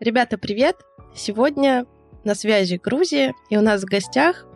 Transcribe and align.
Ребята, 0.00 0.38
привет! 0.38 0.76
Сегодня 1.14 1.84
на 2.24 2.34
связи 2.34 2.80
Грузия, 2.82 3.34
и 3.50 3.58
у 3.58 3.60
нас 3.60 3.82
в 3.82 3.86
гостях 3.86 4.46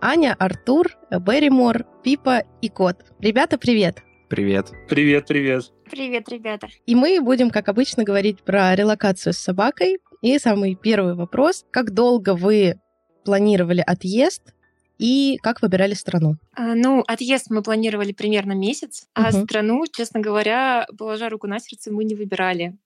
Аня, 0.00 0.34
Артур, 0.38 0.88
Берримор, 1.10 1.86
Пипа 2.02 2.42
и 2.60 2.68
Кот. 2.68 3.04
Ребята, 3.20 3.56
привет! 3.56 4.02
Привет. 4.28 4.72
Привет, 4.88 5.26
привет. 5.26 5.72
Привет, 5.90 6.28
ребята. 6.28 6.68
И 6.84 6.94
мы 6.94 7.20
будем, 7.20 7.50
как 7.50 7.68
обычно, 7.68 8.02
говорить 8.04 8.42
про 8.42 8.74
релокацию 8.74 9.32
с 9.32 9.38
собакой. 9.38 9.98
И 10.22 10.38
самый 10.38 10.74
первый 10.74 11.14
вопрос. 11.14 11.64
Как 11.70 11.94
долго 11.94 12.34
вы 12.34 12.80
планировали 13.24 13.82
отъезд 13.86 14.54
и 14.98 15.38
как 15.42 15.62
выбирали 15.62 15.94
страну? 15.94 16.36
А, 16.54 16.74
ну, 16.74 17.04
отъезд 17.06 17.50
мы 17.50 17.62
планировали 17.62 18.12
примерно 18.12 18.52
месяц, 18.52 19.06
а 19.14 19.28
угу. 19.28 19.44
страну, 19.44 19.84
честно 19.90 20.20
говоря, 20.20 20.86
положа 20.96 21.28
руку 21.28 21.46
на 21.46 21.60
сердце, 21.60 21.92
мы 21.92 22.04
не 22.04 22.14
выбирали. 22.14 22.76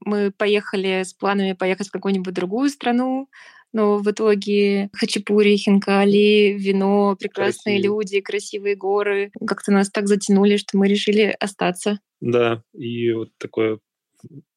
Мы 0.00 0.30
поехали 0.30 1.02
с 1.04 1.12
планами 1.12 1.52
поехать 1.52 1.88
в 1.88 1.92
какую-нибудь 1.92 2.34
другую 2.34 2.70
страну, 2.70 3.28
но 3.72 3.98
в 3.98 4.10
итоге 4.10 4.90
хачапури, 4.92 5.56
хинкали, 5.56 6.56
вино, 6.58 7.16
прекрасные 7.18 7.76
Красивые. 7.76 7.82
люди, 7.82 8.20
красивые 8.20 8.76
горы 8.76 9.30
как-то 9.46 9.72
нас 9.72 9.90
так 9.90 10.06
затянули, 10.06 10.56
что 10.56 10.78
мы 10.78 10.88
решили 10.88 11.34
остаться. 11.40 11.98
Да, 12.20 12.62
и 12.72 13.12
вот 13.12 13.30
такое 13.38 13.78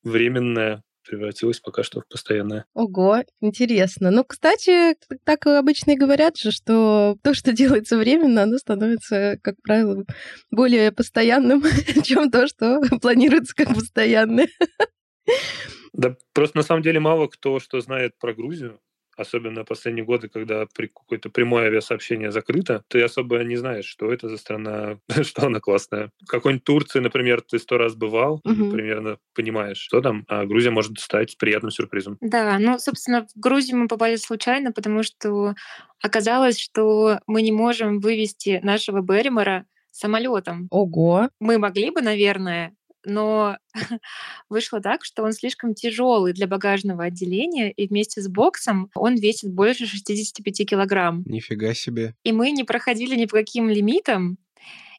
временное 0.04 0.84
превратилось 1.10 1.60
пока 1.60 1.84
что 1.84 2.02
в 2.02 2.08
постоянное. 2.08 2.66
Ого, 2.74 3.24
интересно. 3.42 4.12
Ну, 4.12 4.24
кстати, 4.24 4.96
так 5.24 5.46
обычно 5.48 5.92
и 5.92 5.98
говорят 5.98 6.38
же, 6.38 6.52
что 6.52 7.18
то, 7.24 7.34
что 7.34 7.52
делается 7.52 7.98
временно, 7.98 8.44
оно 8.44 8.58
становится, 8.58 9.40
как 9.42 9.56
правило, 9.64 10.06
более 10.52 10.92
постоянным, 10.92 11.64
чем 12.04 12.30
то, 12.30 12.48
что 12.48 12.82
планируется 13.02 13.56
как 13.56 13.74
постоянное. 13.74 14.48
Да, 15.94 16.16
просто 16.34 16.58
на 16.58 16.64
самом 16.64 16.84
деле 16.84 17.00
мало 17.00 17.28
кто 17.28 17.60
что 17.60 17.82
знает 17.82 18.14
про 18.20 18.34
Грузию 18.34 18.80
особенно 19.20 19.66
последние 19.66 20.06
годы, 20.06 20.30
когда 20.30 20.66
при 20.74 20.88
какое-то 20.88 21.30
прямое 21.30 21.66
авиасообщение 21.66 22.32
закрыто, 22.32 22.84
ты 22.88 23.02
особо 23.02 23.44
не 23.44 23.58
знаешь, 23.58 23.86
что 23.86 24.12
это 24.12 24.30
за 24.30 24.38
страна, 24.38 25.00
что 25.24 25.48
она 25.48 25.60
классная. 25.60 26.12
В 26.22 26.28
какой-нибудь 26.28 26.64
Турции, 26.64 27.00
например, 27.00 27.42
ты 27.42 27.60
сто 27.60 27.78
раз 27.78 27.96
бывал, 27.96 28.42
угу. 28.44 28.72
примерно 28.72 29.18
понимаешь, 29.36 29.78
что 29.78 30.02
там, 30.02 30.26
а 30.28 30.46
Грузия 30.46 30.72
может 30.72 31.00
стать 31.00 31.38
приятным 31.38 31.72
сюрпризом. 31.72 32.18
Да, 32.22 32.58
ну, 32.60 32.80
собственно, 32.80 33.28
в 33.28 33.40
Грузию 33.40 33.78
мы 33.78 33.88
попали 33.88 34.16
случайно, 34.16 34.72
потому 34.72 35.04
что 35.04 35.56
оказалось, 36.02 36.60
что 36.60 37.20
мы 37.28 37.42
не 37.42 37.52
можем 37.52 38.00
вывести 38.00 38.60
нашего 38.64 39.02
Берримора 39.02 39.66
самолетом. 39.92 40.68
Ого. 40.72 41.30
Мы 41.40 41.58
могли 41.58 41.90
бы, 41.90 42.02
наверное, 42.02 42.74
но 43.06 43.58
вышло 44.50 44.82
так, 44.82 45.06
что 45.06 45.24
он 45.24 45.34
слишком 45.34 45.74
тяжелый 45.74 46.34
для 46.34 46.48
багажного 46.48 47.06
отделения, 47.06 47.72
и 47.72 47.88
вместе 47.88 48.22
с 48.22 48.28
боксом 48.28 48.90
он 48.96 49.16
весит 49.16 49.52
больше 49.52 49.86
65 49.86 50.70
килограмм. 50.70 51.24
Нифига 51.26 51.74
себе. 51.74 52.16
И 52.24 52.32
мы 52.32 52.52
не 52.52 52.64
проходили 52.64 53.16
ни 53.16 53.26
по 53.26 53.38
каким 53.38 53.70
лимитам, 53.70 54.38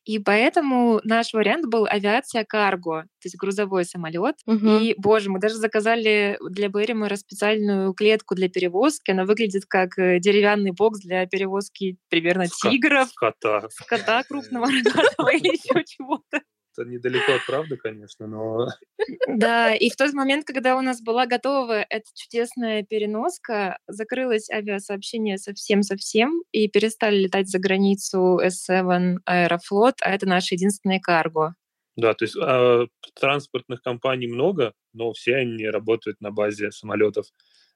и 0.04 0.18
поэтому 0.18 1.00
наш 1.04 1.34
вариант 1.34 1.66
был 1.66 1.86
авиация 1.86 2.44
карго, 2.44 3.02
то 3.02 3.26
есть 3.26 3.36
грузовой 3.36 3.84
самолет. 3.84 4.36
Угу. 4.46 4.68
И, 4.78 4.94
боже, 4.96 5.30
мы 5.30 5.38
даже 5.38 5.56
заказали 5.56 6.38
для 6.48 6.68
Берримора 6.68 7.16
специальную 7.16 7.92
клетку 7.92 8.34
для 8.34 8.48
перевозки. 8.48 9.10
Она 9.10 9.24
выглядит 9.24 9.66
как 9.66 9.98
э, 9.98 10.18
деревянный 10.18 10.72
бокс 10.72 11.00
для 11.00 11.26
перевозки 11.26 11.98
примерно 12.08 12.44
Ска- 12.44 12.70
тигров, 12.70 13.10
скота, 13.10 13.68
скота 13.70 14.22
крупного 14.28 14.66
рогатого 14.70 15.28
или 15.28 15.48
еще 15.48 15.84
чего-то 15.84 16.40
это 16.80 16.90
недалеко 16.90 17.32
от 17.32 17.46
правды, 17.46 17.76
конечно, 17.76 18.26
но... 18.26 18.68
Да, 19.28 19.74
и 19.74 19.90
в 19.90 19.96
тот 19.96 20.12
момент, 20.12 20.46
когда 20.46 20.76
у 20.76 20.82
нас 20.82 21.00
была 21.00 21.26
готова 21.26 21.84
эта 21.88 22.06
чудесная 22.14 22.82
переноска, 22.82 23.78
закрылось 23.86 24.50
авиасообщение 24.50 25.38
совсем-совсем, 25.38 26.42
и 26.52 26.68
перестали 26.68 27.16
летать 27.16 27.48
за 27.48 27.58
границу 27.58 28.40
S7 28.42 29.18
Аэрофлот, 29.24 29.96
а 30.02 30.10
это 30.10 30.26
наше 30.26 30.54
единственное 30.54 31.00
карго. 31.00 31.54
Да, 31.96 32.14
то 32.14 32.24
есть 32.24 32.36
э, 32.36 32.86
транспортных 33.18 33.82
компаний 33.82 34.26
много, 34.26 34.72
но 34.92 35.12
все 35.12 35.36
они 35.36 35.66
работают 35.66 36.20
на 36.20 36.30
базе 36.30 36.70
самолетов 36.70 37.26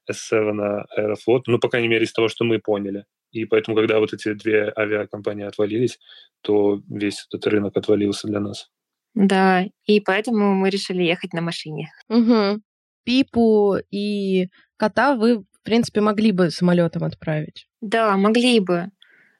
S7 0.09 0.85
Аэрофлот, 0.89 1.47
ну, 1.47 1.59
по 1.59 1.69
крайней 1.69 1.89
мере, 1.89 2.05
из 2.05 2.13
того, 2.13 2.27
что 2.27 2.43
мы 2.43 2.59
поняли. 2.59 3.05
И 3.31 3.45
поэтому, 3.45 3.75
когда 3.75 3.99
вот 3.99 4.13
эти 4.13 4.33
две 4.33 4.71
авиакомпании 4.75 5.45
отвалились, 5.45 5.99
то 6.41 6.81
весь 6.89 7.25
этот 7.27 7.45
рынок 7.47 7.75
отвалился 7.75 8.27
для 8.27 8.39
нас. 8.39 8.69
Да, 9.15 9.65
и 9.85 9.99
поэтому 10.01 10.53
мы 10.53 10.69
решили 10.69 11.03
ехать 11.03 11.33
на 11.33 11.41
машине. 11.41 11.89
Угу. 12.09 12.61
Пипу 13.05 13.77
и 13.89 14.49
кота 14.77 15.15
вы, 15.15 15.39
в 15.39 15.61
принципе, 15.63 16.01
могли 16.01 16.31
бы 16.31 16.51
самолетом 16.51 17.03
отправить. 17.03 17.67
Да, 17.81 18.17
могли 18.17 18.59
бы. 18.59 18.91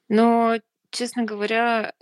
Но, 0.08 0.56
честно 0.90 1.24
говоря, 1.24 1.92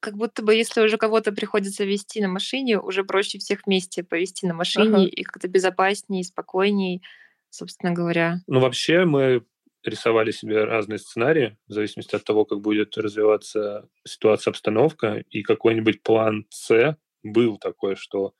как 0.00 0.16
будто 0.16 0.42
бы 0.42 0.54
если 0.54 0.82
уже 0.82 0.98
кого-то 0.98 1.32
приходится 1.32 1.84
вести 1.84 2.20
на 2.20 2.28
машине, 2.28 2.78
уже 2.78 3.02
проще 3.02 3.38
всех 3.38 3.66
вместе 3.66 4.04
повести 4.04 4.46
на 4.46 4.54
машине 4.54 4.88
ага. 4.88 5.04
и 5.04 5.22
как-то 5.24 5.48
безопаснее, 5.48 6.22
спокойней, 6.22 7.02
собственно 7.50 7.92
говоря. 7.92 8.40
Ну, 8.46 8.60
вообще 8.60 9.04
мы 9.04 9.42
рисовали 9.82 10.30
себе 10.30 10.64
разные 10.64 10.98
сценарии 10.98 11.56
в 11.66 11.72
зависимости 11.72 12.14
от 12.14 12.24
того, 12.24 12.44
как 12.44 12.60
будет 12.60 12.96
развиваться 12.96 13.88
ситуация, 14.04 14.50
обстановка, 14.50 15.24
и 15.30 15.42
какой-нибудь 15.42 16.02
план 16.02 16.46
С 16.50 16.96
был 17.32 17.58
такой, 17.58 17.96
что 17.96 18.34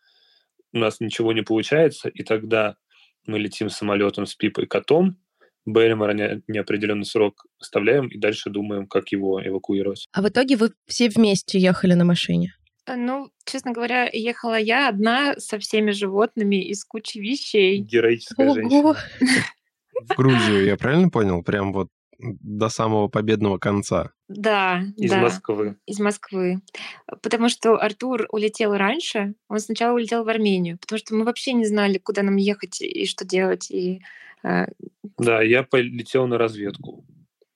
у 0.73 0.79
нас 0.79 1.01
ничего 1.01 1.33
не 1.33 1.43
получается, 1.43 2.09
и 2.09 2.23
тогда 2.23 2.77
мы 3.27 3.39
летим 3.39 3.71
самолетом 3.71 4.27
с 4.27 4.35
Пипой 4.35 4.67
котом, 4.67 5.19
Берримора 5.67 6.13
не, 6.13 6.43
неопределенный 6.47 7.05
срок 7.05 7.45
оставляем 7.61 8.07
и 8.07 8.19
дальше 8.19 8.51
думаем, 8.51 8.87
как 8.87 9.11
его 9.11 9.45
эвакуировать. 9.45 10.07
А 10.13 10.23
в 10.23 10.29
итоге 10.29 10.57
вы 10.57 10.71
все 10.87 11.09
вместе 11.09 11.59
ехали 11.59 11.95
на 11.95 12.05
машине? 12.05 12.55
Э, 12.87 12.95
ну, 12.95 13.31
честно 13.45 13.73
говоря, 13.73 14.09
ехала 14.13 14.59
я 14.59 14.89
одна 14.89 15.35
со 15.39 15.59
всеми 15.59 15.91
животными 15.91 16.65
из 16.65 16.85
кучи 16.85 17.19
вещей. 17.19 17.79
Героическая 17.79 18.47
Ого. 18.47 18.55
женщина. 18.55 18.97
В 20.09 20.15
Грузию, 20.15 20.65
я 20.65 20.77
правильно 20.77 21.09
понял? 21.09 21.43
Прям 21.43 21.73
вот 21.73 21.89
до 22.19 22.69
самого 22.69 23.09
победного 23.09 23.59
конца. 23.59 24.13
Да, 24.29 24.83
из 24.97 25.11
да, 25.11 25.21
Москвы. 25.21 25.77
Из 25.87 25.99
Москвы. 26.01 26.61
Потому 27.23 27.49
что 27.49 27.77
Артур 27.77 28.27
улетел 28.31 28.75
раньше, 28.75 29.35
он 29.49 29.61
сначала 29.61 29.95
улетел 29.95 30.25
в 30.25 30.29
Армению, 30.29 30.79
потому 30.79 30.99
что 30.99 31.15
мы 31.15 31.25
вообще 31.25 31.53
не 31.53 31.65
знали, 31.65 31.99
куда 31.99 32.23
нам 32.23 32.37
ехать 32.37 32.81
и 32.81 33.07
что 33.07 33.25
делать. 33.25 33.71
И, 33.71 34.03
э... 34.43 34.67
Да, 35.19 35.43
я 35.43 35.63
полетел 35.63 36.27
на 36.27 36.39
разведку, 36.39 37.05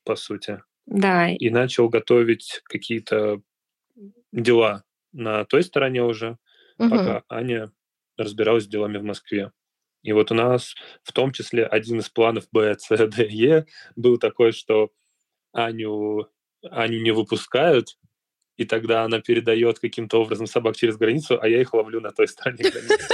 по 0.04 0.16
сути. 0.16 0.62
Да. 0.87 1.31
И 1.31 1.50
начал 1.50 1.88
готовить 1.88 2.60
какие-то 2.65 3.41
дела 4.32 4.84
на 5.12 5.44
той 5.44 5.62
стороне 5.62 6.03
уже, 6.03 6.38
угу. 6.78 6.91
пока 6.91 7.22
Аня 7.28 7.72
разбиралась 8.16 8.65
с 8.65 8.69
делами 8.69 8.99
в 8.99 9.04
Москве. 9.04 9.53
И 10.03 10.12
вот 10.12 10.31
у 10.31 10.34
нас 10.34 10.75
в 11.03 11.12
том 11.12 11.33
числе 11.33 11.66
один 11.66 11.99
из 11.99 12.09
планов 12.09 12.47
Б, 12.53 12.77
С, 12.78 12.88
Д, 13.06 13.27
Е 13.28 13.66
был 13.97 14.19
такой, 14.19 14.53
что 14.53 14.91
Аню, 15.53 16.28
Аню 16.62 17.00
не 17.03 17.11
выпускают, 17.11 17.99
и 18.56 18.65
тогда 18.65 19.05
она 19.05 19.21
передает 19.21 19.78
каким-то 19.78 20.22
образом 20.22 20.47
собак 20.47 20.77
через 20.77 20.97
границу, 20.97 21.38
а 21.41 21.49
я 21.49 21.61
их 21.61 21.72
ловлю 21.75 22.00
на 22.00 22.12
той 22.12 22.28
стороне 22.28 22.71
границы. 22.71 23.09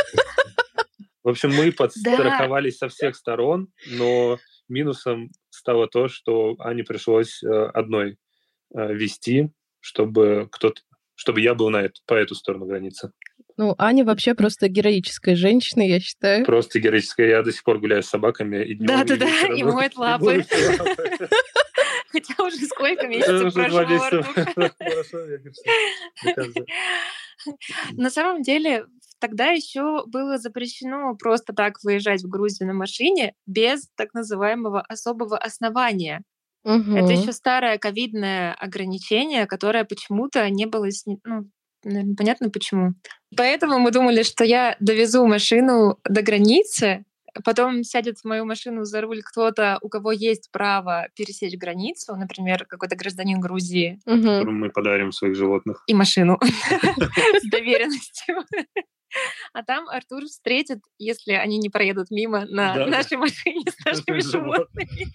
В 1.23 1.29
общем, 1.29 1.51
мы 1.51 1.73
подстраховались 1.73 2.79
со 2.79 2.89
всех 2.89 3.17
сторон, 3.17 3.69
но 3.89 4.39
минусом 4.69 5.31
стало 5.51 5.89
то, 5.89 6.09
что 6.09 6.55
Ане 6.61 6.85
пришлось 6.85 7.43
э, 7.43 7.49
одной 7.49 8.17
э, 8.75 8.95
вести, 8.95 9.51
чтобы 9.81 10.49
кто-то, 10.53 10.83
чтобы 11.17 11.41
я 11.41 11.55
был 11.55 11.71
на 11.71 11.83
эту, 11.83 12.01
по 12.07 12.15
эту 12.15 12.35
сторону 12.35 12.67
границы. 12.67 13.11
Ну, 13.57 13.75
Аня 13.79 14.05
вообще 14.05 14.35
просто 14.35 14.69
героическая 14.69 15.35
женщина, 15.35 15.81
я 15.81 15.99
считаю. 15.99 16.45
Просто 16.45 16.79
героическая. 16.79 17.29
Я 17.29 17.43
до 17.43 17.53
сих 17.53 17.65
пор 17.65 17.79
гуляю 17.79 18.03
с 18.03 18.09
собаками. 18.09 18.63
И 18.63 18.75
днем, 18.75 18.87
Да-да-да, 18.87 19.55
и, 19.55 19.61
и 19.61 19.65
моет 19.65 19.97
лапы. 19.97 20.45
Хотя 22.13 22.45
уже 22.45 22.57
сколько 22.67 23.07
месяцев 23.07 23.55
прошло, 23.55 23.83
На 27.93 28.11
самом 28.11 28.43
деле, 28.43 28.87
тогда 29.21 29.47
еще 29.47 30.05
было 30.07 30.37
запрещено 30.37 31.15
просто 31.17 31.53
так 31.53 31.83
выезжать 31.83 32.23
в 32.23 32.29
Грузию 32.29 32.69
на 32.69 32.75
машине 32.75 33.35
без 33.47 33.89
так 33.97 34.15
называемого 34.15 34.83
особого 34.83 35.39
основания. 35.39 36.23
Угу. 36.65 36.97
Это 36.97 37.13
еще 37.13 37.33
старое 37.33 37.79
ковидное 37.79 38.53
ограничение, 38.55 39.47
которое 39.47 39.85
почему-то 39.85 40.49
не 40.51 40.67
было 40.67 40.89
ну, 41.25 41.49
Наверное, 41.87 42.17
понятно 42.17 42.51
почему. 42.51 42.95
Поэтому 43.37 43.79
мы 43.79 43.93
думали, 43.93 44.25
что 44.25 44.43
я 44.45 44.77
довезу 44.81 45.25
машину 45.27 45.99
до 46.05 46.21
границы, 46.23 47.05
потом 47.45 47.85
сядет 47.85 48.19
в 48.19 48.25
мою 48.25 48.45
машину 48.45 48.85
за 48.85 49.01
руль 49.03 49.23
кто-то, 49.23 49.79
у 49.83 49.89
кого 49.89 50.11
есть 50.11 50.51
право 50.51 51.07
пересечь 51.15 51.57
границу, 51.57 52.17
например, 52.17 52.67
какой-то 52.67 52.97
гражданин 52.97 53.39
Грузии. 53.41 54.01
Которому 54.05 54.51
мы 54.51 54.71
подарим 54.71 55.13
своих 55.13 55.37
животных. 55.37 55.85
И 55.87 55.95
машину 55.95 56.41
с 57.41 57.49
доверенностью. 57.51 58.45
А 59.53 59.63
там 59.63 59.89
Артур 59.89 60.25
встретит, 60.25 60.81
если 60.99 61.33
они 61.33 61.59
не 61.59 61.71
проедут 61.71 62.11
мимо 62.11 62.47
на 62.47 62.75
Да. 62.75 62.87
нашей 62.87 63.17
машине 63.17 63.63
с 63.71 63.85
нашими 63.85 64.19
животными. 64.19 65.07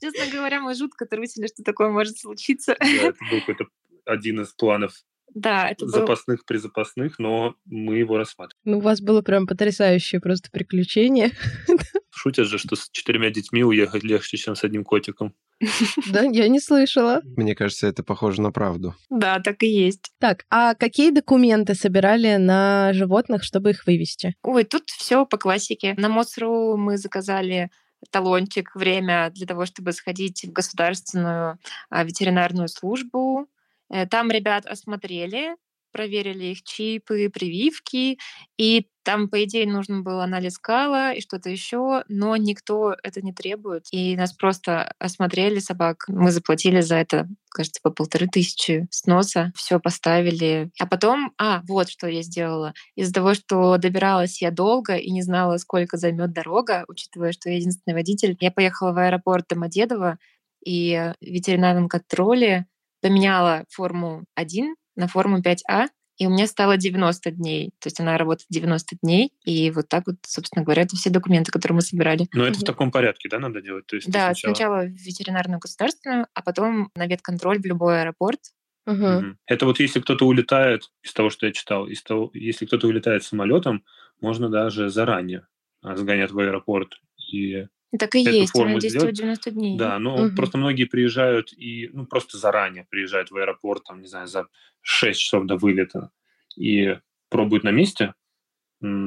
Честно 0.00 0.26
говоря, 0.30 0.60
мы 0.60 0.74
жутко 0.74 1.06
трусили, 1.06 1.46
что 1.46 1.62
такое 1.62 1.88
может 1.88 2.18
случиться. 2.18 2.76
Да, 2.78 2.86
это 2.86 3.16
был 3.30 3.40
какой-то 3.40 3.64
один 4.04 4.40
из 4.42 4.52
планов 4.52 4.92
Да, 5.34 5.68
это 5.68 5.84
был... 5.84 5.92
запасных 5.92 6.44
при 6.44 6.58
запасных, 6.58 7.18
но 7.18 7.54
мы 7.64 7.96
его 7.96 8.16
рассматриваем. 8.16 8.60
Ну, 8.64 8.78
у 8.78 8.80
вас 8.80 9.00
было 9.00 9.22
прям 9.22 9.46
потрясающее 9.46 10.20
просто 10.20 10.50
приключение. 10.50 11.32
Шутят 12.10 12.46
же, 12.46 12.58
что 12.58 12.76
с 12.76 12.90
четырьмя 12.90 13.30
детьми 13.30 13.64
уехать 13.64 14.02
легче, 14.02 14.36
чем 14.36 14.54
с 14.54 14.64
одним 14.64 14.84
котиком. 14.84 15.34
Да, 16.12 16.22
я 16.22 16.48
не 16.48 16.60
слышала. 16.60 17.20
Мне 17.36 17.54
кажется, 17.54 17.86
это 17.86 18.02
похоже 18.02 18.42
на 18.42 18.50
правду. 18.50 18.94
Да, 19.10 19.40
так 19.40 19.62
и 19.62 19.66
есть. 19.66 20.10
Так, 20.18 20.44
а 20.50 20.74
какие 20.74 21.10
документы 21.10 21.74
собирали 21.74 22.36
на 22.36 22.92
животных, 22.92 23.44
чтобы 23.44 23.70
их 23.70 23.86
вывести? 23.86 24.34
Ой, 24.42 24.64
тут 24.64 24.90
все 24.90 25.24
по 25.24 25.38
классике. 25.38 25.94
На 25.96 26.08
МОСРУ 26.08 26.76
мы 26.76 26.98
заказали 26.98 27.70
талончик, 28.10 28.74
время 28.74 29.30
для 29.30 29.46
того, 29.46 29.64
чтобы 29.66 29.92
сходить 29.92 30.44
в 30.44 30.52
государственную 30.52 31.58
а, 31.88 32.04
ветеринарную 32.04 32.68
службу. 32.68 33.46
Э, 33.92 34.06
Там 34.06 34.30
ребят 34.30 34.66
осмотрели, 34.66 35.56
проверили 35.92 36.46
их 36.46 36.62
чипы, 36.64 37.28
прививки, 37.30 38.18
и 38.58 38.88
там, 39.04 39.28
по 39.28 39.44
идее, 39.44 39.66
нужен 39.66 40.04
был 40.04 40.20
анализ 40.20 40.58
кала 40.58 41.12
и 41.12 41.20
что-то 41.20 41.50
еще, 41.50 42.04
но 42.08 42.36
никто 42.36 42.94
это 43.02 43.20
не 43.20 43.32
требует. 43.34 43.86
И 43.92 44.16
нас 44.16 44.32
просто 44.32 44.94
осмотрели 44.98 45.58
собак. 45.58 46.04
Мы 46.08 46.30
заплатили 46.30 46.80
за 46.80 46.96
это, 46.96 47.28
кажется, 47.50 47.80
по 47.82 47.90
полторы 47.90 48.28
тысячи 48.28 48.86
сноса. 48.90 49.52
Все 49.56 49.80
поставили. 49.80 50.70
А 50.78 50.86
потом, 50.86 51.32
а, 51.36 51.62
вот 51.68 51.90
что 51.90 52.06
я 52.06 52.22
сделала. 52.22 52.74
Из-за 52.94 53.12
того, 53.12 53.34
что 53.34 53.76
добиралась 53.76 54.40
я 54.40 54.50
долго 54.52 54.94
и 54.96 55.10
не 55.10 55.22
знала, 55.22 55.56
сколько 55.58 55.96
займет 55.98 56.32
дорога, 56.32 56.84
учитывая, 56.88 57.32
что 57.32 57.50
я 57.50 57.56
единственный 57.56 57.94
водитель, 57.94 58.36
я 58.40 58.52
поехала 58.52 58.92
в 58.92 58.98
аэропорт 58.98 59.46
Домодедово, 59.50 60.18
и 60.64 61.12
в 61.20 61.24
ветеринарном 61.24 61.88
контроле 61.88 62.66
поменяла 63.02 63.64
форму 63.68 64.24
1 64.34 64.74
на 64.96 65.08
форму 65.08 65.40
5А, 65.40 65.88
и 66.18 66.26
у 66.26 66.30
меня 66.30 66.46
стало 66.46 66.76
90 66.76 67.30
дней. 67.32 67.70
То 67.80 67.88
есть 67.88 67.98
она 67.98 68.16
работает 68.16 68.46
90 68.50 68.96
дней. 69.02 69.32
И 69.44 69.70
вот 69.70 69.88
так 69.88 70.06
вот, 70.06 70.16
собственно 70.26 70.64
говоря, 70.64 70.82
это 70.82 70.94
все 70.94 71.10
документы, 71.10 71.50
которые 71.50 71.76
мы 71.76 71.82
собирали. 71.82 72.28
Но 72.32 72.46
это 72.46 72.60
в 72.60 72.64
таком 72.64 72.90
порядке, 72.90 73.28
да, 73.28 73.38
надо 73.38 73.60
делать? 73.60 73.86
То 73.86 73.96
есть 73.96 74.10
Да, 74.10 74.26
сначала- 74.34 74.54
сначала 74.54 74.82
в 74.84 74.90
ветеринарную 74.90 75.58
государственную, 75.58 76.26
а 76.32 76.42
потом 76.42 76.90
на 76.94 77.06
ветконтроль 77.06 77.58
в 77.60 77.64
любой 77.64 78.02
аэропорт. 78.02 78.40
Мгм. 78.86 79.38
Это 79.46 79.66
вот 79.66 79.80
если 79.80 80.00
кто-то 80.00 80.26
улетает, 80.26 80.90
из 81.02 81.12
того, 81.12 81.30
что 81.30 81.46
я 81.46 81.52
читал, 81.52 81.86
из 81.86 82.02
того, 82.02 82.30
если 82.34 82.66
кто-то 82.66 82.86
улетает 82.88 83.24
самолетом, 83.24 83.84
можно 84.20 84.48
даже 84.48 84.90
заранее 84.90 85.46
а, 85.82 85.96
сгонять 85.96 86.30
в 86.30 86.38
аэропорт. 86.38 87.00
И, 87.32 87.66
Так 87.98 88.14
и 88.14 88.20
Эту 88.24 88.38
есть, 88.40 88.52
форму 88.52 88.78
действует 88.78 88.90
сделать? 88.90 89.16
90 89.16 89.50
дней. 89.50 89.76
да, 89.78 89.98
но 89.98 90.16
Мгм. 90.16 90.36
просто 90.36 90.58
многие 90.58 90.84
приезжают 90.84 91.52
и, 91.52 91.90
ну, 91.92 92.06
просто 92.06 92.38
заранее 92.38 92.86
приезжают 92.88 93.30
в 93.30 93.36
аэропорт, 93.36 93.84
там, 93.84 94.00
не 94.00 94.06
знаю, 94.08 94.26
за 94.28 94.46
6 94.80 95.20
часов 95.20 95.46
до 95.46 95.56
вылета 95.56 96.10
и 96.56 96.98
пробуют 97.28 97.64
на 97.64 97.70
месте 97.70 98.14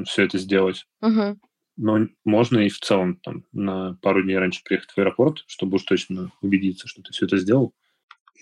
все 0.06 0.22
это 0.24 0.38
сделать. 0.38 0.86
Мгм. 1.00 1.38
Но 1.76 2.06
можно 2.24 2.58
и 2.60 2.68
в 2.68 2.80
целом 2.80 3.16
там 3.16 3.44
на 3.52 3.98
пару 4.02 4.22
дней 4.22 4.38
раньше 4.38 4.62
приехать 4.64 4.90
в 4.92 4.98
аэропорт, 4.98 5.44
чтобы 5.46 5.76
уж 5.76 5.82
точно 5.84 6.32
убедиться, 6.42 6.88
что 6.88 7.02
ты 7.02 7.12
все 7.12 7.26
это 7.26 7.36
сделал. 7.38 7.74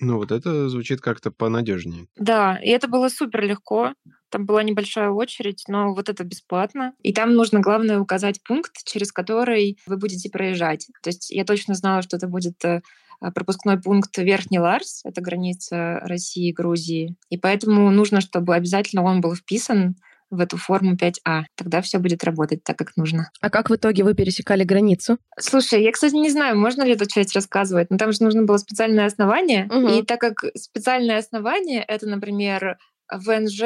Ну, 0.00 0.17
вот 0.19 0.32
это 0.32 0.69
звучит 0.69 1.00
как-то 1.00 1.31
понадежнее. 1.31 2.06
Да, 2.17 2.58
и 2.62 2.69
это 2.69 2.88
было 2.88 3.08
супер 3.08 3.44
легко. 3.44 3.94
Там 4.31 4.46
была 4.46 4.62
небольшая 4.62 5.11
очередь, 5.11 5.64
но 5.69 5.94
вот 5.94 6.08
это 6.08 6.25
бесплатно. 6.25 6.93
И 7.02 7.12
там 7.12 7.35
нужно, 7.35 7.61
главное, 7.61 8.00
указать 8.00 8.43
пункт, 8.43 8.73
через 8.85 9.12
который 9.12 9.79
вы 9.87 9.96
будете 9.96 10.29
проезжать. 10.31 10.88
То 11.02 11.11
есть 11.11 11.31
я 11.31 11.44
точно 11.44 11.75
знала, 11.75 12.02
что 12.02 12.17
это 12.17 12.26
будет 12.26 12.64
э, 12.64 12.81
пропускной 13.32 13.81
пункт 13.81 14.17
Верхний 14.19 14.58
Ларс, 14.58 15.02
это 15.05 15.20
граница 15.20 16.00
России 16.02 16.49
и 16.49 16.52
Грузии. 16.52 17.17
И 17.31 17.38
поэтому 17.38 17.91
нужно, 17.91 18.20
чтобы 18.20 18.55
обязательно 18.55 19.05
он 19.05 19.20
был 19.20 19.35
вписан 19.35 19.96
в 20.31 20.41
эту 20.41 20.56
форму 20.56 20.97
5А. 20.97 21.43
Тогда 21.56 21.81
все 21.82 21.99
будет 21.99 22.25
работать 22.25 22.65
так, 22.65 22.76
как 22.76 22.97
нужно. 22.97 23.31
А 23.41 23.50
как 23.50 23.71
в 23.71 23.75
итоге 23.76 24.05
вы 24.05 24.15
пересекали 24.15 24.65
границу? 24.65 25.19
Слушай, 25.38 25.82
я, 25.82 25.93
кстати, 25.93 26.15
не 26.15 26.31
знаю, 26.31 26.59
можно 26.59 26.82
ли 26.82 26.93
эту 26.94 27.06
часть 27.06 27.35
рассказывать, 27.35 27.91
но 27.91 27.97
там 27.99 28.12
же 28.12 28.23
нужно 28.23 28.43
было 28.44 28.56
специальное 28.56 29.06
основание. 29.06 29.65
Мгм. 29.67 29.88
И 29.88 30.03
так 30.03 30.21
как 30.21 30.44
специальное 30.56 31.19
основание— 31.19 31.82
это, 31.88 32.06
например, 32.09 32.79
ВНЖ 33.12 33.61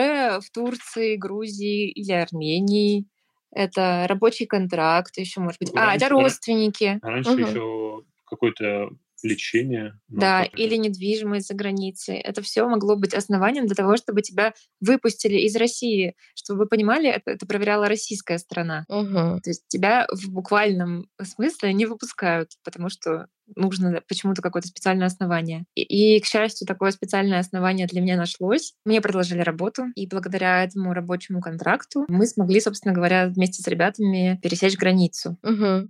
в 0.45 0.51
Турции, 0.53 1.17
Грузии 1.17 1.91
или 1.91 2.13
Армении, 2.13 3.07
это 3.51 4.05
рабочий 4.09 4.47
контракт, 4.47 5.17
еще 5.17 5.41
может 5.41 5.59
быть. 5.61 5.71
А, 5.75 5.95
это 5.95 6.09
Раньше- 6.09 6.23
родственники. 6.25 6.99
А 7.03 7.09
раньше 7.09 7.31
Мгм. 7.31 7.41
еще 7.49 8.03
какое-то 8.27 8.91
лечение. 9.23 9.99
ну, 10.09 10.21
Да, 10.21 10.43
как 10.45 10.55
это? 10.55 10.63
или 10.63 10.77
недвижимость 10.77 11.49
за 11.49 11.55
границей. 11.55 12.17
Это 12.17 12.43
все 12.43 12.67
могло 12.69 12.97
быть 12.97 13.15
основанием 13.15 13.67
для 13.67 13.75
того, 13.75 13.97
чтобы 13.97 14.23
тебя 14.23 14.55
выпустили 14.81 15.39
из 15.39 15.57
России. 15.57 16.15
Чтобы 16.35 16.61
вы 16.61 16.67
понимали, 16.67 17.09
это, 17.09 17.31
это 17.33 17.47
проверяла 17.47 17.89
российская 17.89 18.39
сторона. 18.39 18.85
Мгм. 18.89 19.41
То 19.41 19.51
есть 19.51 19.67
тебя 19.69 20.07
в 20.13 20.31
буквальном 20.31 21.09
смысле 21.23 21.73
не 21.73 21.87
выпускают, 21.87 22.53
потому 22.65 22.89
что 22.89 23.27
нужно 23.57 24.03
почему-то 24.09 24.43
какое-то 24.43 24.69
специальное 24.69 25.07
основание. 25.07 25.65
И, 25.75 25.83
и, 25.83 26.21
к 26.21 26.27
счастью, 26.27 26.67
такое 26.67 26.91
специальное 26.91 27.39
основание 27.39 27.87
для 27.87 28.01
меня 28.01 28.17
нашлось. 28.17 28.75
Мне 28.85 29.01
предложили 29.01 29.41
работу, 29.41 29.85
и 29.95 30.07
благодаря 30.07 30.65
этому 30.65 30.93
рабочему 30.93 31.41
контракту 31.41 32.05
мы 32.09 32.27
смогли, 32.27 32.61
собственно 32.61 32.95
говоря, 32.95 33.29
вместе 33.29 33.63
с 33.63 33.67
ребятами 33.67 34.39
пересечь 34.43 34.77
границу. 34.77 35.37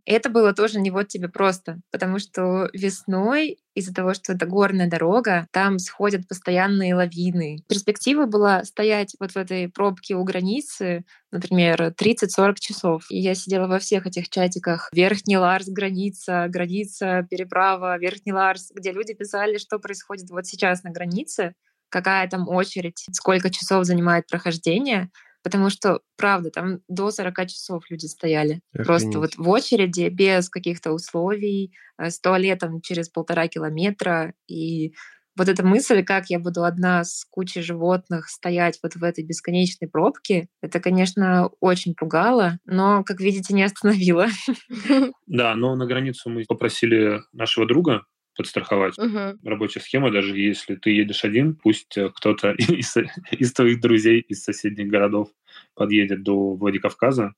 И 0.05 0.11
это 0.11 0.31
было 0.31 0.53
тоже 0.53 0.81
не 0.81 0.91
вот 0.91 1.09
тебе 1.09 1.29
просто, 1.29 1.81
потому 1.91 2.19
что 2.19 2.69
весной 2.73 3.59
из-за 3.79 3.95
того, 3.95 4.15
что 4.15 4.33
это 4.33 4.47
горная 4.47 4.89
дорога, 4.89 5.47
там 5.53 5.79
сходят 5.79 6.29
постоянные 6.29 6.95
лавины. 6.95 7.59
Перспектива 7.69 8.27
была 8.27 8.65
стоять 8.65 9.15
вот 9.19 9.33
в 9.33 9.37
этой 9.37 9.69
пробке 9.69 10.17
у 10.17 10.25
границы, 10.25 11.05
например, 11.31 11.95
30-40 11.99 12.55
часов. 12.59 13.07
И 13.11 13.19
я 13.19 13.35
сидела 13.35 13.67
во 13.67 13.79
всех 13.79 14.07
этих 14.07 14.29
чатиках. 14.29 14.89
Верхний 14.93 15.37
Ларс, 15.39 15.69
граница, 15.69 16.47
граница, 16.49 17.27
переправа, 17.31 17.99
Верхний 17.99 18.33
Ларс, 18.33 18.71
где 18.75 18.93
люди 18.93 19.15
писали, 19.15 19.59
что 19.59 19.79
происходит 19.79 20.31
вот 20.31 20.47
сейчас 20.47 20.83
на 20.83 20.91
границе, 20.91 21.55
какая 21.89 22.29
там 22.29 22.49
очередь, 22.49 23.07
сколько 23.13 23.51
часов 23.51 23.85
занимает 23.85 24.27
прохождение. 24.27 25.11
Потому 25.49 25.71
что, 25.71 26.01
правда, 26.19 26.51
там 26.51 26.81
до 26.89 27.11
40 27.11 27.47
часов 27.47 27.85
люди 27.89 28.05
стояли. 28.05 28.61
Просто 28.75 29.09
Охренеть. 29.09 29.17
вот 29.17 29.47
в 29.47 29.49
очереди, 29.49 30.11
без 30.11 30.51
каких-то 30.51 30.93
условий, 30.93 31.73
э, 31.97 32.11
с 32.11 32.21
туалетом 32.21 32.83
через 32.83 33.09
полтора 33.09 33.49
километра. 33.49 34.35
И 34.47 34.93
вот 35.39 35.49
эта 35.49 35.65
мысль, 35.65 36.05
как 36.05 36.27
я 36.29 36.39
буду 36.39 36.65
одна 36.65 37.03
с 37.03 37.25
кучей 37.31 37.63
животных 37.63 38.29
стоять 38.29 38.79
вот 38.83 38.97
в 38.97 39.03
этой 39.03 39.25
бесконечной 39.25 39.89
пробке, 39.89 40.49
это, 40.61 40.81
конечно, 40.81 41.49
очень 41.61 41.95
пугало, 41.95 42.59
но, 42.67 43.03
как 43.05 43.21
видите, 43.21 43.55
не 43.55 43.63
остановило. 43.63 44.27
Да, 45.27 45.55
но 45.55 45.77
на 45.77 45.87
границу 45.87 46.29
мы 46.29 46.45
попросили 46.47 47.21
нашего 47.33 47.67
друга 47.67 48.03
подстраховать. 48.39 48.97
Мгм. 48.97 49.41
Рабочая 49.45 49.81
схема, 49.81 50.11
даже 50.11 50.39
если 50.39 50.77
ты 50.77 50.91
едешь 50.91 51.25
один, 51.25 51.57
пусть 51.57 51.99
э, 51.99 52.09
кто-то 52.15 52.53
из, 52.59 52.97
из 53.33 53.53
твоих 53.53 53.81
друзей 53.81 54.21
из 54.21 54.45
соседних 54.45 54.89
городов 54.89 55.29
подъедет 55.75 56.23
до 56.23 56.55
Владикавказа 56.55 57.35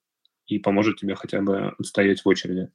и 0.47 0.59
поможет 0.59 0.99
тебе 0.99 1.14
хотя 1.16 1.40
бы 1.40 1.75
отстоять 1.78 2.21
в 2.21 2.28
очереди. 2.28 2.71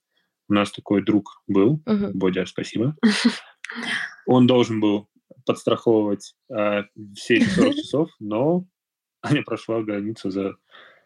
У 0.50 0.54
нас 0.54 0.72
такой 0.72 1.04
друг 1.04 1.44
был, 1.48 1.82
Мгм. 1.86 2.12
Бодя, 2.14 2.46
спасибо. 2.46 2.96
Он 4.26 4.48
должен 4.48 4.80
был 4.80 5.08
подстраховывать 5.46 6.36
э, 6.50 6.84
все 7.16 7.36
эти 7.36 7.48
40 7.48 7.76
часов, 7.76 8.10
но 8.20 8.66
Аня 9.22 9.44
прошла 9.44 9.82
границу 9.82 10.32
за 10.32 10.56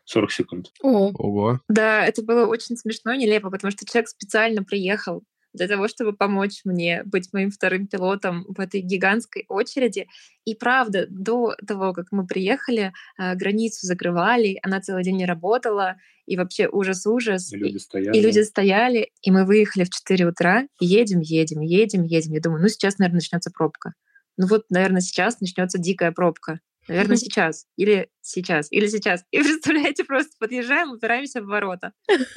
40 0.06 0.32
секунд. 0.32 0.72
О, 0.82 1.12
Ого. 1.14 1.60
Да, 1.68 2.06
это 2.06 2.24
было 2.24 2.46
очень 2.46 2.78
смешно 2.78 3.12
и 3.12 3.18
нелепо, 3.18 3.50
потому 3.50 3.72
что 3.72 3.86
человек 3.86 4.08
специально 4.08 4.64
приехал 4.64 5.24
для 5.54 5.68
того, 5.68 5.88
чтобы 5.88 6.14
помочь 6.14 6.62
мне 6.64 7.04
быть 7.04 7.34
моим 7.34 7.52
вторым 7.52 7.88
пилотом 7.88 8.46
в 8.48 8.60
этой 8.60 8.82
гигантской 8.82 9.46
очереди. 9.50 10.08
И 10.46 10.56
правда, 10.56 11.08
до 11.10 11.56
того, 11.68 11.94
как 11.94 12.08
мы 12.12 12.26
приехали, 12.28 12.94
э, 13.18 13.36
границу 13.36 13.88
закрывали, 13.88 14.60
она 14.62 14.82
целый 14.82 15.04
день 15.04 15.18
не 15.18 15.26
работала, 15.26 15.96
и 16.26 16.38
вообще 16.38 16.70
ужас-ужас. 16.72 17.52
И 17.52 17.58
люди 17.58 17.78
стояли. 17.78 18.18
И 18.18 18.22
люди 18.22 18.40
стояли, 18.42 19.12
и 19.24 19.32
мы 19.32 19.46
выехали 19.46 19.84
в 19.84 19.90
4 19.90 20.28
утра, 20.28 20.68
едем, 20.80 21.22
едем, 21.22 21.62
едем, 21.62 22.04
едем. 22.04 22.34
Я 22.34 22.42
думаю, 22.42 22.62
ну 22.62 22.68
сейчас, 22.68 23.00
наверное, 23.00 23.18
начнется 23.18 23.50
пробка. 23.52 23.94
Ну 24.38 24.46
вот, 24.48 24.66
наверное, 24.70 25.02
сейчас 25.02 25.42
начнется 25.42 25.80
дикая 25.80 26.12
пробка. 26.12 26.60
Наверное, 26.90 27.18
сейчас, 27.18 27.66
или 27.78 28.10
сейчас, 28.22 28.68
или 28.72 28.88
сейчас. 28.88 29.24
И 29.32 29.40
представляете, 29.44 30.04
просто 30.04 30.32
подъезжаем, 30.40 30.92
упираемся 30.92 31.42
в 31.42 31.46
ворота. 31.46 31.94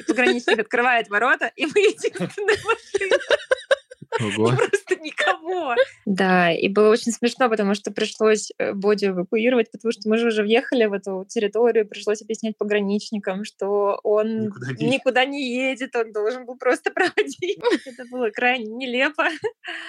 Пограничник 0.07 0.59
открывает 0.59 1.09
ворота, 1.09 1.51
и 1.55 1.65
мы 1.65 1.71
единственная 1.75 2.57
машина. 2.65 3.17
Ого. 4.19 4.51
Просто 4.57 4.95
никого. 5.01 5.75
Да, 6.05 6.51
и 6.51 6.67
было 6.67 6.89
очень 6.89 7.11
смешно, 7.11 7.49
потому 7.49 7.73
что 7.73 7.91
пришлось 7.91 8.51
э, 8.57 8.73
Боди 8.73 9.05
эвакуировать, 9.05 9.71
потому 9.71 9.91
что 9.91 10.09
мы 10.09 10.17
же 10.17 10.27
уже 10.27 10.43
въехали 10.43 10.85
в 10.85 10.93
эту 10.93 11.25
территорию, 11.27 11.87
пришлось 11.87 12.21
объяснять 12.21 12.57
пограничникам, 12.57 13.43
что 13.43 13.99
он 14.03 14.45
никуда 14.45 14.71
не, 14.73 14.89
никуда 14.89 15.25
не 15.25 15.55
едет, 15.55 15.95
он 15.95 16.11
должен 16.11 16.45
был 16.45 16.57
просто 16.57 16.91
проводить. 16.93 17.59
Это 17.85 18.05
было 18.11 18.29
крайне 18.29 18.65
нелепо. 18.65 19.25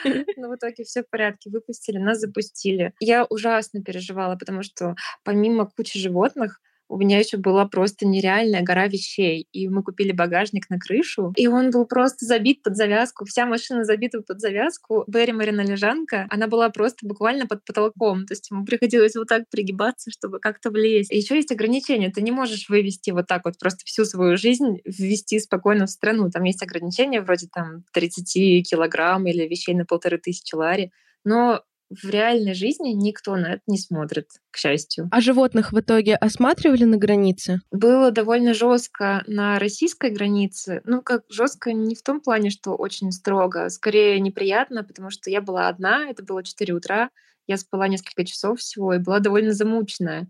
Но 0.37 0.49
в 0.49 0.57
итоге 0.57 0.85
все 0.85 1.02
в 1.02 1.09
порядке. 1.09 1.50
Выпустили, 1.50 1.99
нас 1.99 2.19
запустили. 2.19 2.93
Я 3.00 3.25
ужасно 3.25 3.83
переживала, 3.83 4.37
потому 4.37 4.62
что 4.62 4.95
помимо 5.23 5.66
кучи 5.66 5.99
животных, 5.99 6.61
у 6.94 6.96
меня 6.96 7.18
еще 7.18 7.38
была 7.38 7.66
просто 7.66 8.06
нереальная 8.06 8.62
гора 8.62 8.86
вещей. 8.86 9.48
И 9.52 9.68
мы 9.68 9.82
купили 9.82 10.12
багажник 10.12 10.70
на 10.70 10.78
крышу, 10.78 11.32
и 11.36 11.48
он 11.48 11.70
был 11.70 11.86
просто 11.86 12.24
забит 12.24 12.62
под 12.62 12.76
завязку. 12.76 13.24
Вся 13.24 13.46
машина 13.46 13.82
забита 13.82 14.20
под 14.20 14.40
завязку. 14.40 15.02
Берри 15.08 15.32
Марина 15.32 15.62
лежанка, 15.62 16.28
она 16.30 16.46
была 16.46 16.70
просто 16.70 17.04
буквально 17.04 17.48
под 17.48 17.64
потолком. 17.64 18.26
То 18.26 18.34
есть 18.34 18.48
ему 18.48 18.64
приходилось 18.64 19.16
вот 19.16 19.26
так 19.26 19.48
пригибаться, 19.50 20.12
чтобы 20.12 20.38
как-то 20.38 20.70
влезть. 20.70 21.10
Еще 21.10 21.34
есть 21.34 21.50
ограничения. 21.50 22.12
Ты 22.12 22.22
не 22.22 22.30
можешь 22.30 22.68
вывести 22.68 23.10
вот 23.10 23.26
так 23.26 23.44
вот 23.44 23.58
просто 23.58 23.80
всю 23.84 24.04
свою 24.04 24.36
жизнь, 24.36 24.78
ввести 24.84 25.40
спокойно 25.40 25.86
в 25.86 25.90
страну. 25.90 26.30
Там 26.30 26.44
есть 26.44 26.62
ограничения 26.62 27.20
вроде 27.20 27.48
там 27.52 27.82
30 27.92 28.70
килограмм 28.70 29.26
или 29.26 29.48
вещей 29.48 29.74
на 29.74 29.84
полторы 29.84 30.18
тысячи 30.18 30.54
лари. 30.54 30.92
Но 31.24 31.64
в 31.90 32.08
реальной 32.08 32.54
жизни 32.54 32.90
никто 32.90 33.36
на 33.36 33.54
это 33.54 33.62
не 33.66 33.78
смотрит, 33.78 34.28
к 34.50 34.56
счастью. 34.56 35.08
А 35.10 35.20
животных 35.20 35.72
в 35.72 35.80
итоге 35.80 36.16
осматривали 36.16 36.84
на 36.84 36.96
границе? 36.96 37.60
Было 37.70 38.10
довольно 38.10 38.54
жестко 38.54 39.22
на 39.26 39.58
российской 39.58 40.10
границе. 40.10 40.80
Ну, 40.84 41.02
как 41.02 41.22
жестко 41.28 41.72
не 41.72 41.94
в 41.94 42.02
том 42.02 42.20
плане, 42.20 42.50
что 42.50 42.74
очень 42.74 43.12
строго, 43.12 43.68
скорее 43.68 44.20
неприятно, 44.20 44.84
потому 44.84 45.10
что 45.10 45.30
я 45.30 45.40
была 45.40 45.68
одна, 45.68 46.08
это 46.08 46.22
было 46.22 46.42
4 46.42 46.72
утра, 46.74 47.10
я 47.46 47.56
спала 47.56 47.88
несколько 47.88 48.24
часов 48.24 48.60
всего 48.60 48.94
и 48.94 48.98
была 48.98 49.20
довольно 49.20 49.52
замученная. 49.52 50.28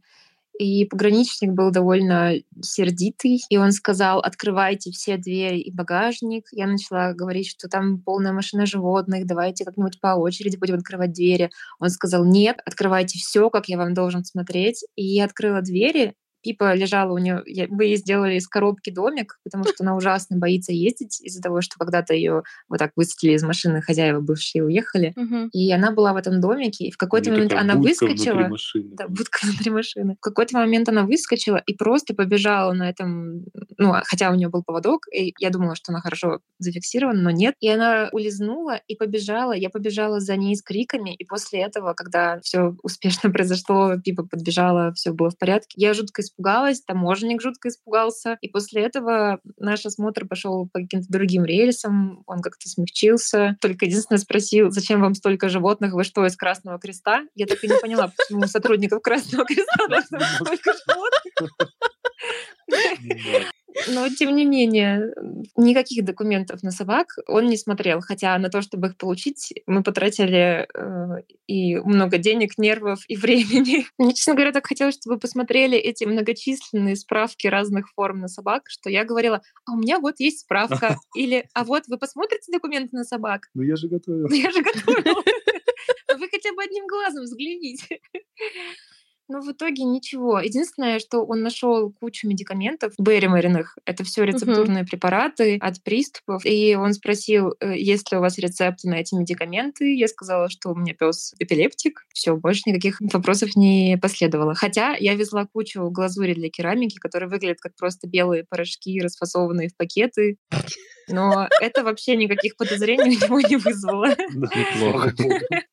И 0.58 0.84
пограничник 0.84 1.50
был 1.50 1.70
довольно 1.70 2.34
сердитый, 2.62 3.40
и 3.48 3.56
он 3.56 3.72
сказал, 3.72 4.20
открывайте 4.20 4.92
все 4.92 5.16
двери 5.16 5.58
и 5.58 5.72
багажник. 5.72 6.46
Я 6.52 6.66
начала 6.66 7.12
говорить, 7.12 7.48
что 7.48 7.68
там 7.68 7.98
полная 7.98 8.32
машина 8.32 8.64
животных, 8.64 9.26
давайте 9.26 9.64
как-нибудь 9.64 10.00
по 10.00 10.14
очереди 10.14 10.56
будем 10.56 10.76
открывать 10.76 11.12
двери. 11.12 11.50
Он 11.80 11.90
сказал, 11.90 12.24
нет, 12.24 12.60
открывайте 12.64 13.18
все, 13.18 13.50
как 13.50 13.68
я 13.68 13.78
вам 13.78 13.94
должен 13.94 14.24
смотреть. 14.24 14.84
И 14.94 15.04
я 15.04 15.24
открыла 15.24 15.60
двери, 15.60 16.14
Пипа 16.44 16.74
лежала 16.74 17.12
у 17.12 17.18
нее, 17.18 17.42
мы 17.70 17.84
ей 17.84 17.96
сделали 17.96 18.34
из 18.34 18.46
коробки 18.46 18.90
домик, 18.90 19.38
потому 19.44 19.64
что 19.64 19.76
она 19.78 19.96
ужасно 19.96 20.36
боится 20.36 20.72
ездить 20.72 21.20
из-за 21.22 21.40
того, 21.40 21.62
что 21.62 21.76
когда-то 21.78 22.12
ее 22.12 22.42
вот 22.68 22.78
так 22.78 22.92
высадили 22.96 23.32
из 23.32 23.42
машины, 23.42 23.80
хозяева 23.80 24.20
бывшие 24.20 24.62
уехали, 24.62 25.14
угу. 25.16 25.48
и 25.52 25.72
она 25.72 25.90
была 25.90 26.12
в 26.12 26.16
этом 26.16 26.40
домике, 26.42 26.84
и 26.84 26.90
в 26.90 26.98
какой-то 26.98 27.30
момент 27.30 27.54
она 27.54 27.76
выскочила. 27.76 28.50
Да, 28.92 29.08
будка 29.08 29.38
внутри 29.42 29.70
машины. 29.70 30.16
В 30.16 30.20
какой-то 30.20 30.58
момент 30.58 30.88
она 30.88 31.04
выскочила 31.04 31.56
и 31.56 31.74
просто 31.74 32.14
побежала 32.14 32.72
на 32.72 32.90
этом, 32.90 33.44
ну, 33.78 33.94
хотя 34.04 34.30
у 34.30 34.34
нее 34.34 34.48
был 34.48 34.62
поводок, 34.62 35.06
и 35.12 35.32
я 35.38 35.48
думала, 35.48 35.74
что 35.74 35.92
она 35.92 36.00
хорошо 36.00 36.40
зафиксирована, 36.58 37.22
но 37.22 37.30
нет. 37.30 37.54
И 37.60 37.68
она 37.68 38.10
улизнула 38.12 38.80
и 38.86 38.96
побежала. 38.96 39.52
Я 39.52 39.70
побежала 39.70 40.20
за 40.20 40.36
ней 40.36 40.54
с 40.56 40.62
криками, 40.62 41.14
и 41.14 41.24
после 41.24 41.60
этого, 41.60 41.94
когда 41.94 42.38
все 42.40 42.76
успешно 42.82 43.30
произошло, 43.32 43.94
Пипа 44.04 44.24
подбежала, 44.24 44.92
все 44.92 45.12
было 45.12 45.30
в 45.30 45.38
порядке, 45.38 45.74
я 45.76 45.94
жутко 45.94 46.22
испугалась, 46.22 46.33
таможенник 46.86 47.40
жутко 47.40 47.68
испугался. 47.68 48.38
И 48.40 48.48
после 48.48 48.82
этого 48.82 49.40
наш 49.58 49.84
осмотр 49.86 50.26
пошел 50.26 50.68
по 50.72 50.80
каким-то 50.80 51.06
другим 51.08 51.44
рельсам, 51.44 52.22
он 52.26 52.40
как-то 52.40 52.68
смягчился. 52.68 53.56
Только 53.60 53.86
единственное 53.86 54.18
спросил, 54.18 54.70
зачем 54.70 55.00
вам 55.00 55.14
столько 55.14 55.48
животных, 55.48 55.92
вы 55.92 56.04
что, 56.04 56.26
из 56.26 56.36
Красного 56.36 56.78
Креста? 56.78 57.22
Я 57.34 57.46
так 57.46 57.62
и 57.62 57.68
не 57.68 57.80
поняла, 57.80 58.12
почему 58.16 58.46
сотрудников 58.46 59.02
Красного 59.02 59.44
Креста 59.44 59.88
должно 59.88 60.20
столько 60.20 60.72
животных. 60.86 61.44
Но, 63.88 64.08
тем 64.08 64.34
не 64.36 64.44
менее, 64.44 65.14
никаких 65.56 66.04
документов 66.04 66.62
на 66.62 66.70
собак 66.70 67.16
он 67.26 67.46
не 67.46 67.56
смотрел. 67.56 68.00
Хотя 68.00 68.38
на 68.38 68.48
то, 68.48 68.62
чтобы 68.62 68.88
их 68.88 68.96
получить, 68.96 69.52
мы 69.66 69.82
потратили 69.82 70.68
э, 70.74 71.22
и 71.46 71.76
много 71.76 72.18
денег, 72.18 72.56
нервов 72.58 73.00
и 73.08 73.16
времени. 73.24 73.86
Мне, 73.98 74.14
честно 74.14 74.34
говоря, 74.34 74.52
так 74.52 74.66
хотелось, 74.66 74.94
чтобы 74.94 75.16
вы 75.16 75.20
посмотрели 75.20 75.76
эти 75.76 76.04
многочисленные 76.04 76.96
справки 76.96 77.46
разных 77.46 77.90
форм 77.94 78.20
на 78.20 78.28
собак, 78.28 78.64
что 78.68 78.90
я 78.90 79.04
говорила, 79.04 79.42
а 79.66 79.72
у 79.72 79.76
меня 79.76 79.98
вот 79.98 80.20
есть 80.20 80.40
справка. 80.40 80.96
Или, 81.14 81.48
а 81.54 81.64
вот 81.64 81.84
вы 81.88 81.98
посмотрите 81.98 82.52
документы 82.52 82.96
на 82.96 83.04
собак? 83.04 83.48
Ну 83.54 83.62
я 83.62 83.76
же 83.76 83.88
готовил. 83.88 84.28
Ну 84.28 84.34
я 84.34 84.50
же 84.50 84.62
готовил. 84.62 85.16
Вы 86.16 86.28
хотя 86.30 86.52
бы 86.52 86.62
одним 86.62 86.86
глазом 86.86 87.24
взгляните. 87.24 88.00
Ну, 89.28 89.40
в 89.40 89.50
итоге 89.52 89.84
ничего. 89.84 90.38
Единственное, 90.38 90.98
что 90.98 91.24
он 91.24 91.42
нашел 91.42 91.92
кучу 91.92 92.28
медикаментов 92.28 92.92
берримариных. 92.98 93.78
Это 93.86 94.04
все 94.04 94.24
рецептурные 94.24 94.82
угу. 94.82 94.90
препараты 94.90 95.56
от 95.60 95.82
приступов. 95.82 96.44
И 96.44 96.74
он 96.74 96.92
спросил, 96.92 97.54
э, 97.60 97.74
есть 97.76 98.12
ли 98.12 98.18
у 98.18 98.20
вас 98.20 98.36
рецепты 98.36 98.88
на 98.88 98.96
эти 98.96 99.14
медикаменты. 99.14 99.94
Я 99.94 100.08
сказала, 100.08 100.50
что 100.50 100.70
у 100.70 100.74
меня 100.74 100.92
пес 100.92 101.34
эпилептик. 101.38 102.04
Все, 102.12 102.36
больше 102.36 102.62
никаких 102.66 103.00
вопросов 103.00 103.56
не 103.56 103.98
последовало. 104.00 104.54
Хотя 104.54 104.94
я 104.96 105.14
везла 105.14 105.46
кучу 105.46 105.88
глазури 105.90 106.34
для 106.34 106.50
керамики, 106.50 106.96
которые 106.96 107.30
выглядят 107.30 107.60
как 107.60 107.74
просто 107.76 108.06
белые 108.06 108.44
порошки, 108.44 109.00
расфасованные 109.00 109.68
в 109.68 109.76
пакеты. 109.76 110.36
Но 111.08 111.48
это 111.60 111.84
вообще 111.84 112.16
никаких 112.16 112.56
подозрений 112.56 113.16
у 113.16 113.24
него 113.24 113.40
не 113.40 113.56
вызвало. 113.56 114.08
Неплохо. 114.30 115.14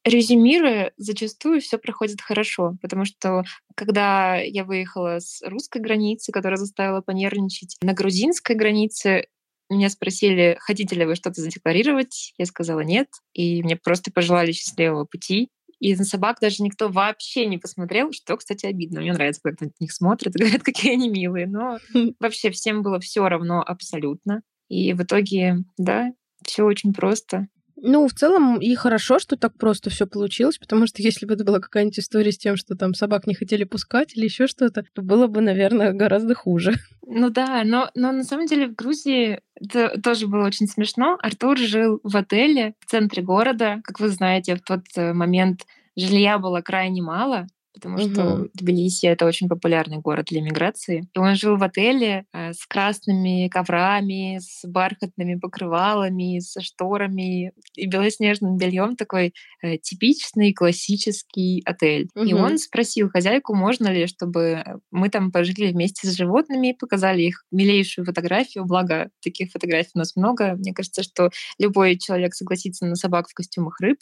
Резюмируя, 0.05 0.91
зачастую 0.97 1.61
все 1.61 1.77
проходит 1.77 2.21
хорошо, 2.21 2.77
потому 2.81 3.05
что 3.05 3.43
когда 3.75 4.37
я 4.37 4.63
выехала 4.63 5.19
с 5.19 5.41
русской 5.47 5.81
границы, 5.81 6.31
которая 6.31 6.57
заставила 6.57 7.01
понервничать, 7.01 7.77
на 7.81 7.93
грузинской 7.93 8.55
границе 8.55 9.27
меня 9.69 9.89
спросили, 9.89 10.57
хотите 10.59 10.95
ли 10.97 11.05
вы 11.05 11.15
что-то 11.15 11.41
задекларировать. 11.41 12.33
Я 12.37 12.45
сказала 12.45 12.81
нет. 12.81 13.07
И 13.33 13.63
мне 13.63 13.77
просто 13.77 14.11
пожелали 14.11 14.51
счастливого 14.51 15.05
пути. 15.05 15.49
И 15.79 15.95
на 15.95 16.03
собак 16.03 16.37
даже 16.39 16.61
никто 16.61 16.89
вообще 16.89 17.47
не 17.47 17.57
посмотрел, 17.57 18.11
что, 18.11 18.37
кстати, 18.37 18.67
обидно. 18.67 19.01
Мне 19.01 19.13
нравится, 19.13 19.41
когда 19.43 19.65
на 19.65 19.71
них 19.79 19.91
смотрят 19.91 20.35
и 20.35 20.39
говорят, 20.39 20.61
какие 20.63 20.93
они 20.93 21.09
милые. 21.09 21.47
Но 21.47 21.79
вообще 22.19 22.51
всем 22.51 22.83
было 22.83 22.99
все 22.99 23.27
равно 23.27 23.63
абсолютно. 23.65 24.43
И 24.71 24.93
в 24.93 25.03
итоге, 25.03 25.57
да, 25.77 26.13
все 26.47 26.63
очень 26.63 26.93
просто. 26.93 27.47
Ну, 27.75 28.07
в 28.07 28.13
целом, 28.13 28.57
и 28.57 28.73
хорошо, 28.75 29.19
что 29.19 29.35
так 29.35 29.57
просто 29.57 29.89
все 29.89 30.07
получилось, 30.07 30.57
потому 30.57 30.87
что 30.87 31.01
если 31.01 31.25
бы 31.25 31.33
это 31.33 31.43
была 31.43 31.59
какая-нибудь 31.59 31.99
история 31.99 32.31
с 32.31 32.37
тем, 32.37 32.55
что 32.55 32.75
там 32.75 32.93
собак 32.93 33.27
не 33.27 33.33
хотели 33.33 33.65
пускать 33.65 34.15
или 34.15 34.23
еще 34.23 34.47
что-то, 34.47 34.85
то 34.93 35.01
было 35.01 35.27
бы, 35.27 35.41
наверное, 35.41 35.91
гораздо 35.91 36.35
хуже. 36.35 36.75
Ну 37.13 37.29
да, 37.29 37.63
но, 37.65 37.89
но 37.93 38.13
на 38.13 38.23
самом 38.23 38.45
деле 38.45 38.67
в 38.67 38.75
Грузии 38.75 39.41
это 39.55 39.99
тоже 40.01 40.27
было 40.27 40.45
очень 40.45 40.67
смешно. 40.67 41.17
Артур 41.21 41.57
жил 41.57 41.99
в 42.03 42.15
отеле 42.15 42.73
в 42.79 42.89
центре 42.89 43.21
города. 43.21 43.81
Как 43.83 43.99
вы 43.99 44.07
знаете, 44.07 44.55
в 44.55 44.61
тот 44.61 44.85
э, 44.95 45.11
момент 45.11 45.65
жилья 45.97 46.39
было 46.39 46.61
крайне 46.61 47.01
мало, 47.01 47.47
потому 47.73 47.95
угу. 47.95 48.11
что 48.11 48.47
Тбилиси— 48.53 49.05
это 49.07 49.25
очень 49.25 49.47
популярный 49.47 49.97
город 49.97 50.27
для 50.29 50.41
миграции. 50.41 51.07
И 51.13 51.19
он 51.19 51.35
жил 51.35 51.57
в 51.57 51.63
отеле 51.63 52.25
э, 52.33 52.53
с 52.53 52.65
красными 52.65 53.47
коврами, 53.47 54.39
с 54.39 54.67
бархатными 54.67 55.35
покрывалами, 55.35 56.39
со 56.39 56.61
шторами 56.61 57.53
и 57.75 57.85
белоснежным 57.87 58.57
бельем. 58.57 58.95
Такой 58.95 59.33
э, 59.61 59.77
типичный 59.77 60.53
классический 60.53 61.61
отель. 61.65 62.07
Угу. 62.15 62.25
И 62.25 62.33
он 62.33 62.57
спросил 62.57 63.09
хозяйку, 63.09 63.55
можно 63.55 63.87
ли, 63.87 64.07
чтобы 64.07 64.63
мы 64.91 65.09
там 65.09 65.31
пожили 65.31 65.71
вместе 65.71 66.07
с 66.07 66.15
животными, 66.15 66.75
показали 66.77 67.23
их 67.23 67.45
милейшую 67.51 68.05
фотографию. 68.05 68.65
Благо, 68.65 69.09
таких 69.21 69.51
фотографий 69.51 69.91
у 69.95 69.99
нас 69.99 70.15
много. 70.15 70.55
Мне 70.55 70.73
кажется, 70.73 71.03
что 71.03 71.29
любой 71.57 71.97
человек 71.97 72.33
согласится 72.33 72.85
на 72.85 72.95
собак 72.95 73.29
в 73.29 73.33
костюмах 73.33 73.79
рыб. 73.79 73.97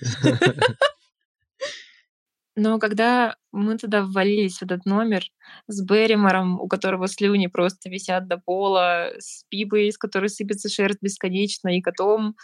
Но 2.56 2.78
когда 2.78 3.36
мы 3.52 3.76
туда 3.78 4.02
ввалились 4.02 4.58
в 4.58 4.62
этот 4.62 4.84
номер 4.86 5.24
с 5.66 5.82
Берримором, 5.82 6.60
у 6.60 6.68
которого 6.68 7.08
слюни 7.08 7.48
просто 7.48 7.90
висят 7.90 8.28
до 8.28 8.38
пола, 8.38 9.10
с 9.18 9.44
Пибой, 9.48 9.88
из 9.88 9.98
которой 9.98 10.28
сыпется 10.28 10.68
шерсть 10.68 11.02
бесконечно, 11.02 11.76
и 11.76 11.80
котом, 11.80 12.36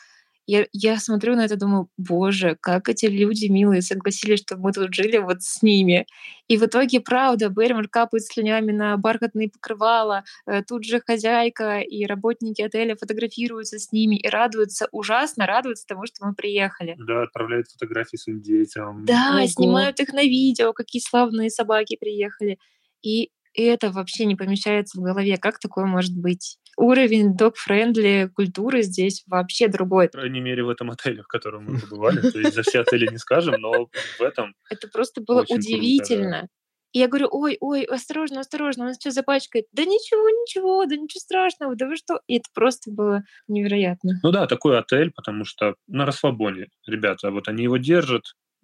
Я, 0.51 0.67
я 0.73 0.99
смотрю 0.99 1.37
на 1.37 1.45
это, 1.45 1.57
думаю, 1.57 1.89
боже, 1.97 2.57
как 2.61 2.89
эти 2.89 3.07
люди 3.07 3.47
милые 3.47 3.83
согласились, 3.83 4.41
чтобы 4.41 4.63
мы 4.63 4.73
тут 4.73 4.93
жили 4.93 5.19
вот 5.19 5.43
с 5.43 5.63
ними. 5.63 6.07
И 6.49 6.57
в 6.57 6.65
итоге, 6.65 7.01
правда, 7.01 7.49
Берримор 7.51 7.87
капает 7.87 8.25
слюнями 8.25 8.73
на 8.73 8.97
бархатные 8.97 9.49
покрывала, 9.49 10.25
э, 10.47 10.65
тут 10.65 10.83
же 10.83 11.01
хозяйка 11.07 11.79
и 11.79 12.05
работники 12.05 12.63
отеля 12.63 12.97
фотографируются 12.97 13.79
с 13.79 13.93
ними 13.93 14.17
и 14.17 14.29
радуются, 14.29 14.89
ужасно 14.91 15.47
радуются 15.47 15.87
тому, 15.87 16.07
что 16.07 16.27
мы 16.27 16.35
приехали. 16.35 16.97
Да, 16.99 17.23
отправляют 17.23 17.69
фотографии 17.69 18.17
своим 18.17 18.43
детям. 18.43 19.05
Да, 19.05 19.37
Ого. 19.37 19.47
снимают 19.47 20.01
их 20.01 20.13
на 20.13 20.25
видео, 20.25 20.73
какие 20.73 21.01
славные 21.01 21.51
собаки 21.51 21.97
приехали. 21.97 22.59
И 23.03 23.31
это 23.55 23.93
вообще 23.93 24.25
не 24.25 24.35
помещается 24.35 24.99
в 24.99 25.03
голове. 25.03 25.37
Как 25.37 25.61
такое 25.61 25.85
может 25.85 26.17
быть? 26.17 26.59
Уровень 26.81 27.37
док-френдли 27.37 28.31
культуры 28.35 28.81
здесь 28.81 29.23
вообще 29.27 29.69
другой. 29.69 30.07
По 30.09 30.19
крайней 30.19 30.41
мере, 30.41 30.65
в 30.65 30.71
этом 30.71 30.91
отеле, 30.91 31.23
в 31.23 31.27
котором 31.27 31.65
мы 31.65 31.79
побывали. 31.79 32.23
То 32.31 32.39
есть 32.39 32.55
за 32.55 32.63
все 32.63 32.81
отели 32.81 33.07
не 33.07 33.19
скажем, 33.19 33.61
но 33.61 33.91
в 34.19 34.23
этом 34.23 34.55
Это 34.71 34.89
просто 34.89 35.21
было 35.21 35.45
удивительно. 35.47 36.49
И 36.93 36.99
я 36.99 37.09
говорю, 37.09 37.29
ой, 37.31 37.59
ой, 37.61 37.85
осторожно, 37.85 38.41
осторожно, 38.41 38.87
он 38.87 38.95
сейчас 38.95 39.13
запачкает. 39.13 39.67
Да 39.73 39.85
ничего, 39.85 40.29
ничего, 40.31 40.87
да 40.87 40.97
ничего 40.97 41.21
страшного, 41.21 41.77
да 41.77 41.87
вы 41.87 41.97
что? 41.97 42.21
И 42.27 42.39
это 42.39 42.49
просто 42.55 42.91
было 42.91 43.25
невероятно. 43.47 44.15
Ну 44.23 44.33
да, 44.33 44.47
такой 44.47 44.79
отель, 44.79 45.13
потому 45.15 45.45
что 45.45 45.75
на 45.87 46.07
расслабоне 46.07 46.69
ребята, 46.87 47.31
вот 47.31 47.47
они 47.47 47.65
его 47.65 47.77
держат, 47.77 48.23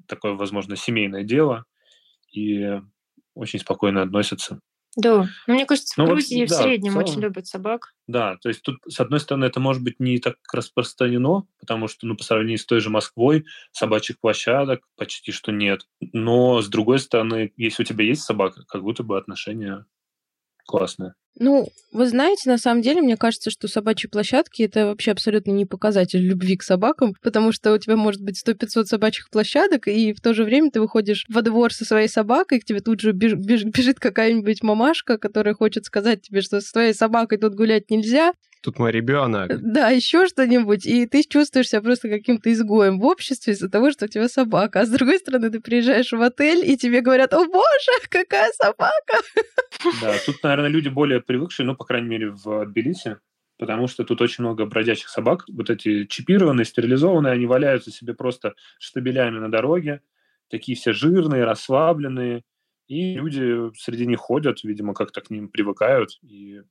такое, 0.09 0.33
возможно, 0.33 0.75
семейное 0.75 1.23
дело, 1.23 1.65
и 2.33 2.81
очень 3.35 3.61
спокойно 3.61 4.01
относятся. 4.01 4.59
Да, 4.97 5.29
ну, 5.47 5.55
мне 5.55 5.67
кажется, 5.67 5.95
в 5.95 5.99
ну, 5.99 6.07
Грузии 6.07 6.41
вот, 6.41 6.49
в 6.49 6.50
да, 6.50 6.62
среднем 6.62 6.95
в 6.95 6.97
очень 6.97 7.21
любят 7.21 7.47
собак. 7.47 7.93
Да, 8.07 8.38
то 8.38 8.49
есть 8.49 8.62
тут, 8.62 8.79
с 8.88 8.99
одной 8.99 9.21
стороны, 9.21 9.45
это 9.45 9.61
может 9.61 9.83
быть 9.83 10.00
не 10.00 10.19
так 10.19 10.37
распространено, 10.53 11.47
потому 11.61 11.87
что, 11.87 12.07
ну, 12.07 12.17
по 12.17 12.25
сравнению 12.25 12.59
с 12.59 12.65
той 12.65 12.81
же 12.81 12.88
Москвой, 12.88 13.45
собачьих 13.73 14.19
площадок 14.19 14.81
почти 14.97 15.33
что 15.33 15.53
нет. 15.53 15.83
Но, 16.00 16.62
с 16.62 16.69
другой 16.69 16.99
стороны, 16.99 17.53
если 17.59 17.83
у 17.83 17.87
тебя 17.87 18.07
есть 18.07 18.23
собака, 18.23 18.65
как 18.67 18.83
будто 18.83 19.03
бы 19.03 19.19
отношения 19.19 19.85
классные. 20.67 21.13
Ну, 21.39 21.69
вы 21.93 22.07
знаете, 22.07 22.49
на 22.49 22.57
самом 22.57 22.81
деле, 22.81 23.03
мне 23.03 23.17
кажется, 23.17 23.51
что 23.51 23.69
собачьи 23.69 24.09
площадки 24.09 24.63
это 24.63 24.87
вообще 24.87 25.11
абсолютно 25.11 25.51
не 25.51 25.67
показатель 25.67 26.21
любви 26.21 26.57
к 26.57 26.63
собакам, 26.63 27.13
потому 27.23 27.53
что 27.53 27.75
у 27.75 27.79
тебя 27.79 27.97
может 27.97 28.23
быть 28.23 28.39
100-500 28.39 28.85
собачьих 28.87 29.29
площадок, 29.29 29.87
и 29.87 30.15
в 30.15 30.21
то 30.23 30.33
же 30.33 30.45
время 30.45 30.71
ты 30.71 30.81
выходишь 30.81 31.27
во 31.29 31.43
двор 31.43 31.75
со 31.75 31.85
своей 31.85 32.09
собакой, 32.09 32.61
к 32.61 32.65
тебе 32.65 32.81
тут 32.81 33.01
же 33.01 33.13
беж- 33.13 33.35
беж- 33.35 33.65
бежит 33.65 34.01
какая-нибудь 34.01 34.63
мамашка, 34.63 35.19
которая 35.19 35.55
хочет 35.55 35.85
сказать 35.85 36.23
тебе, 36.23 36.41
что 36.41 36.61
с 36.63 36.73
твоей 36.73 36.95
собакой 36.95 37.37
тут 37.37 37.55
гулять 37.55 37.91
нельзя, 37.91 38.33
тут 38.67 38.81
мой 38.81 38.91
ребенок. 38.91 39.61
Да, 39.63 39.91
еще 39.91 40.27
что-нибудь, 40.27 40.87
и 40.87 41.07
ты 41.07 41.23
чувствуешь 41.23 41.69
себя 41.69 41.83
просто 41.83 42.09
каким-то 42.09 42.53
изгоем 42.53 42.99
в 42.99 43.05
обществе 43.05 43.53
из-за 43.53 43.71
того, 43.71 43.93
что 43.93 44.07
у 44.07 44.09
тебя 44.09 44.29
собака. 44.29 44.81
А 44.81 44.87
с 44.87 44.91
другой 44.91 45.19
стороны, 45.19 45.51
ты 45.51 45.61
приезжаешь 45.61 46.11
в 46.11 46.21
отель, 46.21 46.69
и 46.69 46.77
тебе 46.77 47.01
говорят, 47.01 47.33
о 47.33 47.47
боже, 47.47 47.93
какая 48.11 48.51
собака! 48.53 49.19
Да, 50.03 50.15
тут, 50.27 50.43
наверное, 50.43 50.69
люди 50.69 50.89
более 50.89 51.21
привыкшие, 51.21 51.65
ну, 51.65 51.77
по 51.77 51.85
крайней 51.85 52.09
мере, 52.09 52.31
в 52.31 52.67
Тбилиси, 52.67 53.19
потому 53.57 53.87
что 53.87 54.03
тут 54.03 54.21
очень 54.21 54.43
много 54.43 54.67
бродячих 54.67 55.09
собак. 55.09 55.45
Вот 55.49 55.71
эти 55.71 56.05
чипированные, 56.07 56.65
стерилизованные, 56.65 57.35
они 57.35 57.47
валяются 57.47 57.93
себе 57.93 58.15
просто 58.15 58.55
штабелями 58.81 59.39
на 59.39 59.49
дороге, 59.49 60.01
такие 60.51 60.77
все 60.77 60.93
жирные, 60.93 61.45
расслабленные, 61.45 62.43
и 62.89 63.15
люди 63.15 63.73
среди 63.79 64.07
них 64.07 64.19
ходят, 64.19 64.65
видимо, 64.65 64.93
как-то 64.93 65.21
к 65.21 65.31
ним 65.31 65.49
привыкают, 65.49 66.19
и 66.23 66.63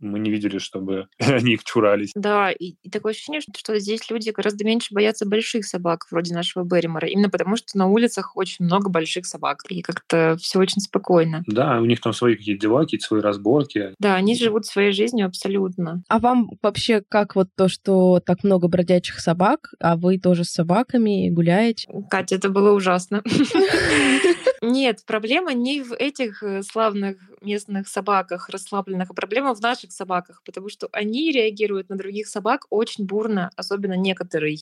мы 0.00 0.18
не 0.18 0.30
видели, 0.30 0.58
чтобы 0.58 1.08
они 1.18 1.54
их 1.54 1.64
чурались. 1.64 2.12
Да, 2.14 2.50
и, 2.50 2.74
и 2.82 2.90
такое 2.90 3.12
ощущение, 3.12 3.40
что 3.40 3.78
здесь 3.78 4.10
люди 4.10 4.30
гораздо 4.30 4.64
меньше 4.64 4.94
боятся 4.94 5.26
больших 5.26 5.64
собак, 5.64 6.06
вроде 6.10 6.34
нашего 6.34 6.64
Берримора, 6.64 7.08
именно 7.08 7.30
потому 7.30 7.56
что 7.56 7.76
на 7.76 7.86
улицах 7.86 8.36
очень 8.36 8.64
много 8.64 8.90
больших 8.90 9.26
собак, 9.26 9.58
и 9.68 9.82
как-то 9.82 10.36
все 10.40 10.58
очень 10.58 10.80
спокойно. 10.80 11.42
Да, 11.46 11.80
у 11.80 11.84
них 11.84 12.00
там 12.00 12.12
свои 12.12 12.36
какие-то 12.36 12.60
дела, 12.60 12.80
какие-то 12.82 13.06
свои 13.06 13.20
разборки. 13.20 13.94
Да, 13.98 14.14
они 14.14 14.36
живут 14.36 14.66
своей 14.66 14.92
жизнью 14.92 15.26
абсолютно. 15.26 16.02
А 16.08 16.18
вам 16.18 16.50
вообще 16.62 17.02
как 17.08 17.36
вот 17.36 17.48
то, 17.56 17.68
что 17.68 18.20
так 18.24 18.44
много 18.44 18.68
бродячих 18.68 19.20
собак, 19.20 19.70
а 19.80 19.96
вы 19.96 20.18
тоже 20.18 20.44
с 20.44 20.50
собаками 20.50 21.30
гуляете? 21.30 21.88
Катя, 22.10 22.36
это 22.36 22.48
было 22.48 22.72
ужасно. 22.72 23.22
Нет, 24.62 25.00
проблема 25.06 25.52
не 25.52 25.82
в 25.82 25.92
этих 25.92 26.42
э, 26.42 26.62
славных 26.62 27.18
местных 27.44 27.88
собаках 27.88 28.48
расслабленных, 28.48 29.10
а 29.10 29.14
проблема 29.14 29.54
в 29.54 29.60
наших 29.60 29.92
собаках, 29.92 30.42
потому 30.44 30.68
что 30.68 30.88
они 30.92 31.32
реагируют 31.32 31.88
на 31.88 31.96
других 31.96 32.28
собак 32.28 32.66
очень 32.70 33.06
бурно, 33.06 33.50
особенно 33.56 33.94
некоторые, 33.94 34.58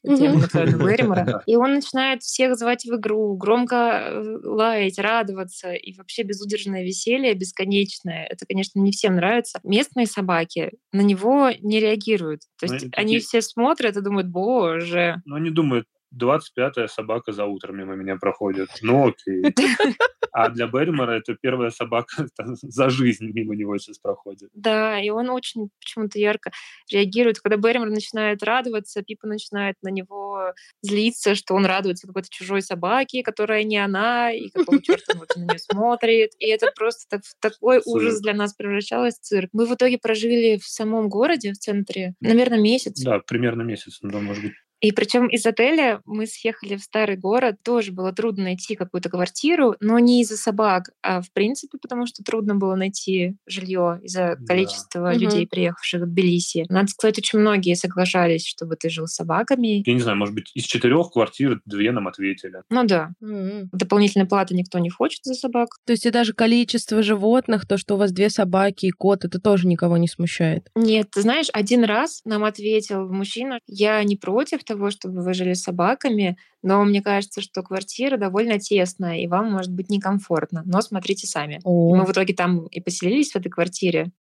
Мэримора. 0.76 1.42
И 1.46 1.56
он 1.56 1.74
начинает 1.74 2.22
всех 2.22 2.56
звать 2.56 2.84
в 2.84 2.94
игру, 2.96 3.36
громко 3.36 3.76
э, 3.76 4.38
лаять, 4.44 4.98
радоваться, 4.98 5.72
и 5.72 5.92
вообще 5.94 6.22
безудержное 6.22 6.84
веселье 6.84 7.34
бесконечное. 7.34 8.26
Это, 8.26 8.46
конечно, 8.46 8.80
не 8.80 8.92
всем 8.92 9.16
нравится. 9.16 9.60
Местные 9.62 10.06
собаки 10.06 10.72
на 10.92 11.00
него 11.00 11.50
не 11.60 11.80
реагируют. 11.80 12.42
То 12.58 12.66
ну, 12.66 12.74
есть 12.74 12.86
они 12.92 13.18
все 13.18 13.42
смотрят 13.42 13.96
и 13.96 14.00
думают, 14.00 14.28
боже. 14.28 15.22
Ну, 15.24 15.36
они 15.36 15.50
думают, 15.50 15.86
25-я 16.18 16.88
собака 16.88 17.32
за 17.32 17.44
утром 17.44 17.76
мимо 17.76 17.94
меня 17.94 18.16
проходит. 18.16 18.68
Ну 18.82 19.08
окей. 19.08 19.42
А 20.34 20.48
для 20.48 20.66
Берримора 20.66 21.12
это 21.12 21.36
первая 21.38 21.70
собака 21.70 22.26
за 22.62 22.88
жизнь 22.88 23.30
мимо 23.34 23.54
него 23.54 23.76
сейчас 23.76 23.98
проходит. 23.98 24.48
Да, 24.54 24.98
и 24.98 25.10
он 25.10 25.28
очень 25.28 25.68
почему-то 25.78 26.18
ярко 26.18 26.50
реагирует. 26.90 27.40
Когда 27.40 27.58
Берримор 27.58 27.90
начинает 27.90 28.42
радоваться, 28.42 29.02
Пипа 29.02 29.26
начинает 29.26 29.76
на 29.82 29.88
него 29.90 30.54
злиться, 30.80 31.34
что 31.34 31.54
он 31.54 31.66
радуется 31.66 32.06
какой-то 32.06 32.28
чужой 32.30 32.62
собаке, 32.62 33.22
которая 33.22 33.62
не 33.64 33.76
она, 33.76 34.32
и 34.32 34.48
какого 34.48 34.80
черта 34.82 35.12
он 35.12 35.20
вообще 35.20 35.40
на 35.40 35.44
нее 35.44 35.58
смотрит. 35.58 36.30
И 36.38 36.46
это 36.46 36.72
просто 36.74 37.20
такой 37.40 37.82
ужас 37.84 38.20
для 38.22 38.32
нас 38.32 38.54
превращалось 38.54 39.18
в 39.18 39.20
цирк. 39.20 39.50
Мы 39.52 39.66
в 39.66 39.74
итоге 39.74 39.98
прожили 39.98 40.56
в 40.56 40.66
самом 40.66 41.10
городе, 41.10 41.52
в 41.52 41.58
центре, 41.58 42.14
наверное, 42.20 42.58
месяц. 42.58 43.02
Да, 43.02 43.18
примерно 43.18 43.62
месяц, 43.62 43.98
да, 44.00 44.18
может 44.18 44.44
быть, 44.44 44.54
и 44.82 44.90
причем 44.90 45.28
из 45.28 45.46
отеля 45.46 46.02
мы 46.04 46.26
съехали 46.26 46.76
в 46.76 46.82
старый 46.82 47.16
город. 47.16 47.56
Тоже 47.62 47.92
было 47.92 48.12
трудно 48.12 48.44
найти 48.44 48.74
какую-то 48.74 49.08
квартиру, 49.08 49.76
но 49.80 50.00
не 50.00 50.22
из-за 50.22 50.36
собак, 50.36 50.90
а 51.02 51.22
в 51.22 51.30
принципе 51.32 51.78
потому, 51.80 52.06
что 52.06 52.24
трудно 52.24 52.56
было 52.56 52.74
найти 52.74 53.36
жилье 53.46 54.00
из-за 54.02 54.36
да. 54.40 54.46
количества 54.46 55.10
угу. 55.10 55.20
людей, 55.20 55.46
приехавших 55.46 56.02
в 56.02 56.06
Тбилиси. 56.06 56.66
Надо 56.68 56.88
сказать, 56.88 57.16
очень 57.18 57.38
многие 57.38 57.74
соглашались, 57.74 58.44
чтобы 58.44 58.74
ты 58.74 58.90
жил 58.90 59.06
с 59.06 59.14
собаками. 59.14 59.84
Я 59.86 59.94
не 59.94 60.00
знаю, 60.00 60.18
может 60.18 60.34
быть, 60.34 60.50
из 60.54 60.64
четырех 60.64 61.12
квартир 61.12 61.60
две 61.64 61.92
нам 61.92 62.08
ответили. 62.08 62.62
Ну 62.68 62.84
да. 62.84 63.12
Угу. 63.20 63.68
Дополнительной 63.72 64.26
платы 64.26 64.56
никто 64.56 64.80
не 64.80 64.90
хочет 64.90 65.20
за 65.22 65.34
собак. 65.34 65.68
То 65.86 65.92
есть 65.92 66.06
и 66.06 66.10
даже 66.10 66.32
количество 66.32 67.04
животных, 67.04 67.68
то, 67.68 67.78
что 67.78 67.94
у 67.94 67.98
вас 67.98 68.10
две 68.10 68.30
собаки 68.30 68.86
и 68.86 68.90
кот, 68.90 69.24
это 69.24 69.40
тоже 69.40 69.68
никого 69.68 69.96
не 69.96 70.08
смущает? 70.08 70.70
Нет, 70.74 71.10
ты 71.12 71.22
знаешь, 71.22 71.50
один 71.52 71.84
раз 71.84 72.20
нам 72.24 72.42
ответил 72.42 73.08
мужчина, 73.08 73.60
я 73.68 74.02
не 74.02 74.16
против 74.16 74.64
того, 74.72 74.90
чтобы 74.90 75.22
вы 75.22 75.34
жили 75.34 75.52
с 75.52 75.62
собаками, 75.62 76.36
но 76.62 76.84
мне 76.84 77.02
кажется, 77.02 77.40
что 77.40 77.62
квартира 77.62 78.16
довольно 78.16 78.58
тесная, 78.58 79.18
и 79.18 79.26
вам 79.26 79.52
может 79.52 79.72
быть 79.72 79.90
некомфортно. 79.90 80.62
Но 80.64 80.80
смотрите 80.80 81.26
сами. 81.26 81.60
О. 81.64 81.94
мы 81.94 82.04
в 82.04 82.12
итоге 82.12 82.34
там 82.34 82.66
и 82.66 82.80
поселились 82.80 83.32
в 83.32 83.36
этой 83.36 83.50
квартире. 83.50 84.12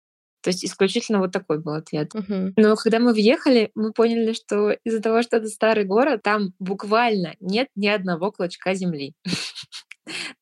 То 0.43 0.49
есть 0.49 0.65
исключительно 0.65 1.19
вот 1.19 1.31
такой 1.31 1.59
был 1.59 1.73
ответ. 1.73 2.13
Uh-huh. 2.15 2.51
Но 2.55 2.75
когда 2.75 2.99
мы 2.99 3.13
въехали, 3.13 3.69
мы 3.75 3.93
поняли, 3.93 4.33
что 4.33 4.71
из-за 4.83 4.99
того, 4.99 5.21
что 5.21 5.37
это 5.37 5.47
старый 5.47 5.85
город, 5.85 6.21
там 6.23 6.53
буквально 6.59 7.35
нет 7.39 7.67
ни 7.75 7.87
одного 7.87 8.31
клочка 8.31 8.73
земли. 8.73 9.13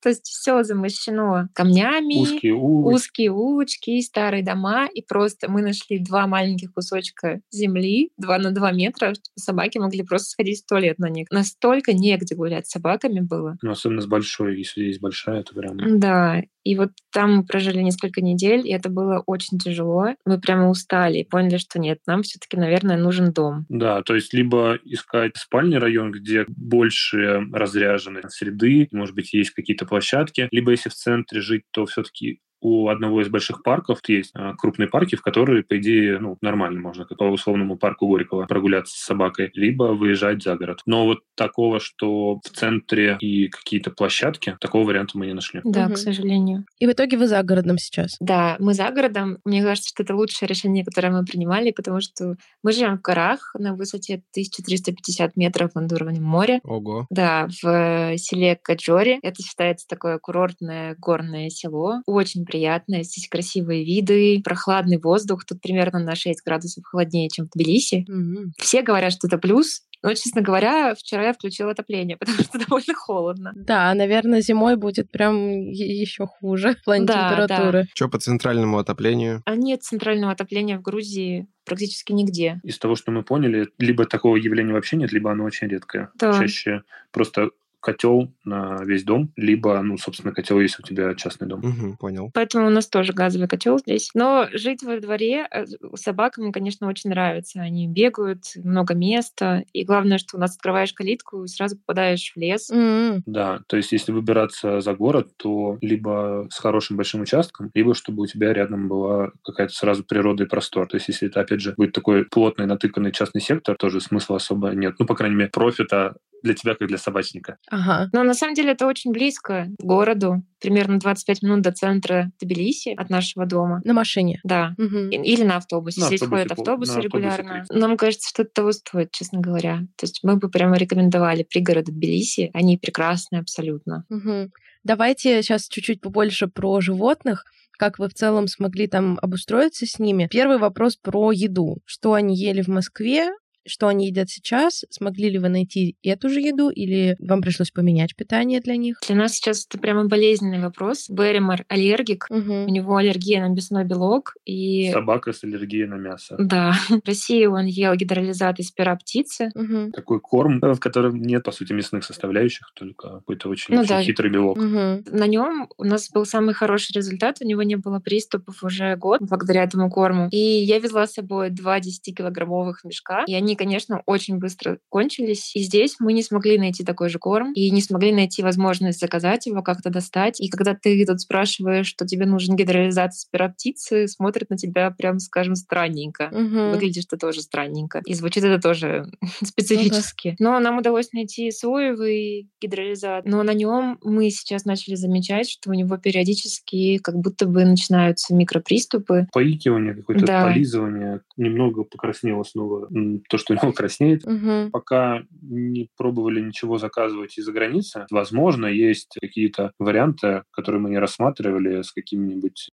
То 0.01 0.09
есть 0.09 0.25
все 0.25 0.63
замощено 0.63 1.49
камнями, 1.53 2.21
узкие, 2.21 2.53
улочки. 2.53 2.95
узкие 2.95 3.31
улочки, 3.31 4.01
старые 4.01 4.43
дома. 4.43 4.87
И 4.93 5.01
просто 5.01 5.49
мы 5.49 5.61
нашли 5.61 5.99
два 5.99 6.27
маленьких 6.27 6.73
кусочка 6.73 7.41
земли, 7.51 8.11
два 8.17 8.37
на 8.37 8.51
два 8.51 8.71
метра, 8.71 9.13
чтобы 9.13 9.23
собаки 9.35 9.77
могли 9.77 10.03
просто 10.03 10.29
сходить 10.29 10.63
в 10.63 10.65
туалет 10.67 10.99
на 10.99 11.09
них. 11.09 11.27
Настолько 11.31 11.93
негде 11.93 12.35
гулять 12.35 12.67
с 12.67 12.71
собаками 12.71 13.19
было. 13.19 13.57
Ну, 13.61 13.71
особенно 13.71 14.01
с 14.01 14.07
большой, 14.07 14.57
если 14.57 14.85
есть 14.85 15.01
большая, 15.01 15.43
то 15.43 15.53
прям... 15.53 15.99
Да, 15.99 16.41
и 16.69 16.75
вот 16.75 16.91
там 17.11 17.37
мы 17.37 17.45
прожили 17.45 17.81
несколько 17.81 18.21
недель, 18.21 18.67
и 18.67 18.71
это 18.71 18.89
было 18.89 19.23
очень 19.25 19.57
тяжело. 19.57 20.09
Мы 20.23 20.39
прямо 20.39 20.69
устали 20.69 21.17
и 21.17 21.27
поняли, 21.27 21.57
что 21.57 21.79
нет, 21.79 21.97
нам 22.05 22.21
все-таки, 22.21 22.57
наверное, 22.57 22.95
нужен 22.95 23.33
дом. 23.33 23.65
Да, 23.69 24.03
то 24.03 24.13
есть 24.13 24.35
либо 24.35 24.77
искать 24.85 25.35
спальный 25.35 25.79
район, 25.79 26.11
где 26.11 26.45
больше 26.47 27.47
разряженной 27.51 28.21
среды, 28.29 28.87
может 28.91 29.15
быть, 29.15 29.33
есть 29.33 29.49
какие-то 29.49 29.87
площадки, 29.87 30.47
либо 30.51 30.69
если 30.69 30.89
в 30.89 30.93
центре 30.93 31.41
жить, 31.41 31.63
то 31.71 31.87
все-таки 31.87 32.39
у 32.61 32.89
одного 32.89 33.21
из 33.21 33.29
больших 33.29 33.63
парков 33.63 33.99
есть 34.07 34.31
а, 34.33 34.53
крупные 34.55 34.87
парки, 34.87 35.15
в 35.15 35.21
которые, 35.21 35.63
по 35.63 35.77
идее, 35.77 36.19
ну, 36.19 36.37
нормально 36.41 36.79
можно, 36.79 37.05
как 37.05 37.17
по 37.17 37.23
условному 37.23 37.77
парку 37.77 38.07
Горького, 38.07 38.45
прогуляться 38.45 38.97
с 38.97 39.01
собакой, 39.01 39.51
либо 39.53 39.83
выезжать 39.93 40.43
за 40.43 40.55
город. 40.55 40.81
Но 40.85 41.05
вот 41.05 41.19
такого, 41.35 41.79
что 41.79 42.39
в 42.43 42.49
центре 42.49 43.17
и 43.19 43.47
какие-то 43.47 43.91
площадки, 43.91 44.57
такого 44.59 44.85
варианта 44.85 45.17
мы 45.17 45.27
не 45.27 45.33
нашли. 45.33 45.61
Да, 45.63 45.85
угу. 45.85 45.93
к 45.93 45.97
сожалению. 45.97 46.65
И 46.79 46.87
в 46.87 46.91
итоге 46.91 47.17
вы 47.17 47.27
за 47.27 47.41
городом 47.43 47.77
сейчас? 47.77 48.17
Да, 48.19 48.55
мы 48.59 48.73
за 48.73 48.89
городом. 48.91 49.37
Мне 49.45 49.63
кажется, 49.63 49.89
что 49.89 50.03
это 50.03 50.15
лучшее 50.15 50.47
решение, 50.47 50.83
которое 50.83 51.11
мы 51.11 51.23
принимали, 51.23 51.71
потому 51.71 52.01
что 52.01 52.35
мы 52.63 52.71
живем 52.71 52.97
в 52.97 53.01
горах 53.01 53.55
на 53.57 53.73
высоте 53.75 54.15
1350 54.31 55.35
метров 55.35 55.75
над 55.75 55.91
уровнем 55.91 56.23
моря. 56.23 56.59
Ого. 56.63 57.07
Да, 57.09 57.47
в 57.61 58.17
селе 58.17 58.57
Каджори. 58.61 59.19
Это 59.21 59.41
считается 59.41 59.87
такое 59.87 60.19
курортное 60.19 60.95
горное 60.99 61.49
село. 61.49 62.01
Очень 62.05 62.45
приятное. 62.49 63.03
Здесь 63.03 63.27
красивые 63.29 63.85
виды, 63.85 64.41
прохладный 64.43 64.97
воздух. 64.97 65.45
Тут 65.45 65.61
примерно 65.61 65.99
на 65.99 66.15
6 66.15 66.43
градусов 66.43 66.83
холоднее, 66.85 67.29
чем 67.29 67.45
в 67.45 67.51
Тбилиси. 67.51 68.05
Mm-hmm. 68.09 68.51
Все 68.57 68.81
говорят, 68.81 69.13
что 69.13 69.27
это 69.27 69.37
плюс, 69.37 69.83
но, 70.01 70.13
честно 70.13 70.41
говоря, 70.41 70.95
вчера 70.95 71.27
я 71.27 71.33
включила 71.33 71.71
отопление, 71.71 72.17
потому 72.19 72.39
что 72.39 72.59
довольно 72.59 72.93
холодно. 72.95 73.51
Да, 73.55 73.93
наверное, 73.93 74.41
зимой 74.41 74.75
будет 74.77 75.11
прям 75.11 75.69
еще 75.69 76.25
хуже 76.25 76.75
в 76.75 76.83
плане 76.83 77.05
да, 77.05 77.29
температуры. 77.29 77.83
Да. 77.83 77.89
Что 77.93 78.09
по 78.09 78.19
центральному 78.19 78.77
отоплению? 78.79 79.41
А 79.45 79.55
нет 79.55 79.83
центрального 79.83 80.31
отопления 80.31 80.77
в 80.77 80.81
Грузии 80.81 81.47
практически 81.65 82.13
нигде. 82.13 82.59
Из 82.63 82.79
того, 82.79 82.95
что 82.95 83.11
мы 83.11 83.23
поняли, 83.23 83.69
либо 83.77 84.05
такого 84.05 84.37
явления 84.37 84.73
вообще 84.73 84.97
нет, 84.97 85.11
либо 85.11 85.31
оно 85.31 85.43
очень 85.43 85.67
редкое. 85.67 86.09
Да. 86.15 86.33
Чаще 86.33 86.83
просто 87.11 87.49
котел 87.79 88.31
на 88.43 88.83
весь 88.83 89.03
дом, 89.03 89.31
либо, 89.35 89.81
ну, 89.81 89.97
собственно, 89.97 90.33
котел, 90.33 90.59
если 90.59 90.83
у 90.83 90.85
тебя 90.85 91.13
частный 91.15 91.47
дом. 91.47 91.59
Угу, 91.59 91.97
понял. 91.97 92.31
Поэтому 92.33 92.67
у 92.67 92.69
нас 92.69 92.87
тоже 92.87 93.13
газовый 93.13 93.47
котел 93.47 93.79
здесь. 93.79 94.11
Но 94.13 94.47
жить 94.53 94.83
во 94.83 94.99
дворе 94.99 95.47
э, 95.49 95.65
собакам, 95.95 96.51
конечно, 96.51 96.87
очень 96.87 97.09
нравится. 97.09 97.61
Они 97.61 97.87
бегают, 97.87 98.43
много 98.55 98.93
места. 98.93 99.63
И 99.73 99.83
главное, 99.83 100.17
что 100.17 100.37
у 100.37 100.39
нас 100.39 100.55
открываешь 100.55 100.93
калитку 100.93 101.43
и 101.43 101.47
сразу 101.47 101.77
попадаешь 101.77 102.31
в 102.33 102.39
лес. 102.39 102.69
Mm-hmm. 102.71 103.23
Да, 103.25 103.61
то 103.67 103.77
есть 103.77 103.91
если 103.91 104.11
выбираться 104.11 104.81
за 104.81 104.93
город, 104.93 105.29
то 105.37 105.77
либо 105.81 106.47
с 106.51 106.59
хорошим 106.59 106.97
большим 106.97 107.21
участком, 107.21 107.71
либо 107.73 107.93
чтобы 107.93 108.23
у 108.23 108.27
тебя 108.27 108.53
рядом 108.53 108.87
была 108.87 109.31
какая-то 109.43 109.73
сразу 109.73 110.03
природа 110.03 110.43
и 110.43 110.47
простор. 110.47 110.87
То 110.87 110.97
есть 110.97 111.07
если 111.07 111.27
это, 111.27 111.41
опять 111.41 111.61
же, 111.61 111.73
будет 111.77 111.93
такой 111.93 112.25
плотный, 112.25 112.65
натыканный 112.65 113.11
частный 113.11 113.41
сектор, 113.41 113.75
тоже 113.75 114.01
смысла 114.01 114.37
особо 114.37 114.69
нет. 114.71 114.95
Ну, 114.99 115.05
по 115.05 115.15
крайней 115.15 115.35
мере, 115.35 115.49
профита 115.49 116.15
для 116.43 116.53
тебя, 116.53 116.75
как 116.75 116.87
для 116.87 116.97
собачника. 116.97 117.57
Ага. 117.69 118.09
Но 118.13 118.23
на 118.23 118.33
самом 118.33 118.53
деле 118.53 118.71
это 118.71 118.87
очень 118.87 119.11
близко 119.11 119.67
к 119.77 119.83
городу. 119.83 120.43
Примерно 120.59 120.99
25 120.99 121.41
минут 121.43 121.61
до 121.61 121.71
центра 121.71 122.31
Тбилиси 122.41 122.93
от 122.97 123.09
нашего 123.09 123.45
дома. 123.45 123.81
На 123.83 123.93
машине? 123.93 124.39
Да. 124.43 124.75
Угу. 124.77 124.97
Или 125.11 125.43
на 125.43 125.57
автобусе. 125.57 126.01
На 126.01 126.07
Здесь 126.07 126.21
автобусе, 126.21 126.43
ходят 126.43 126.59
автобусы 126.59 126.97
на 126.97 127.01
регулярно. 127.01 127.61
Автобусе 127.61 127.79
Нам 127.79 127.97
кажется, 127.97 128.29
что 128.29 128.43
это 128.43 128.51
того 128.53 128.71
стоит, 128.71 129.11
честно 129.11 129.39
говоря. 129.39 129.79
То 129.97 130.03
есть 130.03 130.19
мы 130.23 130.37
бы 130.37 130.49
прямо 130.49 130.77
рекомендовали 130.77 131.43
пригороды 131.43 131.91
Тбилиси. 131.91 132.51
Они 132.53 132.77
прекрасные 132.77 133.41
абсолютно. 133.41 134.05
Угу. 134.09 134.51
Давайте 134.83 135.41
сейчас 135.41 135.67
чуть-чуть 135.67 136.01
побольше 136.01 136.47
про 136.47 136.81
животных 136.81 137.45
как 137.79 137.97
вы 137.97 138.09
в 138.09 138.13
целом 138.13 138.47
смогли 138.47 138.87
там 138.87 139.17
обустроиться 139.21 139.85
с 139.85 139.99
ними. 139.99 140.27
Первый 140.29 140.57
вопрос 140.57 140.97
про 140.97 141.31
еду. 141.31 141.77
Что 141.85 142.11
они 142.11 142.35
ели 142.35 142.61
в 142.61 142.67
Москве, 142.67 143.29
что 143.69 143.87
они 143.87 144.07
едят 144.07 144.29
сейчас? 144.29 144.85
Смогли 144.89 145.29
ли 145.29 145.39
вы 145.39 145.49
найти 145.49 145.95
эту 146.03 146.29
же 146.29 146.41
еду 146.41 146.69
или 146.69 147.15
вам 147.19 147.41
пришлось 147.41 147.71
поменять 147.71 148.15
питание 148.15 148.59
для 148.59 148.75
них? 148.75 148.99
Для 149.05 149.15
нас 149.15 149.33
сейчас 149.33 149.65
это 149.65 149.79
прямо 149.79 150.05
болезненный 150.05 150.59
вопрос. 150.59 151.09
Берримор 151.09 151.65
аллергик, 151.67 152.25
угу. 152.29 152.65
у 152.65 152.69
него 152.69 152.97
аллергия 152.97 153.41
на 153.41 153.53
мясной 153.53 153.85
белок. 153.85 154.35
И... 154.45 154.91
Собака 154.91 155.33
с 155.33 155.43
аллергией 155.43 155.85
на 155.85 155.95
мясо. 155.95 156.35
Да. 156.39 156.73
В 156.89 157.07
России 157.07 157.45
он 157.45 157.65
ел 157.65 157.95
гидролизат 157.95 158.59
из 158.59 158.71
пера 158.71 158.95
птицы. 158.95 159.51
Угу. 159.55 159.91
Такой 159.91 160.19
корм, 160.19 160.59
в 160.59 160.79
котором 160.79 161.21
нет, 161.21 161.43
по 161.43 161.51
сути, 161.51 161.73
мясных 161.73 162.03
составляющих, 162.03 162.71
только 162.75 163.19
какой-то 163.19 163.49
очень, 163.49 163.75
ну, 163.75 163.81
очень 163.81 163.89
да. 163.89 164.01
хитрый 164.01 164.31
белок. 164.31 164.57
Угу. 164.57 165.17
На 165.17 165.27
нем 165.27 165.69
у 165.77 165.83
нас 165.83 166.09
был 166.09 166.25
самый 166.25 166.53
хороший 166.53 166.93
результат. 166.93 167.37
У 167.41 167.45
него 167.45 167.63
не 167.63 167.75
было 167.75 167.99
приступов 167.99 168.63
уже 168.63 168.95
год 168.95 169.21
благодаря 169.21 169.63
этому 169.63 169.89
корму. 169.89 170.29
И 170.31 170.37
я 170.37 170.79
везла 170.79 171.07
с 171.07 171.13
собой 171.13 171.49
два 171.49 171.79
10-килограммовых 171.79 172.75
мешка, 172.83 173.23
и 173.27 173.33
они 173.33 173.55
конечно, 173.59 174.01
очень 174.05 174.37
быстро 174.37 174.79
кончились. 174.87 175.53
И 175.53 175.59
здесь 175.59 175.97
мы 175.99 176.13
не 176.13 176.23
смогли 176.23 176.57
найти 176.57 176.85
такой 176.85 177.09
же 177.09 177.19
корм 177.19 177.51
и 177.51 177.69
не 177.71 177.81
смогли 177.81 178.13
найти 178.13 178.41
возможность 178.41 179.01
заказать 179.01 179.47
его, 179.47 179.61
как-то 179.61 179.89
достать. 179.89 180.39
И 180.39 180.47
когда 180.47 180.75
ты 180.75 181.05
тут 181.05 181.19
спрашиваешь, 181.19 181.85
что 181.85 182.05
тебе 182.05 182.25
нужен 182.25 182.55
гидролизация 182.55 183.19
спира 183.19 183.49
птицы, 183.49 184.07
смотрят 184.07 184.49
на 184.49 184.55
тебя 184.55 184.91
прям, 184.91 185.19
скажем, 185.19 185.55
странненько. 185.55 186.29
Угу. 186.31 186.71
Выглядишь 186.71 187.03
ты 187.05 187.17
тоже 187.17 187.41
странненько. 187.41 188.01
И 188.05 188.13
звучит 188.13 188.45
это 188.45 188.61
тоже 188.61 189.11
специфически. 189.43 190.29
Ну, 190.39 190.51
да. 190.51 190.59
Но 190.59 190.59
нам 190.59 190.77
удалось 190.77 191.11
найти 191.11 191.51
соевый 191.51 192.49
гидролизат, 192.61 193.25
но 193.25 193.43
на 193.43 193.53
нем 193.53 193.97
мы 194.03 194.29
сейчас 194.29 194.63
начали 194.63 194.95
замечать, 194.95 195.49
что 195.49 195.71
у 195.71 195.73
него 195.73 195.97
периодически 195.97 196.97
как 196.97 197.15
будто 197.15 197.45
бы 197.45 197.65
начинаются 197.65 198.33
микроприступы. 198.33 199.27
Поикивание, 199.33 199.95
какое-то 199.95 200.25
да. 200.25 200.45
полизывание, 200.45 201.21
немного 201.35 201.83
покраснело 201.83 202.43
снова 202.43 202.87
то, 203.27 203.37
что 203.37 203.48
у 203.49 203.53
него 203.55 203.71
краснеет. 203.73 204.25
Угу. 204.25 204.71
Пока 204.71 205.23
не 205.41 205.89
пробовали 205.97 206.41
ничего 206.41 206.77
заказывать 206.77 207.37
из-за 207.37 207.51
границы. 207.51 208.05
Возможно, 208.11 208.65
есть 208.65 209.15
какие-то 209.19 209.73
варианты, 209.79 210.43
которые 210.51 210.81
мы 210.81 210.89
не 210.89 210.99
рассматривали 210.99 211.81
с 211.81 211.91
какими-нибудь 211.91 212.69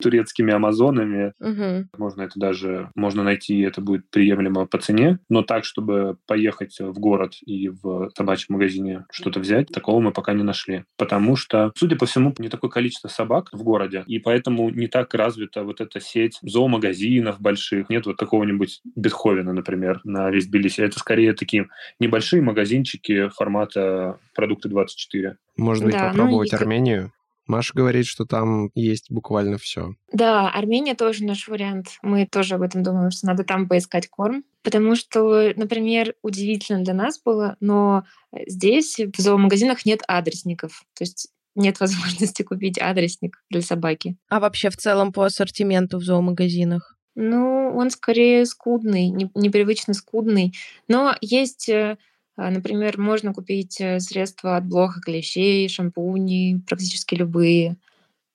турецкими 0.00 0.52
амазонами. 0.52 1.32
Угу. 1.40 1.88
Можно 1.98 2.22
это 2.22 2.38
даже, 2.38 2.90
можно 2.94 3.22
найти, 3.22 3.60
это 3.60 3.80
будет 3.80 4.08
приемлемо 4.10 4.66
по 4.66 4.78
цене, 4.78 5.18
но 5.28 5.42
так, 5.42 5.64
чтобы 5.64 6.16
поехать 6.26 6.78
в 6.80 6.98
город 6.98 7.34
и 7.44 7.68
в 7.68 8.10
собачьем 8.16 8.54
магазине 8.54 9.04
что-то 9.10 9.40
взять, 9.40 9.68
такого 9.68 10.00
мы 10.00 10.12
пока 10.12 10.32
не 10.32 10.42
нашли. 10.42 10.84
Потому 10.96 11.36
что, 11.36 11.72
судя 11.76 11.96
по 11.96 12.06
всему, 12.06 12.34
не 12.38 12.48
такое 12.48 12.70
количество 12.70 13.08
собак 13.08 13.48
в 13.52 13.62
городе, 13.62 14.04
и 14.06 14.18
поэтому 14.18 14.70
не 14.70 14.86
так 14.86 15.14
развита 15.14 15.62
вот 15.62 15.80
эта 15.80 16.00
сеть 16.00 16.38
зоомагазинов 16.42 17.40
больших. 17.40 17.90
Нет 17.90 18.06
вот 18.06 18.16
какого-нибудь 18.18 18.80
Бетховена, 18.96 19.52
например, 19.52 20.00
на 20.04 20.30
весь 20.30 20.46
Тбилиси. 20.46 20.80
Это 20.80 20.98
скорее 20.98 21.32
такие 21.34 21.68
небольшие 21.98 22.42
магазинчики 22.42 23.28
формата 23.28 24.18
продукты 24.34 24.68
24. 24.68 25.36
Может 25.56 25.84
быть, 25.84 25.92
да, 25.92 26.04
ну 26.04 26.10
попробовать 26.10 26.52
ну, 26.52 26.58
Армению? 26.58 27.12
Маша 27.50 27.72
говорит, 27.74 28.06
что 28.06 28.24
там 28.24 28.70
есть 28.74 29.10
буквально 29.10 29.58
все. 29.58 29.94
Да, 30.12 30.48
Армения 30.48 30.94
тоже 30.94 31.24
наш 31.24 31.48
вариант. 31.48 31.98
Мы 32.02 32.26
тоже 32.26 32.54
об 32.54 32.62
этом 32.62 32.82
думаем, 32.82 33.10
что 33.10 33.26
надо 33.26 33.44
там 33.44 33.68
поискать 33.68 34.08
корм. 34.08 34.44
Потому 34.62 34.94
что, 34.94 35.52
например, 35.56 36.14
удивительно 36.22 36.84
для 36.84 36.94
нас 36.94 37.20
было, 37.20 37.56
но 37.60 38.04
здесь 38.46 38.98
в 38.98 39.20
зоомагазинах 39.20 39.84
нет 39.84 40.02
адресников. 40.06 40.84
То 40.94 41.02
есть 41.02 41.28
нет 41.54 41.80
возможности 41.80 42.42
купить 42.42 42.78
адресник 42.78 43.42
для 43.50 43.62
собаки. 43.62 44.16
А 44.28 44.38
вообще 44.40 44.70
в 44.70 44.76
целом 44.76 45.12
по 45.12 45.24
ассортименту 45.24 45.98
в 45.98 46.04
зоомагазинах? 46.04 46.96
Ну, 47.16 47.72
он 47.74 47.90
скорее 47.90 48.46
скудный, 48.46 49.08
непривычно 49.08 49.94
скудный. 49.94 50.54
Но 50.86 51.16
есть 51.20 51.68
э, 51.68 51.98
например, 52.48 52.98
можно 52.98 53.34
купить 53.34 53.80
э, 53.80 54.00
средства 54.00 54.56
от 54.56 54.66
блоха 54.66 55.00
клещей, 55.00 55.68
шампуни, 55.68 56.62
практически 56.66 57.14
любые, 57.14 57.76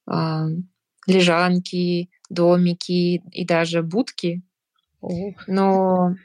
а, 0.05 0.47
лежанки, 1.07 2.09
домики 2.29 3.23
и 3.31 3.45
даже 3.45 3.81
будки. 3.81 4.43
Но... 5.47 6.15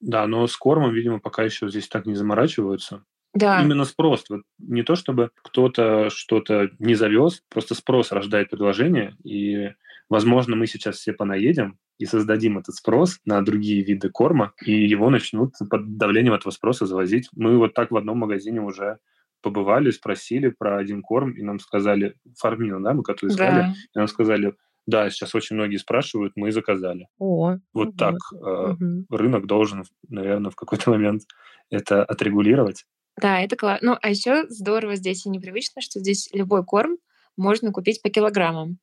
Да, 0.00 0.26
но 0.26 0.46
с 0.46 0.56
кормом, 0.56 0.92
видимо, 0.92 1.20
пока 1.20 1.42
еще 1.42 1.68
здесь 1.68 1.88
так 1.88 2.06
не 2.06 2.14
заморачиваются. 2.14 3.04
Да. 3.34 3.62
Именно 3.62 3.84
спрос. 3.84 4.24
Вот 4.28 4.42
не 4.58 4.82
то, 4.82 4.94
чтобы 4.94 5.30
кто-то 5.42 6.10
что-то 6.10 6.70
не 6.78 6.94
завез, 6.94 7.42
просто 7.48 7.74
спрос 7.74 8.12
рождает 8.12 8.50
предложение, 8.50 9.16
и 9.24 9.72
Возможно, 10.08 10.54
мы 10.54 10.66
сейчас 10.66 10.96
все 10.96 11.12
понаедем 11.12 11.78
и 11.98 12.06
создадим 12.06 12.58
этот 12.58 12.76
спрос 12.76 13.18
на 13.24 13.42
другие 13.42 13.82
виды 13.82 14.08
корма, 14.08 14.52
и 14.64 14.72
его 14.72 15.10
начнут 15.10 15.54
под 15.68 15.96
давлением 15.96 16.34
этого 16.34 16.52
спроса 16.52 16.86
завозить. 16.86 17.28
Мы 17.32 17.58
вот 17.58 17.74
так 17.74 17.90
в 17.90 17.96
одном 17.96 18.18
магазине 18.18 18.60
уже 18.60 18.98
побывали, 19.42 19.90
спросили 19.90 20.48
про 20.48 20.78
один 20.78 21.02
корм, 21.02 21.32
и 21.32 21.42
нам 21.42 21.58
сказали, 21.58 22.14
фармину, 22.38 22.80
да, 22.80 22.94
мы 22.94 23.02
который 23.02 23.30
искали, 23.30 23.60
да. 23.60 23.74
и 23.94 23.98
нам 23.98 24.08
сказали, 24.08 24.54
да, 24.86 25.10
сейчас 25.10 25.34
очень 25.34 25.56
многие 25.56 25.76
спрашивают, 25.78 26.34
мы 26.36 26.52
заказали. 26.52 27.08
О, 27.18 27.56
вот 27.72 27.88
угу. 27.88 27.96
так 27.96 28.14
э, 28.32 28.36
угу. 28.36 29.06
рынок 29.10 29.46
должен, 29.46 29.84
наверное, 30.08 30.50
в 30.50 30.56
какой-то 30.56 30.90
момент 30.90 31.22
это 31.70 32.04
отрегулировать. 32.04 32.84
Да, 33.20 33.40
это 33.40 33.56
классно. 33.56 33.92
Ну, 33.92 33.98
а 34.00 34.10
еще 34.10 34.46
здорово 34.48 34.96
здесь 34.96 35.26
и 35.26 35.30
непривычно, 35.30 35.80
что 35.80 36.00
здесь 36.00 36.28
любой 36.32 36.64
корм 36.64 36.98
можно 37.36 37.72
купить 37.72 38.02
по 38.02 38.10
килограммам. 38.10 38.78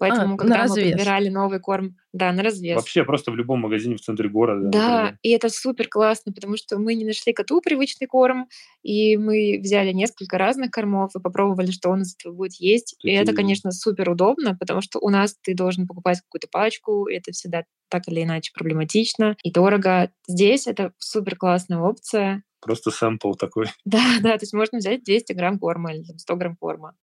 Поэтому, 0.00 0.34
А, 0.34 0.38
когда 0.38 0.54
на 0.54 0.62
мы 0.62 0.68
развес. 0.68 0.92
подбирали 0.92 1.28
новый 1.28 1.60
корм, 1.60 1.96
да, 2.14 2.32
на 2.32 2.42
развес. 2.42 2.74
Вообще 2.74 3.04
просто 3.04 3.30
в 3.30 3.36
любом 3.36 3.60
магазине 3.60 3.96
в 3.96 4.00
центре 4.00 4.30
города. 4.30 4.66
Да, 4.70 4.88
например. 5.02 5.18
и 5.22 5.28
это 5.30 5.50
супер 5.50 5.88
классно, 5.88 6.32
потому 6.32 6.56
что 6.56 6.78
мы 6.78 6.94
не 6.94 7.04
нашли 7.04 7.34
коту 7.34 7.60
привычный 7.60 8.06
корм, 8.06 8.48
и 8.82 9.18
мы 9.18 9.60
взяли 9.62 9.92
несколько 9.92 10.38
разных 10.38 10.70
кормов 10.70 11.10
и 11.14 11.20
попробовали, 11.20 11.70
что 11.70 11.90
он 11.90 12.00
из 12.00 12.14
этого 12.18 12.32
будет 12.32 12.54
есть. 12.54 12.96
И 13.02 13.10
это, 13.10 13.26
Такие- 13.26 13.36
конечно, 13.36 13.72
супер 13.72 14.08
удобно, 14.08 14.56
потому 14.58 14.80
что 14.80 14.98
у 15.00 15.10
нас 15.10 15.36
ты 15.42 15.54
должен 15.54 15.86
покупать 15.86 16.20
какую-то 16.22 16.48
пачку, 16.50 17.06
и 17.06 17.14
это 17.16 17.32
всегда 17.32 17.64
так 17.90 18.08
или 18.08 18.22
иначе 18.22 18.52
проблематично 18.54 19.36
и 19.42 19.52
дорого. 19.52 20.10
Здесь 20.26 20.66
это 20.66 20.94
супер 20.98 21.36
классная 21.36 21.78
опция. 21.80 22.42
Просто 22.62 22.90
сэмпл 22.90 23.34
такой. 23.34 23.66
Да, 23.84 24.00
да, 24.22 24.38
то 24.38 24.44
есть 24.44 24.54
можно 24.54 24.78
взять 24.78 25.04
200 25.04 25.34
грамм 25.34 25.58
корма 25.58 25.92
или 25.92 26.04
там, 26.04 26.16
100 26.18 26.36
грамм 26.36 26.56
корма. 26.56 26.94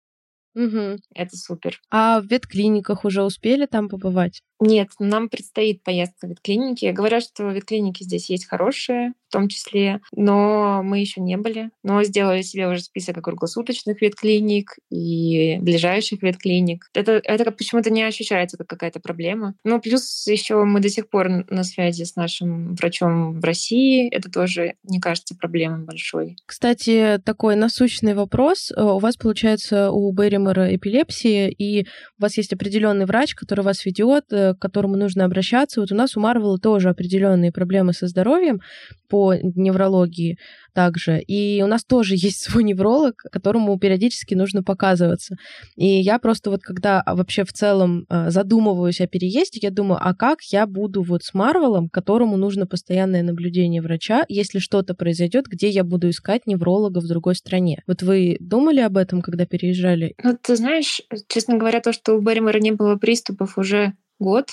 Мгм. 0.57 0.97
Это 1.13 1.37
супер. 1.37 1.79
А 1.91 2.19
в 2.19 2.25
ветклиниках 2.25 3.05
уже 3.05 3.21
успели 3.21 3.67
там 3.67 3.89
побывать? 3.89 4.41
Нет, 4.59 4.89
нам 4.97 5.29
предстоит 5.29 5.83
поездка 5.83 6.25
в 6.25 6.31
ветклиники. 6.31 6.87
Говорят, 6.87 7.21
что 7.21 7.43
ветклиники 7.51 8.01
здесь 8.01 8.27
есть 8.31 8.47
хорошие, 8.47 9.13
в 9.27 9.31
том 9.31 9.47
числе, 9.49 9.99
но 10.15 10.81
мы 10.83 10.99
еще 10.99 11.21
не 11.21 11.37
были. 11.37 11.69
Но 11.83 12.03
сделали 12.03 12.41
себе 12.41 12.67
уже 12.67 12.81
список 12.81 13.17
круглосуточных 13.23 14.01
ветклиник 14.01 14.71
и 14.89 15.57
ближайших 15.59 16.21
ветклиник. 16.21 16.85
Это, 16.93 17.13
это 17.23 17.51
почему-то 17.51 17.89
не 17.89 18.03
ощущается 18.03 18.57
как 18.57 18.67
какая-то 18.67 18.99
проблема. 18.99 19.55
Ну, 19.63 19.81
плюс 19.81 20.27
еще 20.27 20.63
мы 20.63 20.79
до 20.79 20.89
сих 20.89 21.09
пор 21.09 21.29
на 21.29 21.63
связи 21.63 22.03
с 22.03 22.15
нашим 22.15 22.75
врачом 22.75 23.39
в 23.39 23.43
России. 23.43 24.07
Это 24.09 24.31
тоже 24.31 24.75
не 24.83 24.99
кажется 24.99 25.35
проблемой 25.35 25.83
большой. 25.83 26.37
Кстати, 26.45 27.19
такой 27.25 27.55
насущный 27.55 28.13
вопрос. 28.13 28.71
Э, 28.71 28.83
У 28.83 28.99
вас, 28.99 29.17
получается, 29.17 29.91
у 29.91 30.11
Берримора 30.11 30.75
эпилепсия, 30.75 31.47
и 31.47 31.83
у 32.17 32.21
вас 32.21 32.37
есть 32.37 32.53
определенный 32.53 33.05
врач, 33.05 33.33
который 33.35 33.61
вас 33.65 33.85
ведет, 33.85 34.25
э, 34.31 34.53
к 34.53 34.59
которому 34.59 34.95
нужно 34.95 35.25
обращаться. 35.25 35.81
Вот 35.81 35.91
у 35.91 35.95
нас 35.95 36.15
у 36.15 36.19
Марвела 36.19 36.57
тоже 36.57 36.89
определенные 36.89 37.51
проблемы 37.51 37.93
со 37.93 38.07
здоровьем 38.07 38.61
по 39.07 39.33
неврологии 39.35 40.37
также. 40.73 41.19
И 41.21 41.61
у 41.63 41.67
нас 41.67 41.83
тоже 41.83 42.15
есть 42.17 42.43
свой 42.43 42.63
невролог, 42.63 43.15
которому 43.31 43.77
периодически 43.79 44.35
нужно 44.35 44.63
показываться. 44.63 45.35
И 45.75 45.87
я 45.87 46.19
просто 46.19 46.49
вот 46.49 46.61
когда 46.61 47.01
а, 47.01 47.15
вообще 47.15 47.43
в 47.43 47.53
целом 47.53 48.05
э, 48.09 48.29
задумываюсь 48.29 49.01
о 49.01 49.07
переезде, 49.07 49.59
я 49.61 49.71
думаю, 49.71 49.99
а 50.01 50.13
как 50.13 50.41
я 50.43 50.67
буду 50.67 51.01
вот 51.01 51.23
с 51.23 51.33
Марвелом, 51.33 51.89
которому 51.89 52.37
нужно 52.37 52.67
постоянное 52.67 53.23
наблюдение 53.23 53.81
врача, 53.81 54.25
если 54.27 54.59
что-то 54.59 54.93
произойдет, 54.93 55.45
где 55.47 55.69
я 55.69 55.83
буду 55.83 56.09
искать 56.09 56.45
невролога 56.45 56.99
в 56.99 57.07
другой 57.07 57.35
стране? 57.35 57.83
Вот 57.87 58.01
вы 58.01 58.37
думали 58.39 58.81
об 58.81 58.97
этом, 58.97 59.21
когда 59.21 59.45
переезжали? 59.45 60.15
Ну, 60.23 60.37
ты 60.39 60.55
знаешь, 60.55 61.01
честно 61.27 61.57
говоря, 61.57 61.81
то, 61.81 61.93
что 61.93 62.15
у 62.15 62.21
Берримора 62.21 62.59
не 62.59 62.71
было 62.71 62.95
приступов 62.95 63.57
уже 63.57 63.93
год, 64.19 64.49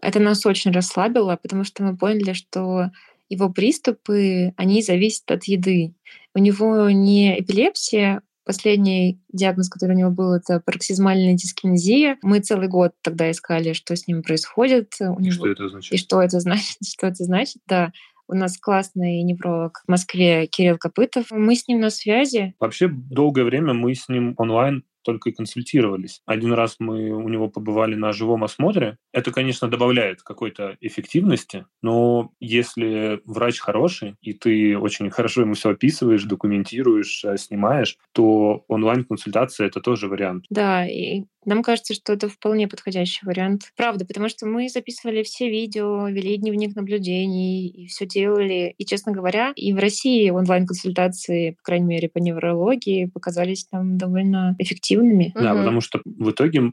это 0.00 0.18
нас 0.18 0.44
очень 0.46 0.72
расслабило, 0.72 1.38
потому 1.40 1.64
что 1.64 1.84
мы 1.84 1.96
поняли, 1.96 2.32
что 2.32 2.90
его 3.32 3.50
приступы, 3.50 4.52
они 4.56 4.82
зависят 4.82 5.30
от 5.30 5.44
еды. 5.44 5.94
У 6.34 6.38
него 6.38 6.90
не 6.90 7.40
эпилепсия, 7.40 8.22
последний 8.44 9.20
диагноз, 9.32 9.68
который 9.68 9.94
у 9.94 9.98
него 9.98 10.10
был, 10.10 10.34
это 10.34 10.60
пароксизмальная 10.60 11.34
дискинезия. 11.34 12.18
Мы 12.22 12.40
целый 12.40 12.68
год 12.68 12.92
тогда 13.02 13.30
искали, 13.30 13.72
что 13.72 13.96
с 13.96 14.06
ним 14.06 14.22
происходит. 14.22 14.94
У 15.00 15.18
И 15.18 15.24
него... 15.24 15.32
что 15.32 15.46
это 15.48 15.64
означает? 15.64 15.92
И 15.92 15.96
что 15.96 16.22
это 16.22 16.40
значит? 16.40 16.76
Что 16.86 17.06
это 17.06 17.24
значит? 17.24 17.62
Да. 17.66 17.92
У 18.28 18.34
нас 18.34 18.56
классный 18.56 19.22
невролог 19.22 19.82
в 19.86 19.90
Москве 19.90 20.46
Кирилл 20.46 20.78
Копытов. 20.78 21.26
Мы 21.30 21.54
с 21.54 21.68
ним 21.68 21.80
на 21.80 21.90
связи. 21.90 22.54
Вообще, 22.60 22.88
долгое 22.88 23.44
время 23.44 23.74
мы 23.74 23.94
с 23.94 24.08
ним 24.08 24.34
онлайн 24.38 24.84
только 25.02 25.30
и 25.30 25.32
консультировались. 25.32 26.20
Один 26.26 26.52
раз 26.52 26.76
мы 26.78 27.10
у 27.10 27.28
него 27.28 27.48
побывали 27.48 27.94
на 27.94 28.12
живом 28.12 28.44
осмотре. 28.44 28.98
Это, 29.12 29.32
конечно, 29.32 29.68
добавляет 29.68 30.22
какой-то 30.22 30.76
эффективности, 30.80 31.66
но 31.82 32.30
если 32.40 33.20
врач 33.24 33.58
хороший, 33.58 34.16
и 34.22 34.32
ты 34.32 34.78
очень 34.78 35.10
хорошо 35.10 35.42
ему 35.42 35.54
все 35.54 35.70
описываешь, 35.70 36.24
документируешь, 36.24 37.24
э, 37.24 37.36
снимаешь, 37.36 37.96
то 38.12 38.64
онлайн-консультация— 38.68 39.66
это 39.68 39.80
тоже 39.80 40.08
вариант. 40.08 40.44
Да, 40.50 40.86
и 40.86 41.24
нам 41.44 41.62
кажется, 41.62 41.94
что 41.94 42.12
это 42.12 42.28
вполне 42.28 42.68
подходящий 42.68 43.24
вариант. 43.26 43.72
Правда, 43.76 44.04
потому 44.06 44.28
что 44.28 44.46
мы 44.46 44.68
записывали 44.68 45.22
все 45.22 45.48
видео, 45.50 46.08
вели 46.08 46.36
дневник 46.36 46.76
наблюдений 46.76 47.68
и 47.68 47.86
все 47.86 48.06
делали. 48.06 48.74
И, 48.78 48.84
честно 48.84 49.12
говоря, 49.12 49.52
и 49.56 49.72
в 49.72 49.78
России 49.78 50.30
онлайн-консультации, 50.30 51.52
по 51.52 51.62
крайней 51.62 51.86
мере, 51.86 52.08
по 52.08 52.18
неврологии, 52.18 53.06
показались 53.06 53.66
нам 53.72 53.98
довольно 53.98 54.54
эффективными. 54.58 55.32
Да, 55.34 55.52
Мгм. 55.52 55.58
потому 55.62 55.80
что 55.80 56.00
в 56.04 56.30
итоге 56.30 56.72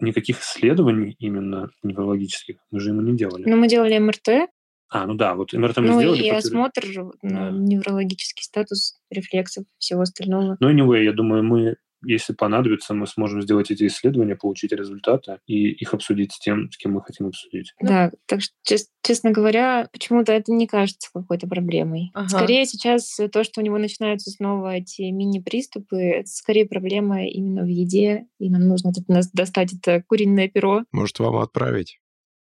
никаких 0.00 0.40
исследований 0.40 1.16
именно 1.18 1.70
неврологических 1.82 2.56
мы 2.70 2.80
же 2.80 2.90
ему 2.90 3.00
не 3.00 3.16
делали. 3.16 3.48
Но 3.48 3.56
мы 3.56 3.68
делали 3.68 3.98
МРТ, 3.98 4.50
А, 4.96 5.06
ну 5.06 5.14
да, 5.14 5.34
вот 5.34 5.52
МРТ 5.52 5.78
мы 5.78 5.88
ну 5.88 5.98
сделали. 6.00 6.22
и 6.22 6.30
подтвер- 6.30 6.36
осмотр 6.38 6.84
на 7.22 7.50
Да. 7.50 7.56
неврологический 7.58 8.44
статус 8.44 9.00
рефлексов, 9.10 9.64
всего 9.78 10.02
остального. 10.02 10.56
Но 10.60 10.70
anyway, 10.70 11.02
я 11.02 11.12
думаю, 11.12 11.42
мы, 11.42 11.76
если 12.06 12.32
понадобится, 12.32 12.94
мы 12.94 13.08
сможем 13.08 13.42
сделать 13.42 13.72
эти 13.72 13.88
исследования, 13.88 14.36
получить 14.36 14.70
результаты 14.70 15.38
и 15.48 15.70
их 15.70 15.94
обсудить 15.94 16.32
с 16.32 16.38
тем, 16.38 16.70
с 16.70 16.76
кем 16.76 16.92
мы 16.92 17.02
хотим 17.02 17.26
обсудить. 17.26 17.72
Ну. 17.80 17.88
Да, 17.88 18.10
так 18.26 18.40
что, 18.42 18.52
чес- 18.62 18.88
честно 19.02 19.32
говоря, 19.32 19.88
почему-то 19.92 20.32
это 20.32 20.52
не 20.52 20.68
кажется 20.68 21.08
какой-то 21.12 21.48
проблемой. 21.48 22.10
Ага. 22.14 22.28
Скорее 22.28 22.64
сейчас 22.66 23.16
то, 23.32 23.42
что 23.42 23.60
у 23.60 23.64
него 23.64 23.78
начинаются 23.78 24.30
снова 24.30 24.76
эти 24.76 25.02
мини-приступы, 25.10 25.96
это 25.96 26.28
скорее 26.28 26.66
проблема 26.66 27.26
именно 27.26 27.62
в 27.64 27.68
еде, 27.68 28.26
и 28.38 28.48
нам 28.48 28.68
нужно 28.68 28.92
тут 28.92 29.08
нас- 29.08 29.32
достать 29.32 29.72
это 29.74 30.04
куриное 30.06 30.46
перо. 30.48 30.84
Может, 30.92 31.18
вам 31.18 31.36
отправить? 31.38 31.98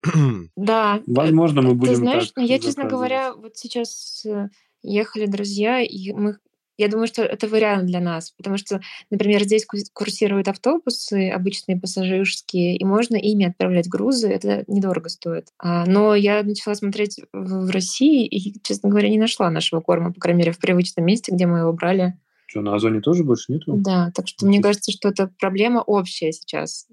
Да. 0.56 1.02
Возможно, 1.06 1.62
мы 1.62 1.70
Ты 1.70 1.76
будем 1.76 1.96
знаешь, 1.96 2.28
так 2.28 2.38
ну, 2.38 2.44
я, 2.44 2.60
честно 2.60 2.86
говоря, 2.86 3.34
вот 3.34 3.58
сейчас 3.58 4.26
э, 4.26 4.50
ехали 4.82 5.26
друзья, 5.26 5.82
и 5.82 6.12
мы 6.14 6.38
я 6.82 6.88
думаю, 6.88 7.06
что 7.06 7.22
это 7.22 7.48
вариант 7.48 7.86
для 7.86 8.00
нас, 8.00 8.32
потому 8.32 8.58
что, 8.58 8.82
например, 9.12 9.44
здесь 9.44 9.68
ку- 9.68 9.78
курсируют 9.94 10.48
автобусы, 10.48 11.30
обычные 11.30 11.80
пассажирские, 11.80 12.76
и 12.76 12.84
можно 12.84 13.18
ими 13.18 13.46
отправлять 13.46 13.88
грузы, 13.88 14.30
это 14.30 14.64
недорого 14.68 15.10
стоит. 15.10 15.50
А, 15.60 15.86
но 15.86 16.16
я 16.16 16.42
начала 16.42 16.74
смотреть 16.74 17.20
в 17.34 17.70
России 17.70 18.26
и, 18.26 18.60
честно 18.64 18.90
говоря, 18.90 19.10
не 19.10 19.20
нашла 19.20 19.52
нашего 19.52 19.82
корма, 19.82 20.12
по 20.12 20.20
крайней 20.20 20.40
мере, 20.40 20.52
в 20.54 20.58
привычном 20.58 21.06
месте, 21.06 21.32
где 21.32 21.46
мы 21.46 21.60
его 21.60 21.74
брали. 21.74 22.18
Что, 22.48 22.62
на 22.62 22.74
Озоне 22.74 23.00
тоже 23.02 23.24
больше 23.24 23.52
нету? 23.52 23.74
Да, 23.78 24.12
так 24.16 24.28
что 24.28 24.48
мне 24.48 24.60
кажется, 24.60 24.92
что 24.92 25.10
это 25.10 25.32
проблема 25.40 25.84
общая 25.86 26.32
сейчас. 26.32 26.88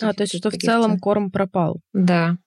А, 0.00 0.12
то 0.12 0.22
есть, 0.22 0.36
что 0.36 0.50
в 0.50 0.56
целом 0.56 1.00
корм 1.00 1.32
пропал. 1.32 1.80
Да. 1.92 2.38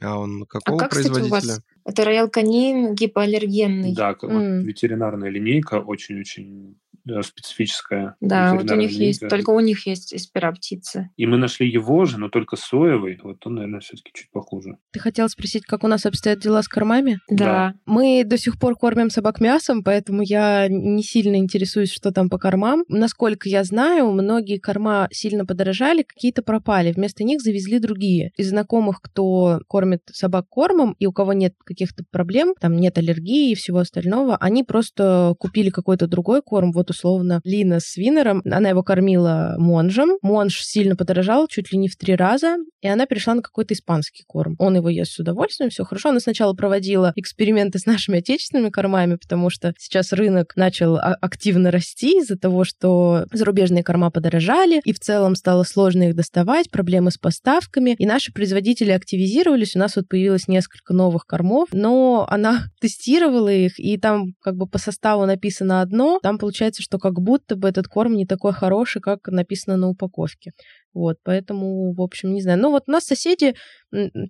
А 0.00 0.18
он 0.18 0.46
какого 0.46 0.78
как, 0.78 0.90
кстати, 0.90 1.08
у 1.08 1.12
вас? 1.28 1.44
производителя? 1.44 1.62
Это 1.84 2.04
роял 2.04 2.28
канин 2.28 2.94
гипоаллергенный. 2.94 3.94
Да, 3.94 4.16
вот 4.22 4.30
М. 4.30 4.66
ветеринарная 4.66 5.30
линейка 5.30 5.80
очень-очень 5.80 6.76
специфическая. 7.22 8.16
Да, 8.20 8.54
вот 8.54 8.70
у 8.70 8.74
них 8.74 8.90
есть, 8.92 9.28
только 9.28 9.50
у 9.50 9.60
них 9.60 9.86
есть 9.86 10.14
эспера 10.14 10.52
птицы. 10.52 11.10
И 11.16 11.26
мы 11.26 11.36
нашли 11.36 11.68
его 11.68 12.04
же, 12.04 12.18
но 12.18 12.28
только 12.28 12.56
соевый. 12.56 13.18
Вот 13.22 13.46
он, 13.46 13.54
наверное, 13.54 13.80
все-таки 13.80 14.10
чуть 14.14 14.30
похуже. 14.30 14.76
Ты 14.92 15.00
хотел 15.00 15.28
спросить, 15.28 15.64
как 15.64 15.84
у 15.84 15.88
нас 15.88 16.06
обстоят 16.06 16.40
дела 16.40 16.62
с 16.62 16.68
кормами? 16.68 17.18
Да. 17.28 17.44
Да. 17.44 17.74
Мы 17.86 18.24
до 18.24 18.38
сих 18.38 18.58
пор 18.58 18.76
кормим 18.76 19.10
собак 19.10 19.40
мясом, 19.40 19.82
поэтому 19.82 20.22
я 20.22 20.68
не 20.68 21.02
сильно 21.02 21.36
интересуюсь, 21.36 21.92
что 21.92 22.12
там 22.12 22.30
по 22.30 22.38
кормам. 22.38 22.84
Насколько 22.88 23.48
я 23.48 23.64
знаю, 23.64 24.10
многие 24.12 24.58
корма 24.58 25.08
сильно 25.10 25.44
подорожали, 25.44 26.02
какие-то 26.02 26.42
пропали. 26.42 26.92
Вместо 26.92 27.24
них 27.24 27.40
завезли 27.40 27.78
другие. 27.78 28.32
Из 28.36 28.50
знакомых, 28.50 29.00
кто 29.02 29.60
кормит 29.68 30.02
собак 30.12 30.46
кормом, 30.48 30.94
и 30.98 31.06
у 31.06 31.12
кого 31.12 31.32
нет 31.32 31.54
каких-то 31.64 32.04
проблем, 32.10 32.54
там 32.60 32.76
нет 32.76 32.98
аллергии 32.98 33.52
и 33.52 33.54
всего 33.54 33.78
остального, 33.78 34.36
они 34.36 34.64
просто 34.64 35.34
купили 35.38 35.70
какой-то 35.70 36.06
другой 36.06 36.42
корм. 36.42 36.72
Вот 36.72 36.90
условно 36.92 37.40
Лина 37.44 37.80
с 37.80 37.96
Винером, 37.96 38.42
она 38.44 38.68
его 38.68 38.82
кормила 38.82 39.56
монжем. 39.58 40.18
Монж 40.22 40.62
сильно 40.62 40.96
подорожал, 40.96 41.48
чуть 41.48 41.72
ли 41.72 41.78
не 41.78 41.88
в 41.88 41.96
три 41.96 42.14
раза, 42.14 42.56
и 42.80 42.88
она 42.88 43.06
перешла 43.06 43.34
на 43.34 43.42
какой-то 43.42 43.74
испанский 43.74 44.24
корм. 44.26 44.56
Он 44.58 44.76
его 44.76 44.88
ест 44.88 45.12
с 45.12 45.18
удовольствием, 45.18 45.70
все 45.70 45.84
хорошо. 45.84 46.10
Она 46.10 46.20
сначала 46.20 46.52
проводила 46.54 47.12
эксперименты 47.16 47.78
с 47.78 47.86
нашими 47.86 48.18
отечественными 48.18 48.70
кормами, 48.70 49.16
потому 49.16 49.50
что 49.50 49.72
сейчас 49.78 50.12
рынок 50.12 50.52
начал 50.56 50.96
а- 50.96 51.16
активно 51.20 51.70
расти 51.70 52.18
из-за 52.18 52.36
того, 52.36 52.64
что 52.64 53.26
зарубежные 53.32 53.84
корма 53.84 54.10
подорожали, 54.10 54.80
и 54.84 54.92
в 54.92 55.00
целом 55.00 55.34
стало 55.34 55.64
сложно 55.64 56.08
их 56.08 56.16
доставать, 56.16 56.70
проблемы 56.70 57.10
с 57.10 57.18
поставками, 57.18 57.94
и 57.98 58.06
наши 58.06 58.32
производители 58.32 58.90
активизировались, 58.90 59.76
у 59.76 59.78
нас 59.78 59.96
вот 59.96 60.08
появилось 60.08 60.48
несколько 60.48 60.92
новых 60.92 61.26
кормов, 61.26 61.68
но 61.72 62.26
она 62.28 62.64
тестировала 62.80 63.52
их, 63.52 63.78
и 63.78 63.96
там 63.98 64.34
как 64.40 64.56
бы 64.56 64.66
по 64.66 64.78
составу 64.78 65.26
написано 65.26 65.80
одно, 65.80 66.18
там 66.22 66.38
получается, 66.38 66.81
кажется, 66.82 66.92
что 66.92 66.98
как 66.98 67.20
будто 67.20 67.56
бы 67.56 67.68
этот 67.68 67.86
корм 67.86 68.14
не 68.14 68.26
такой 68.26 68.52
хороший, 68.52 69.00
как 69.00 69.28
написано 69.28 69.76
на 69.76 69.88
упаковке. 69.88 70.52
Вот, 70.94 71.16
поэтому, 71.24 71.94
в 71.94 72.02
общем, 72.02 72.34
не 72.34 72.42
знаю. 72.42 72.60
Но 72.60 72.70
вот 72.70 72.82
у 72.86 72.90
нас 72.90 73.04
соседи 73.04 73.54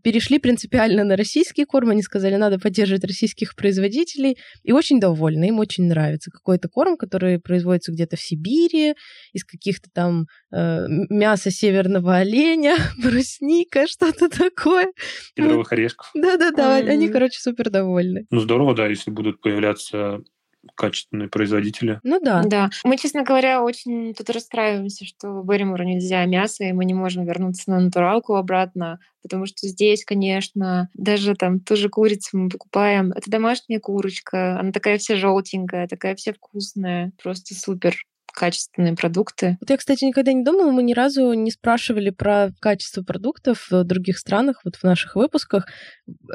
перешли 0.02 0.38
принципиально 0.38 1.04
на 1.04 1.16
российский 1.16 1.64
корм. 1.64 1.90
Они 1.90 2.02
сказали, 2.02 2.36
надо 2.36 2.58
поддерживать 2.58 3.04
российских 3.04 3.56
производителей. 3.56 4.36
И 4.62 4.72
очень 4.72 5.00
довольны, 5.00 5.48
им 5.48 5.58
очень 5.58 5.88
нравится. 5.88 6.30
Какой-то 6.30 6.68
корм, 6.68 6.96
который 6.96 7.40
производится 7.40 7.92
где-то 7.92 8.16
в 8.16 8.20
Сибири, 8.20 8.94
из 9.32 9.44
каких-то 9.44 9.88
там 9.92 10.26
э, 10.52 10.86
мяса 11.10 11.50
северного 11.50 12.18
оленя, 12.18 12.76
брусника, 13.02 13.86
что-то 13.88 14.28
такое. 14.28 14.92
Кедровых 15.34 15.72
орешков. 15.72 16.10
Да-да-да, 16.14 16.76
они, 16.76 17.08
короче, 17.08 17.40
супер 17.40 17.70
довольны. 17.70 18.26
Ну, 18.30 18.40
здорово, 18.40 18.74
да, 18.74 18.86
если 18.86 19.10
будут 19.10 19.40
появляться 19.40 20.20
качественные 20.74 21.28
производители. 21.28 22.00
Ну 22.02 22.20
да. 22.20 22.42
Да. 22.44 22.70
Мы, 22.84 22.96
честно 22.96 23.22
говоря, 23.22 23.62
очень 23.62 24.14
тут 24.14 24.30
расстраиваемся, 24.30 25.04
что 25.04 25.40
в 25.40 25.46
Берримору 25.46 25.84
нельзя 25.84 26.24
мясо, 26.26 26.64
и 26.64 26.72
мы 26.72 26.84
не 26.84 26.94
можем 26.94 27.24
вернуться 27.24 27.70
на 27.70 27.80
натуралку 27.80 28.34
обратно, 28.34 28.98
потому 29.22 29.46
что 29.46 29.66
здесь, 29.66 30.04
конечно, 30.04 30.88
даже 30.94 31.34
там 31.34 31.60
ту 31.60 31.76
же 31.76 31.88
курицу 31.88 32.38
мы 32.38 32.48
покупаем. 32.48 33.12
Это 33.12 33.30
домашняя 33.30 33.80
курочка, 33.80 34.58
она 34.58 34.72
такая 34.72 34.98
вся 34.98 35.16
желтенькая, 35.16 35.88
такая 35.88 36.14
вся 36.14 36.32
вкусная, 36.32 37.12
просто 37.22 37.54
супер 37.54 37.96
качественные 38.32 38.94
продукты. 38.94 39.56
Вот 39.60 39.70
я, 39.70 39.76
кстати, 39.76 40.04
никогда 40.04 40.32
не 40.32 40.44
думала, 40.44 40.70
мы 40.70 40.82
ни 40.82 40.92
разу 40.92 41.32
не 41.34 41.50
спрашивали 41.50 42.10
про 42.10 42.50
качество 42.60 43.02
продуктов 43.02 43.68
в 43.70 43.84
других 43.84 44.18
странах, 44.18 44.60
вот 44.64 44.76
в 44.76 44.84
наших 44.84 45.16
выпусках. 45.16 45.66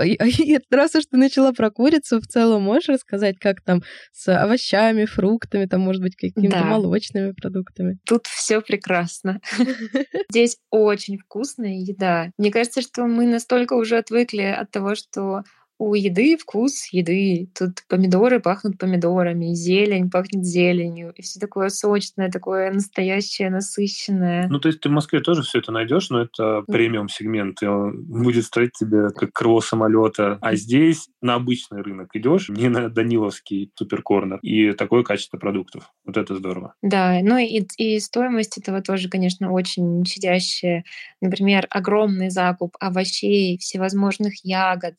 И, 0.04 0.14
и 0.14 0.60
раз 0.72 0.96
уж 0.96 1.06
ты 1.06 1.18
начала 1.18 1.52
про 1.52 1.72
курицу, 1.72 2.20
в 2.20 2.28
целом 2.28 2.64
можешь 2.64 2.90
рассказать, 2.90 3.38
как 3.40 3.62
там 3.62 3.82
с 4.12 4.28
овощами, 4.34 5.06
фруктами, 5.06 5.66
там, 5.66 5.82
может 5.82 6.02
быть, 6.02 6.16
какими-то 6.16 6.60
да. 6.60 6.64
молочными 6.64 7.32
продуктами? 7.32 7.98
Тут 8.06 8.28
все 8.28 8.62
прекрасно. 8.62 9.42
Здесь 10.30 10.58
очень 10.70 11.18
вкусная 11.18 11.76
еда. 11.76 12.32
Мне 12.38 12.52
кажется, 12.52 12.82
что 12.82 13.06
мы 13.06 13.26
настолько 13.26 13.74
уже 13.74 13.98
отвыкли 13.98 14.44
от 14.44 14.72
того, 14.72 14.96
что 14.96 15.42
у 15.80 15.94
еды 15.94 16.38
вкус 16.38 16.88
еды. 16.92 17.50
Тут 17.58 17.84
помидоры 17.88 18.40
пахнут 18.40 18.78
помидорами, 18.78 19.54
зелень 19.54 20.10
пахнет 20.10 20.44
зеленью. 20.44 21.14
И 21.16 21.22
все 21.22 21.40
такое 21.40 21.70
сочное, 21.70 22.32
такое 22.32 22.72
настоящее, 22.72 23.50
насыщенное. 23.50 24.48
Ну, 24.48 24.60
то 24.60 24.70
есть 24.70 24.82
ты 24.82 24.90
в 24.90 24.92
Москве 24.92 25.20
тоже 25.20 25.44
все 25.44 25.60
это 25.60 25.72
найдешь, 25.72 26.10
но 26.10 26.22
это 26.22 26.64
премиум 26.68 27.10
сегмент. 27.10 27.62
И 27.62 27.68
он 27.68 28.04
будет 28.06 28.46
стоить 28.46 28.72
тебе 28.74 29.10
как 29.10 29.32
крыло 29.32 29.62
самолета. 29.62 30.38
А 30.42 30.56
здесь 30.56 31.08
на 31.22 31.36
обычный 31.36 31.82
рынок 31.82 32.10
идешь, 32.16 32.50
не 32.50 32.70
на 32.70 32.90
Даниловский 32.90 33.72
суперкорнер, 33.76 34.40
и 34.42 34.72
такое 34.74 35.04
качество 35.04 35.38
продуктов. 35.38 35.92
Вот 36.06 36.18
это 36.18 36.36
здорово. 36.36 36.74
Да, 36.82 37.20
ну 37.22 37.38
и, 37.38 37.66
и 37.78 38.00
стоимость 38.00 38.58
этого 38.58 38.82
тоже, 38.82 39.10
конечно, 39.10 39.52
очень 39.52 40.04
щадящая. 40.06 40.84
Например, 41.22 41.68
огромный 41.70 42.30
закуп 42.30 42.76
овощей, 42.80 43.58
всевозможных 43.60 44.44
ягод, 44.44 44.96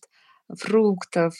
фруктов, 0.56 1.34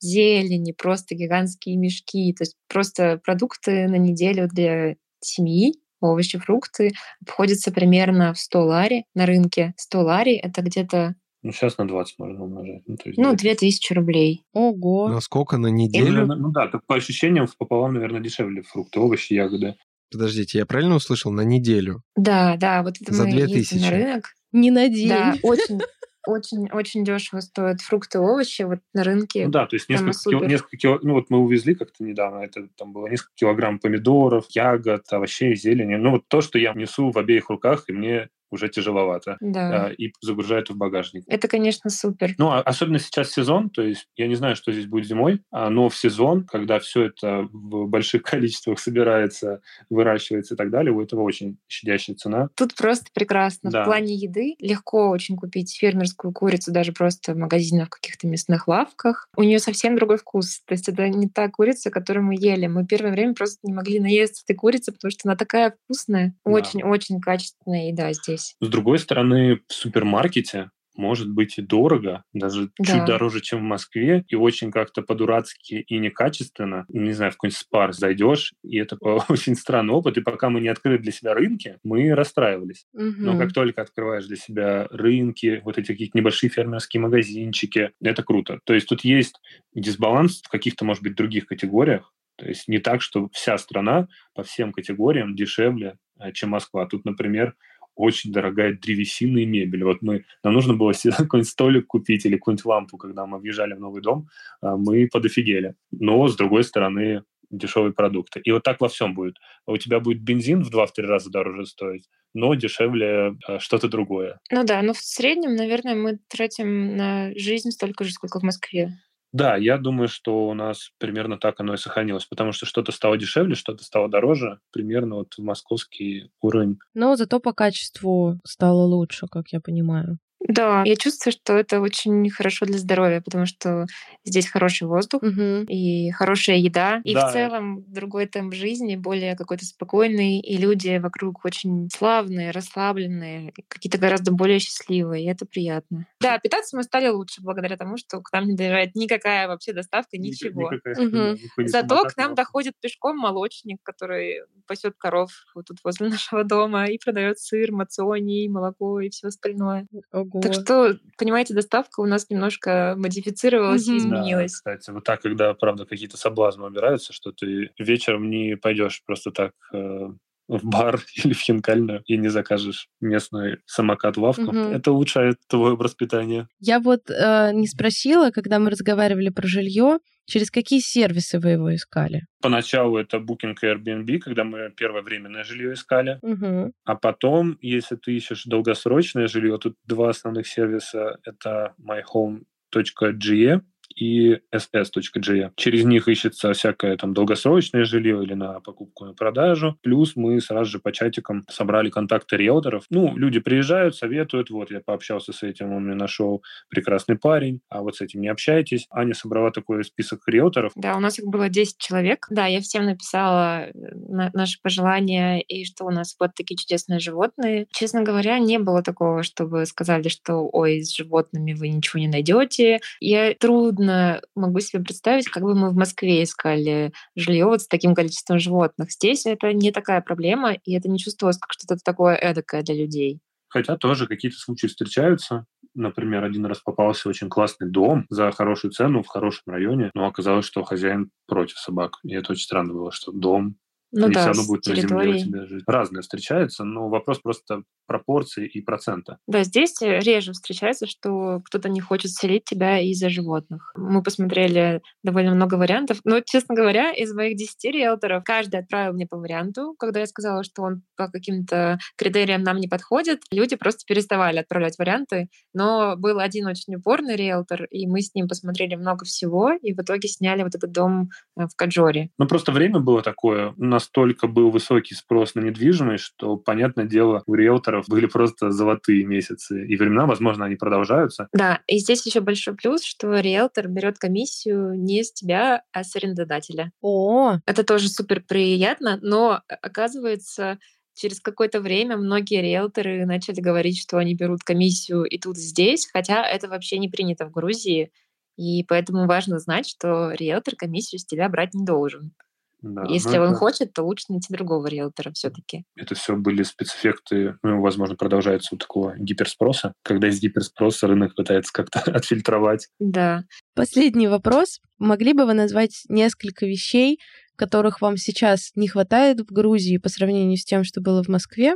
зелени, 0.00 0.72
просто 0.72 1.14
гигантские 1.14 1.76
мешки. 1.76 2.32
То 2.34 2.42
есть 2.42 2.56
просто 2.68 3.20
продукты 3.24 3.88
на 3.88 3.96
неделю 3.96 4.48
для 4.48 4.96
семьи, 5.20 5.74
овощи, 6.00 6.38
фрукты 6.38 6.92
обходятся 7.20 7.72
примерно 7.72 8.32
в 8.32 8.38
100 8.38 8.64
лари 8.64 9.04
на 9.14 9.26
рынке. 9.26 9.74
100 9.76 10.00
лари— 10.00 10.32
это 10.36 10.62
где-то 10.62 11.14
ну, 11.42 11.52
сейчас 11.52 11.78
на 11.78 11.86
20 11.86 12.18
можно 12.18 12.44
умножать. 12.44 12.82
Ну, 12.86 12.96
то 12.96 13.08
есть 13.08 13.18
ну 13.18 13.34
2000 13.34 13.92
рублей. 13.92 14.42
Ого. 14.52 15.08
На 15.08 15.20
сколько? 15.20 15.56
На 15.56 15.68
неделю? 15.68 16.26
Ну, 16.26 16.34
ну 16.34 16.50
да, 16.50 16.66
так 16.66 16.84
по 16.84 16.96
ощущениям 16.96 17.46
пополам, 17.56 17.94
наверное, 17.94 18.20
дешевле 18.20 18.62
фрукты, 18.62 18.98
овощи, 18.98 19.34
ягоды. 19.34 19.76
Подождите, 20.10 20.58
я 20.58 20.66
правильно 20.66 20.96
услышал? 20.96 21.30
На 21.30 21.42
неделю? 21.42 22.02
Да, 22.16 22.56
да, 22.56 22.82
вот 22.82 22.96
это 23.00 23.14
За 23.14 23.24
мы 23.24 23.32
2000. 23.32 23.78
на 23.78 23.90
рынок. 23.90 24.24
Не 24.52 24.70
на 24.70 24.88
день. 24.88 25.08
Да, 25.08 25.36
очень, 25.42 25.78
очень, 26.26 26.70
очень 26.70 27.04
дешево 27.04 27.40
стоят 27.40 27.80
фрукты 27.80 28.18
овощи 28.18 28.62
вот 28.62 28.80
на 28.94 29.04
рынке. 29.04 29.46
Ну 29.46 29.50
да, 29.50 29.66
то 29.66 29.76
есть 29.76 29.88
несколько, 29.88 30.18
кило, 30.30 30.44
несколько 30.44 30.76
кило, 30.76 30.98
ну 31.02 31.14
вот 31.14 31.30
мы 31.30 31.38
увезли 31.38 31.74
как-то 31.74 32.04
недавно, 32.04 32.40
это 32.40 32.68
там 32.76 32.92
было 32.92 33.08
несколько 33.08 33.34
килограмм 33.34 33.78
помидоров, 33.78 34.46
ягод, 34.50 35.04
овощей, 35.10 35.54
зелени. 35.56 35.96
Ну 35.96 36.12
вот 36.12 36.28
то, 36.28 36.40
что 36.40 36.58
я 36.58 36.74
несу 36.74 37.10
в 37.10 37.18
обеих 37.18 37.50
руках, 37.50 37.84
и 37.88 37.92
мне 37.92 38.28
уже 38.50 38.68
тяжеловато. 38.68 39.36
Да. 39.40 39.86
А, 39.86 39.88
и 39.90 40.12
загружают 40.20 40.70
в 40.70 40.76
багажник. 40.76 41.24
Это, 41.26 41.48
конечно, 41.48 41.90
супер. 41.90 42.34
Ну, 42.38 42.50
а 42.50 42.60
особенно 42.60 42.98
сейчас 42.98 43.30
сезон, 43.30 43.70
то 43.70 43.82
есть 43.82 44.06
я 44.16 44.26
не 44.26 44.34
знаю, 44.34 44.56
что 44.56 44.72
здесь 44.72 44.86
будет 44.86 45.06
зимой, 45.06 45.42
а, 45.50 45.70
но 45.70 45.88
в 45.88 45.96
сезон, 45.96 46.44
когда 46.44 46.78
все 46.78 47.06
это 47.06 47.48
в 47.52 47.86
больших 47.86 48.22
количествах 48.24 48.78
собирается, 48.78 49.60
выращивается 49.90 50.54
и 50.54 50.56
так 50.56 50.70
далее, 50.70 50.92
у 50.92 51.00
этого 51.00 51.22
очень 51.22 51.58
щадящая 51.68 52.16
цена. 52.16 52.48
Тут 52.54 52.74
просто 52.74 53.06
прекрасно. 53.12 53.70
Да. 53.70 53.82
В 53.82 53.84
плане 53.84 54.14
еды 54.14 54.56
легко 54.60 55.10
очень 55.10 55.36
купить 55.36 55.76
фермерскую 55.76 56.32
курицу 56.32 56.72
даже 56.72 56.92
просто 56.92 57.34
в 57.34 57.36
магазинах, 57.36 57.88
в 57.88 57.90
каких-то 57.90 58.26
мясных 58.26 58.68
лавках. 58.68 59.28
У 59.36 59.42
нее 59.42 59.58
совсем 59.58 59.96
другой 59.96 60.18
вкус. 60.18 60.62
То 60.66 60.72
есть 60.72 60.88
это 60.88 61.08
не 61.08 61.28
та 61.28 61.48
курица, 61.48 61.90
которую 61.90 62.24
мы 62.24 62.34
ели. 62.34 62.66
Мы 62.66 62.86
первое 62.86 63.12
время 63.12 63.34
просто 63.34 63.58
не 63.62 63.72
могли 63.72 64.00
наесться 64.00 64.44
этой 64.44 64.56
курицы, 64.56 64.92
потому 64.92 65.10
что 65.10 65.28
она 65.28 65.36
такая 65.36 65.74
вкусная. 65.84 66.34
Очень-очень 66.44 67.16
да. 67.18 67.32
качественная 67.32 67.88
еда 67.88 68.12
здесь 68.12 68.37
здесь. 68.38 68.56
С 68.60 68.68
другой 68.68 68.98
стороны, 68.98 69.60
в 69.66 69.72
супермаркете 69.72 70.70
может 70.96 71.30
быть 71.30 71.58
и 71.58 71.62
дорого, 71.62 72.24
даже 72.32 72.70
да. 72.76 72.84
чуть 72.84 73.04
дороже, 73.04 73.40
чем 73.40 73.60
в 73.60 73.62
Москве, 73.62 74.24
и 74.26 74.34
очень 74.34 74.72
как-то 74.72 75.00
по-дурацки 75.00 75.84
и 75.86 75.98
некачественно. 75.98 76.86
Не 76.88 77.12
знаю, 77.12 77.30
в 77.30 77.36
какой-нибудь 77.36 77.56
спар 77.56 77.92
зайдешь, 77.92 78.52
и 78.64 78.78
это 78.78 78.96
очень 79.28 79.54
странный 79.54 79.94
опыт. 79.94 80.18
И 80.18 80.22
пока 80.22 80.50
мы 80.50 80.60
не 80.60 80.68
открыли 80.68 80.98
для 80.98 81.12
себя 81.12 81.34
рынки, 81.34 81.78
мы 81.84 82.12
расстраивались. 82.14 82.86
Угу. 82.94 83.14
Но 83.18 83.38
как 83.38 83.52
только 83.52 83.82
открываешь 83.82 84.26
для 84.26 84.36
себя 84.36 84.88
рынки, 84.90 85.62
вот 85.64 85.78
эти 85.78 85.86
какие-то 85.86 86.18
небольшие 86.18 86.50
фермерские 86.50 87.00
магазинчики, 87.00 87.92
это 88.02 88.24
круто. 88.24 88.58
То 88.64 88.74
есть 88.74 88.88
тут 88.88 89.04
есть 89.04 89.40
дисбаланс 89.74 90.42
в 90.42 90.48
каких-то, 90.48 90.84
может 90.84 91.04
быть, 91.04 91.14
других 91.14 91.46
категориях, 91.46 92.12
то 92.38 92.46
есть 92.46 92.68
не 92.68 92.78
так, 92.78 93.02
что 93.02 93.28
вся 93.32 93.58
страна 93.58 94.06
по 94.32 94.44
всем 94.44 94.72
категориям 94.72 95.34
дешевле, 95.34 95.98
э, 96.20 96.30
чем 96.32 96.50
Москва. 96.50 96.86
Тут, 96.86 97.04
например, 97.04 97.56
очень 97.98 98.32
дорогая 98.32 98.72
древесина 98.72 99.38
и 99.38 99.46
мебель. 99.46 99.84
Вот 99.84 100.02
мы, 100.02 100.24
нам 100.44 100.54
нужно 100.54 100.74
было 100.74 100.94
себе 100.94 101.12
какой-нибудь 101.16 101.50
столик 101.50 101.86
купить 101.86 102.24
или 102.24 102.36
какую-нибудь 102.36 102.64
лампу, 102.64 102.96
когда 102.96 103.26
мы 103.26 103.38
въезжали 103.38 103.74
в 103.74 103.80
новый 103.80 104.00
дом, 104.00 104.28
а, 104.62 104.76
мы 104.76 105.08
подофигели. 105.08 105.74
Но, 105.90 106.28
с 106.28 106.36
другой 106.36 106.64
стороны, 106.64 107.24
дешевые 107.50 107.92
продукты. 107.92 108.40
И 108.40 108.52
вот 108.52 108.62
так 108.62 108.80
во 108.80 108.88
всем 108.88 109.14
будет. 109.14 109.36
У 109.66 109.76
тебя 109.76 110.00
будет 110.00 110.22
бензин 110.22 110.62
в 110.62 110.70
2-3 110.70 111.02
раза 111.02 111.30
дороже 111.30 111.66
стоить, 111.66 112.08
но 112.34 112.54
дешевле 112.54 113.36
а, 113.46 113.58
что-то 113.58 113.88
другое. 113.88 114.38
Ну 114.50 114.64
да, 114.64 114.80
но 114.82 114.92
в 114.92 114.98
среднем, 114.98 115.56
наверное, 115.56 115.94
мы 115.94 116.18
тратим 116.28 116.96
на 116.96 117.32
жизнь 117.36 117.70
столько 117.70 118.04
же, 118.04 118.12
сколько 118.12 118.38
в 118.38 118.44
Москве. 118.44 118.92
Да, 119.32 119.56
я 119.56 119.76
думаю, 119.76 120.08
что 120.08 120.48
у 120.48 120.54
нас 120.54 120.90
примерно 120.98 121.38
так 121.38 121.60
оно 121.60 121.74
и 121.74 121.76
сохранилось, 121.76 122.24
потому 122.24 122.52
что 122.52 122.64
что-то 122.66 122.92
стало 122.92 123.18
дешевле, 123.18 123.54
что-то 123.54 123.84
стало 123.84 124.08
дороже, 124.08 124.58
примерно 124.72 125.16
вот 125.16 125.34
московский 125.38 126.30
уровень. 126.40 126.78
Но 126.94 127.14
зато 127.16 127.38
по 127.40 127.52
качеству 127.52 128.40
стало 128.44 128.84
лучше, 128.84 129.26
как 129.30 129.48
я 129.52 129.60
понимаю. 129.60 130.18
Да, 130.40 130.82
я 130.84 130.96
чувствую, 130.96 131.32
что 131.32 131.54
это 131.54 131.80
очень 131.80 132.30
хорошо 132.30 132.64
для 132.64 132.78
здоровья, 132.78 133.20
потому 133.20 133.44
что 133.46 133.86
здесь 134.24 134.48
хороший 134.48 134.86
воздух 134.86 135.22
угу. 135.22 135.64
и 135.68 136.10
хорошая 136.10 136.56
еда, 136.56 137.00
и 137.04 137.14
да. 137.14 137.28
в 137.28 137.32
целом 137.32 137.84
другой 137.88 138.26
темп 138.26 138.54
жизни, 138.54 138.94
более 138.94 139.36
какой-то 139.36 139.64
спокойный, 139.64 140.38
и 140.38 140.56
люди 140.56 140.98
вокруг 140.98 141.44
очень 141.44 141.88
славные, 141.90 142.52
расслабленные, 142.52 143.52
какие-то 143.68 143.98
гораздо 143.98 144.30
более 144.30 144.60
счастливые, 144.60 145.24
и 145.24 145.28
это 145.28 145.44
приятно. 145.44 146.06
Да, 146.20 146.38
питаться 146.38 146.76
мы 146.76 146.84
стали 146.84 147.08
лучше 147.08 147.42
благодаря 147.42 147.76
тому, 147.76 147.96
что 147.96 148.20
к 148.20 148.32
нам 148.32 148.46
не 148.46 148.54
доезжает 148.54 148.94
никакая 148.94 149.48
вообще 149.48 149.72
доставка, 149.72 150.18
ничего. 150.18 150.72
Никакая, 150.72 151.34
угу. 151.34 151.38
Зато 151.66 152.04
к 152.04 152.16
нам 152.16 152.34
доходит 152.34 152.74
пешком 152.80 153.18
молочник, 153.18 153.78
который 153.82 154.42
пасет 154.66 154.94
коров 154.98 155.30
вот 155.54 155.66
тут 155.66 155.78
возле 155.82 156.08
нашего 156.10 156.44
дома 156.44 156.86
и 156.86 156.98
продает 156.98 157.40
сыр, 157.40 157.72
мацони, 157.72 158.48
молоко 158.48 159.00
и 159.00 159.10
все 159.10 159.28
остальное. 159.28 159.86
Ого. 160.32 160.42
Так 160.42 160.54
что, 160.54 160.98
понимаете, 161.16 161.54
доставка 161.54 162.00
у 162.00 162.06
нас 162.06 162.28
немножко 162.30 162.94
модифицировалась 162.96 163.88
mm-hmm. 163.88 163.94
и 163.94 163.98
изменилась. 163.98 164.52
Да, 164.64 164.76
кстати, 164.76 164.94
вот 164.94 165.04
так, 165.04 165.20
когда, 165.22 165.54
правда, 165.54 165.84
какие-то 165.84 166.16
соблазны 166.16 166.64
убираются, 166.64 167.12
что 167.12 167.32
ты 167.32 167.70
вечером 167.78 168.30
не 168.30 168.56
пойдешь 168.56 169.02
просто 169.06 169.30
так 169.30 169.52
э, 169.72 170.08
в 170.48 170.64
бар 170.64 171.00
или 171.24 171.32
в 171.32 171.40
хинкальную 171.40 172.02
и 172.06 172.16
не 172.16 172.28
закажешь 172.28 172.88
местный 173.00 173.58
самокат-лавку. 173.66 174.42
Угу. 174.42 174.58
Это 174.58 174.92
улучшает 174.92 175.36
твой 175.46 175.72
образ 175.72 175.94
питания. 175.94 176.48
Я 176.58 176.80
вот 176.80 177.10
э, 177.10 177.52
не 177.52 177.66
спросила, 177.66 178.30
когда 178.30 178.58
мы 178.58 178.70
разговаривали 178.70 179.28
про 179.28 179.46
жилье, 179.46 179.98
через 180.26 180.50
какие 180.50 180.80
сервисы 180.80 181.38
вы 181.38 181.50
его 181.50 181.74
искали? 181.74 182.26
Поначалу 182.40 182.98
это 182.98 183.18
Booking 183.18 183.56
и 183.60 183.66
Airbnb, 183.66 184.18
когда 184.18 184.44
мы 184.44 184.70
первое 184.76 185.02
временное 185.02 185.44
жилье 185.44 185.74
искали. 185.74 186.18
Угу. 186.22 186.72
А 186.84 186.94
потом, 186.96 187.58
если 187.60 187.96
ты 187.96 188.16
ищешь 188.16 188.44
долгосрочное 188.44 189.26
жилье, 189.26 189.58
тут 189.58 189.76
два 189.84 190.10
основных 190.10 190.46
сервиса. 190.46 191.18
Это 191.24 191.74
myhome.ge 191.78 193.60
и 193.98 194.38
ss.ge. 194.54 195.50
Через 195.56 195.84
них 195.84 196.08
ищется 196.08 196.52
всякое 196.52 196.96
там 196.96 197.14
долгосрочное 197.14 197.84
жилье 197.84 198.22
или 198.22 198.34
на 198.34 198.60
покупку 198.60 199.04
на 199.04 199.14
продажу. 199.14 199.76
Плюс 199.82 200.14
мы 200.14 200.40
сразу 200.40 200.70
же 200.70 200.78
по 200.78 200.92
чатикам 200.92 201.44
собрали 201.48 201.90
контакты 201.90 202.36
риэлторов. 202.36 202.84
Ну, 202.90 203.16
люди 203.16 203.40
приезжают, 203.40 203.96
советуют, 203.96 204.50
вот 204.50 204.70
я 204.70 204.80
пообщался 204.80 205.32
с 205.32 205.42
этим, 205.42 205.72
он 205.72 205.84
мне 205.84 205.94
нашел 205.94 206.42
прекрасный 206.68 207.16
парень, 207.16 207.60
а 207.68 207.82
вот 207.82 207.96
с 207.96 208.00
этим 208.00 208.20
не 208.20 208.28
общайтесь. 208.28 208.86
Аня 208.90 209.14
собрала 209.14 209.50
такой 209.50 209.82
список 209.84 210.20
риэлторов. 210.26 210.72
Да, 210.76 210.96
у 210.96 211.00
нас 211.00 211.18
их 211.18 211.26
было 211.26 211.48
10 211.48 211.78
человек. 211.78 212.26
Да, 212.30 212.46
я 212.46 212.60
всем 212.60 212.84
написала 212.84 213.66
э, 213.66 213.72
на 214.08 214.30
наши 214.32 214.60
пожелания 214.62 215.40
и 215.40 215.64
что 215.64 215.84
у 215.84 215.90
нас 215.90 216.14
вот 216.20 216.30
такие 216.36 216.56
чудесные 216.56 217.00
животные. 217.00 217.66
Честно 217.72 218.02
говоря, 218.02 218.38
не 218.38 218.58
было 218.58 218.82
такого, 218.82 219.22
чтобы 219.22 219.66
сказали, 219.66 220.08
что 220.08 220.48
ой, 220.52 220.82
с 220.82 220.94
животными 220.94 221.54
вы 221.54 221.68
ничего 221.68 222.00
не 222.00 222.08
найдете. 222.08 222.80
Я 223.00 223.34
трудно 223.34 223.87
могу 224.34 224.60
себе 224.60 224.82
представить, 224.82 225.28
как 225.28 225.42
бы 225.42 225.54
мы 225.54 225.70
в 225.70 225.76
Москве 225.76 226.22
искали 226.22 226.92
жилье 227.16 227.46
вот 227.46 227.62
с 227.62 227.68
таким 227.68 227.94
количеством 227.94 228.38
животных. 228.38 228.92
Здесь 228.92 229.26
это 229.26 229.52
не 229.52 229.72
такая 229.72 230.00
проблема, 230.00 230.52
и 230.52 230.74
это 230.74 230.88
не 230.88 230.98
чувствовалось 230.98 231.38
как 231.38 231.52
что-то 231.52 231.76
такое 231.84 232.14
эдакое 232.14 232.62
для 232.62 232.74
людей. 232.74 233.20
Хотя 233.48 233.76
тоже 233.76 234.06
какие-то 234.06 234.38
случаи 234.38 234.66
встречаются. 234.66 235.46
Например, 235.74 236.24
один 236.24 236.44
раз 236.46 236.58
попался 236.58 237.08
очень 237.08 237.28
классный 237.28 237.70
дом 237.70 238.06
за 238.10 238.30
хорошую 238.32 238.72
цену 238.72 239.02
в 239.02 239.06
хорошем 239.06 239.44
районе, 239.46 239.90
но 239.94 240.06
оказалось, 240.06 240.44
что 240.44 240.64
хозяин 240.64 241.10
против 241.26 241.58
собак. 241.58 241.98
И 242.02 242.14
это 242.14 242.32
очень 242.32 242.44
странно 242.44 242.74
было, 242.74 242.92
что 242.92 243.12
дом 243.12 243.56
ну, 243.90 244.06
Они 244.06 244.14
да, 244.14 244.20
все 244.20 244.28
равно 244.28 244.46
будут 244.46 244.66
на 244.66 244.74
земле 244.74 245.10
у 245.10 245.18
тебя 245.18 245.46
жить. 245.46 245.64
Разные 245.66 246.02
встречаются, 246.02 246.64
но 246.64 246.88
вопрос 246.88 247.20
просто 247.20 247.62
пропорции 247.86 248.46
и 248.46 248.60
процента. 248.60 249.18
Да, 249.26 249.44
здесь 249.44 249.80
реже 249.80 250.32
встречается, 250.32 250.86
что 250.86 251.40
кто-то 251.44 251.68
не 251.68 251.80
хочет 251.80 252.10
селить 252.10 252.44
тебя 252.44 252.80
из-за 252.80 253.08
животных. 253.08 253.72
Мы 253.76 254.02
посмотрели 254.02 254.82
довольно 255.02 255.34
много 255.34 255.54
вариантов, 255.54 256.00
но, 256.04 256.20
честно 256.20 256.54
говоря, 256.54 256.92
из 256.92 257.14
моих 257.14 257.36
10 257.36 257.64
риэлторов 257.72 258.24
каждый 258.24 258.60
отправил 258.60 258.92
мне 258.92 259.06
по 259.06 259.16
варианту. 259.16 259.74
Когда 259.78 260.00
я 260.00 260.06
сказала, 260.06 260.44
что 260.44 260.62
он 260.62 260.82
по 260.96 261.08
каким-то 261.08 261.78
критериям 261.96 262.42
нам 262.42 262.58
не 262.58 262.68
подходит, 262.68 263.20
люди 263.30 263.56
просто 263.56 263.84
переставали 263.86 264.38
отправлять 264.38 264.78
варианты. 264.78 265.28
Но 265.54 265.96
был 265.96 266.18
один 266.18 266.46
очень 266.46 266.74
упорный 266.74 267.16
риэлтор, 267.16 267.64
и 267.64 267.86
мы 267.86 268.02
с 268.02 268.14
ним 268.14 268.28
посмотрели 268.28 268.74
много 268.74 269.06
всего, 269.06 269.52
и 269.52 269.72
в 269.72 269.80
итоге 269.80 270.08
сняли 270.08 270.42
вот 270.42 270.54
этот 270.54 270.72
дом 270.72 271.08
э, 271.38 271.46
в 271.46 271.56
Каджоре. 271.56 272.10
Ну, 272.18 272.26
просто 272.26 272.52
время 272.52 272.80
было 272.80 273.02
такое. 273.02 273.54
Настолько 273.78 274.26
был 274.26 274.50
высокий 274.50 274.96
спрос 274.96 275.36
на 275.36 275.40
недвижимость, 275.40 276.02
что, 276.02 276.36
понятное 276.36 276.84
дело, 276.84 277.22
у 277.26 277.34
риэлторов 277.34 277.88
были 277.88 278.06
просто 278.06 278.50
золотые 278.50 279.04
месяцы. 279.04 279.64
И 279.68 279.76
времена, 279.76 280.04
возможно, 280.04 280.46
они 280.46 280.56
продолжаются. 280.56 281.28
Да, 281.32 281.60
и 281.68 281.78
здесь 281.78 282.04
еще 282.04 282.18
большой 282.20 282.56
плюс, 282.56 282.82
что 282.82 283.20
риэлтор 283.20 283.68
берет 283.68 284.00
комиссию 284.00 284.72
не 284.74 285.04
с 285.04 285.12
тебя, 285.12 285.62
а 285.70 285.84
с 285.84 285.94
арендодателя. 285.94 286.72
О, 286.80 287.36
это 287.46 287.62
тоже 287.62 287.88
супер 287.88 288.20
приятно, 288.20 288.98
но 289.00 289.42
оказывается, 289.46 290.58
через 290.94 291.20
какое-то 291.20 291.60
время 291.60 291.96
многие 291.98 292.42
риэлторы 292.42 293.06
начали 293.06 293.40
говорить, 293.40 293.80
что 293.80 293.98
они 293.98 294.16
берут 294.16 294.42
комиссию 294.42 295.04
и 295.04 295.20
тут, 295.20 295.36
и 295.36 295.40
здесь, 295.40 295.88
хотя 295.92 296.26
это 296.26 296.48
вообще 296.48 296.78
не 296.78 296.88
принято 296.88 297.26
в 297.26 297.30
Грузии. 297.30 297.92
И 298.36 298.64
поэтому 298.64 299.06
важно 299.06 299.38
знать, 299.38 299.68
что 299.68 300.10
риэлтор 300.10 300.56
комиссию 300.56 300.98
с 300.98 301.04
тебя 301.04 301.28
брать 301.28 301.54
не 301.54 301.64
должен. 301.64 302.12
Да, 302.60 302.84
Если 302.88 303.18
он 303.18 303.30
это... 303.30 303.36
хочет, 303.36 303.72
то 303.72 303.82
лучше 303.84 304.06
найти 304.08 304.32
другого 304.32 304.66
риэлтора 304.66 305.12
все-таки. 305.12 305.64
Это 305.76 305.94
все 305.94 306.16
были 306.16 306.42
спецэффекты, 306.42 307.36
ну, 307.42 307.60
возможно, 307.60 307.94
продолжается 307.94 308.54
у 308.54 308.58
такого 308.58 308.96
гиперспроса, 308.98 309.72
когда 309.82 310.08
из 310.08 310.20
гиперспроса 310.20 310.86
рынок 310.88 311.14
пытается 311.14 311.52
как-то 311.52 311.78
отфильтровать. 311.92 312.68
Да. 312.78 313.24
Последний 313.54 314.08
вопрос. 314.08 314.60
Могли 314.78 315.12
бы 315.12 315.26
вы 315.26 315.34
назвать 315.34 315.82
несколько 315.88 316.46
вещей, 316.46 316.98
которых 317.38 317.80
вам 317.80 317.96
сейчас 317.96 318.50
не 318.56 318.68
хватает 318.68 319.20
в 319.20 319.32
Грузии 319.32 319.78
по 319.78 319.88
сравнению 319.88 320.36
с 320.36 320.44
тем, 320.44 320.64
что 320.64 320.80
было 320.80 321.02
в 321.04 321.08
Москве, 321.08 321.54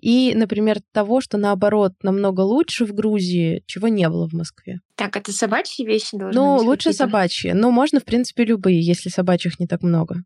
и, 0.00 0.32
например, 0.34 0.78
того, 0.92 1.20
что 1.20 1.36
наоборот 1.36 1.92
намного 2.02 2.40
лучше 2.42 2.86
в 2.86 2.94
Грузии, 2.94 3.62
чего 3.66 3.88
не 3.88 4.08
было 4.08 4.28
в 4.28 4.32
Москве. 4.32 4.80
Так, 4.94 5.16
это 5.16 5.32
собачьи 5.32 5.84
вещи 5.84 6.16
должны 6.16 6.40
Ну, 6.40 6.56
лучше 6.56 6.92
собачьи, 6.92 7.52
но 7.52 7.72
можно, 7.72 7.98
в 7.98 8.04
принципе, 8.04 8.44
любые, 8.44 8.80
если 8.80 9.08
собачьих 9.08 9.58
не 9.58 9.66
так 9.66 9.82
много. 9.82 10.22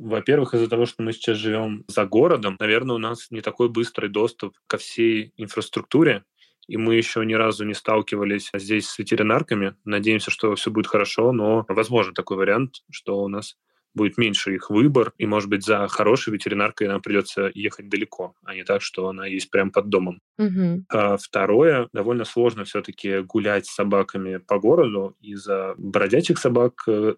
Во-первых, 0.00 0.54
из-за 0.54 0.66
того, 0.66 0.86
что 0.86 1.02
мы 1.02 1.12
сейчас 1.12 1.36
живем 1.36 1.84
за 1.86 2.06
городом, 2.06 2.56
наверное, 2.58 2.96
у 2.96 2.98
нас 2.98 3.30
не 3.30 3.42
такой 3.42 3.68
быстрый 3.68 4.08
доступ 4.08 4.56
ко 4.66 4.78
всей 4.78 5.34
инфраструктуре, 5.36 6.24
и 6.66 6.78
мы 6.78 6.94
еще 6.94 7.24
ни 7.26 7.34
разу 7.34 7.66
не 7.66 7.74
сталкивались 7.74 8.48
здесь 8.54 8.88
с 8.88 8.98
ветеринарками. 8.98 9.74
Надеемся, 9.84 10.30
что 10.30 10.54
все 10.54 10.70
будет 10.70 10.86
хорошо, 10.86 11.32
но 11.32 11.66
возможен 11.68 12.14
такой 12.14 12.38
вариант, 12.38 12.76
что 12.90 13.22
у 13.22 13.28
нас 13.28 13.58
будет 13.94 14.16
меньше 14.16 14.54
их 14.54 14.70
выбор, 14.70 15.12
и, 15.18 15.26
может 15.26 15.50
быть, 15.50 15.64
за 15.64 15.86
хорошей 15.88 16.32
ветеринаркой 16.32 16.88
нам 16.88 17.02
придется 17.02 17.50
ехать 17.52 17.90
далеко, 17.90 18.34
а 18.44 18.54
не 18.54 18.64
так, 18.64 18.80
что 18.80 19.08
она 19.08 19.26
есть 19.26 19.50
прямо 19.50 19.70
под 19.70 19.88
домом. 19.88 20.20
Угу. 20.38 20.84
А 20.88 21.16
второе, 21.18 21.88
довольно 21.92 22.24
сложно 22.24 22.64
все-таки 22.64 23.18
гулять 23.18 23.66
с 23.66 23.74
собаками 23.74 24.38
по 24.38 24.58
городу 24.58 25.16
из-за 25.20 25.74
бродячих 25.76 26.38
собак, 26.38 26.84
э, 26.86 27.16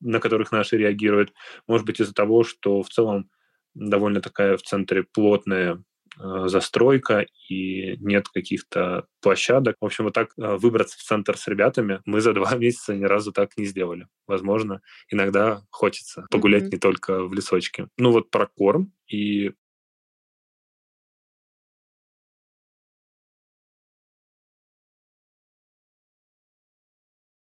на 0.00 0.20
которых 0.20 0.52
наши 0.52 0.76
реагируют. 0.76 1.32
Может 1.66 1.86
быть, 1.86 2.00
из-за 2.00 2.14
того, 2.14 2.44
что 2.44 2.82
в 2.82 2.88
целом 2.88 3.30
довольно 3.74 4.20
такая 4.20 4.56
в 4.56 4.62
центре 4.62 5.04
плотная 5.04 5.82
э, 6.18 6.48
застройка 6.48 7.26
и 7.48 7.96
нет 7.98 8.28
каких-то 8.28 9.06
площадок. 9.20 9.76
В 9.80 9.84
общем, 9.84 10.04
вот 10.04 10.14
так 10.14 10.30
э, 10.38 10.56
выбраться 10.56 10.98
в 10.98 11.02
центр 11.02 11.36
с 11.36 11.46
ребятами 11.46 12.00
мы 12.06 12.20
за 12.20 12.32
два 12.32 12.54
месяца 12.56 12.94
ни 12.94 13.04
разу 13.04 13.32
так 13.32 13.56
не 13.56 13.66
сделали. 13.66 14.06
Возможно, 14.26 14.80
иногда 15.10 15.62
хочется 15.70 16.26
погулять 16.30 16.64
mm-hmm. 16.64 16.72
не 16.72 16.78
только 16.78 17.22
в 17.24 17.32
лесочке. 17.34 17.88
Ну 17.98 18.12
вот 18.12 18.30
про 18.30 18.46
корм 18.46 18.92
и 19.06 19.52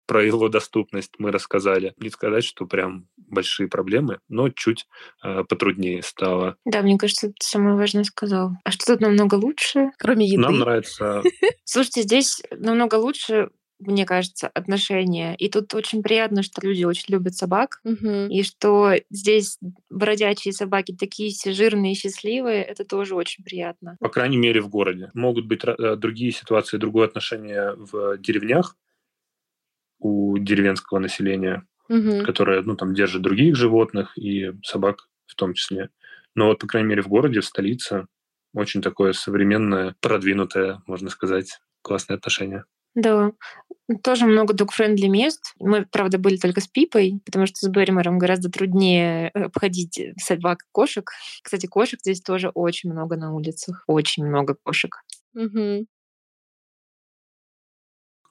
про 0.07 0.25
его 0.25 0.49
доступность 0.49 1.13
мы 1.19 1.31
рассказали. 1.31 1.95
Не 1.99 2.11
сказать, 2.11 2.45
что 2.45 2.67
прям 2.67 3.09
большие 3.17 3.69
проблемы, 3.69 4.19
но 4.29 4.49
чуть 4.51 4.87
э, 5.23 5.45
потруднее 5.45 6.03
стало. 6.03 6.57
Да, 6.65 6.83
мне 6.83 6.99
кажется, 6.99 7.29
ты 7.29 7.35
самое 7.41 7.77
важное 7.77 8.05
сказал. 8.05 8.53
А 8.65 8.71
что 8.71 8.87
тут 8.87 9.01
намного 9.01 9.35
лучше? 9.35 9.91
Кроме 9.99 10.27
еды. 10.27 10.41
Нам 10.41 10.59
нравится... 10.59 11.23
Слушайте, 11.65 12.03
здесь 12.03 12.43
намного 12.51 12.97
лучше 12.97 13.51
мне 13.81 14.07
кажется, 14.07 14.49
отношения. 14.49 15.35
И 15.37 15.49
тут 15.49 15.75
очень 15.75 16.03
приятно, 16.03 16.43
что 16.43 16.67
люди 16.67 16.85
очень 16.85 17.13
любят 17.13 17.35
собак, 17.35 17.81
угу. 17.85 18.27
и 18.31 18.43
что 18.43 18.93
здесь 19.11 19.59
бродячие 19.91 20.53
собаки 20.53 20.97
такие 20.99 21.31
все 21.31 21.53
жирные 21.53 21.93
и 21.93 21.97
счастливые, 21.97 22.63
это 22.63 22.85
тоже 22.85 23.15
очень 23.15 23.45
приятно. 23.45 23.97
По 24.01 24.09
крайней 24.09 24.37
мере, 24.37 24.61
в 24.61 24.69
городе. 24.69 25.11
Могут 25.15 25.47
быть 25.47 25.63
э, 25.65 25.97
другие 25.97 26.33
ситуации, 26.33 26.79
другое 26.79 27.07
отношение 27.07 27.75
в 27.77 28.17
деревнях, 28.19 28.77
у 30.05 30.37
деревенского 30.39 30.99
населения, 30.99 31.67
угу. 31.89 32.23
которое, 32.25 32.63
ну, 32.63 32.77
там, 32.77 32.95
держит 32.95 33.23
других 33.23 33.57
животных 33.57 34.17
и 34.19 34.53
собак 34.63 35.09
в 35.27 35.35
том 35.35 35.55
числе. 35.55 35.89
Но 36.35 36.49
вот, 36.49 36.59
по 36.59 36.67
крайней 36.67 36.91
мере, 36.91 37.03
в 37.03 37.09
городе, 37.09 37.41
в 37.41 37.45
столице 37.47 38.07
очень 38.53 38.83
такое 38.83 39.13
современное, 39.13 39.97
продвинутое, 40.01 40.83
можно 40.87 41.09
сказать, 41.09 41.59
классное 41.83 42.17
отношение. 42.17 42.65
Да, 42.95 43.33
тоже 44.03 44.27
много 44.27 44.55
дуг-френдли 44.55 45.09
мест. 45.09 45.55
Мы, 45.59 45.87
правда, 45.91 46.19
были 46.19 46.37
только 46.37 46.61
с 46.61 46.69
Пипой, 46.69 47.21
потому 47.25 47.47
что 47.47 47.57
с 47.57 47.69
Берримером 47.69 48.19
гораздо 48.19 48.51
труднее 48.51 49.31
э, 49.35 49.45
обходить 49.45 50.01
собак 50.19 50.63
и 50.63 50.69
кошек. 50.71 51.11
Кстати, 51.43 51.67
кошек 51.67 51.99
здесь 52.01 52.21
тоже 52.21 52.51
очень 52.51 52.93
много 52.93 53.17
на 53.17 53.35
улицах. 53.35 53.83
Очень 53.87 54.27
много 54.27 54.57
кошек. 54.63 55.03
Угу. 55.35 55.87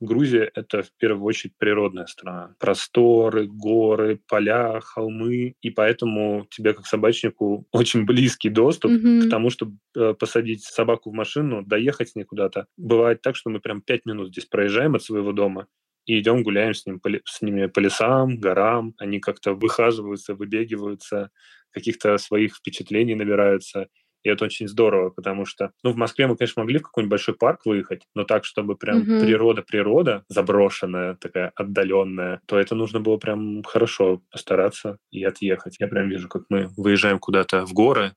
Грузия— 0.04 0.52
это 0.56 0.84
в 0.84 0.92
первую 0.98 1.26
очередь 1.26 1.54
природная 1.58 2.06
страна. 2.06 2.56
Просторы, 2.60 3.48
горы, 3.48 4.20
поля, 4.28 4.80
холмы. 4.82 5.56
И 5.62 5.70
поэтому 5.70 6.46
тебе, 6.50 6.74
как 6.74 6.86
собачнику, 6.86 7.68
очень 7.72 8.06
близкий 8.06 8.50
доступ 8.50 8.92
mm-hmm. 8.92 9.28
к 9.28 9.30
тому, 9.30 9.50
чтобы 9.50 9.78
э, 9.96 10.14
посадить 10.14 10.64
собаку 10.64 11.12
в 11.12 11.14
машину, 11.14 11.64
доехать 11.64 12.10
с 12.10 12.16
ней 12.16 12.24
куда-то. 12.24 12.68
Бывает 12.78 13.22
так, 13.22 13.36
что 13.36 13.50
мы 13.50 13.60
прям 13.60 13.82
пять 13.82 14.06
минут 14.06 14.30
здесь 14.30 14.46
проезжаем 14.46 14.96
от 14.96 15.04
своего 15.04 15.32
дома, 15.32 15.68
и 16.06 16.20
идем 16.20 16.44
гуляем 16.44 16.74
с, 16.74 16.86
ним, 16.86 17.02
с 17.26 17.42
ними 17.42 17.68
по 17.68 17.80
лесам, 17.80 18.38
горам. 18.38 18.94
Они 18.98 19.20
как-то 19.20 19.54
выхаживаются, 19.54 20.36
выбегиваются, 20.36 21.30
каких-то 21.72 22.18
своих 22.18 22.56
впечатлений 22.56 23.16
набираются. 23.16 23.88
И 24.24 24.30
это 24.30 24.46
очень 24.46 24.68
здорово, 24.68 25.10
потому 25.10 25.46
что, 25.46 25.72
ну, 25.84 25.92
в 25.92 25.98
Москве 25.98 26.28
мы, 26.28 26.38
конечно, 26.38 26.62
могли 26.62 26.80
в 26.80 26.84
какой-нибудь 26.84 27.12
большой 27.12 27.36
парк 27.36 27.66
выехать, 27.66 28.04
но 28.16 28.24
так, 28.24 28.46
чтобы 28.46 28.78
прям 28.78 29.04
природа-природа, 29.04 30.24
заброшенная, 30.30 31.16
такая 31.16 31.52
отдаленная, 31.56 32.42
то 32.48 32.58
это 32.58 32.74
нужно 32.76 33.02
было 33.02 33.18
прям 33.18 33.64
хорошо 33.64 34.22
постараться 34.32 34.98
и 35.12 35.24
отъехать. 35.24 35.76
Я 35.80 35.88
прям 35.88 36.08
вижу, 36.08 36.30
как 36.30 36.44
мы 36.50 36.70
выезжаем 36.78 37.20
куда-то 37.20 37.66
в 37.66 37.74
горы, 37.74 38.16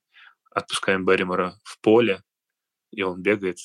отпускаем 0.52 1.04
Берримора 1.04 1.54
в 1.64 1.80
поле, 1.80 2.22
и 2.92 3.02
он 3.02 3.20
бегает 3.20 3.58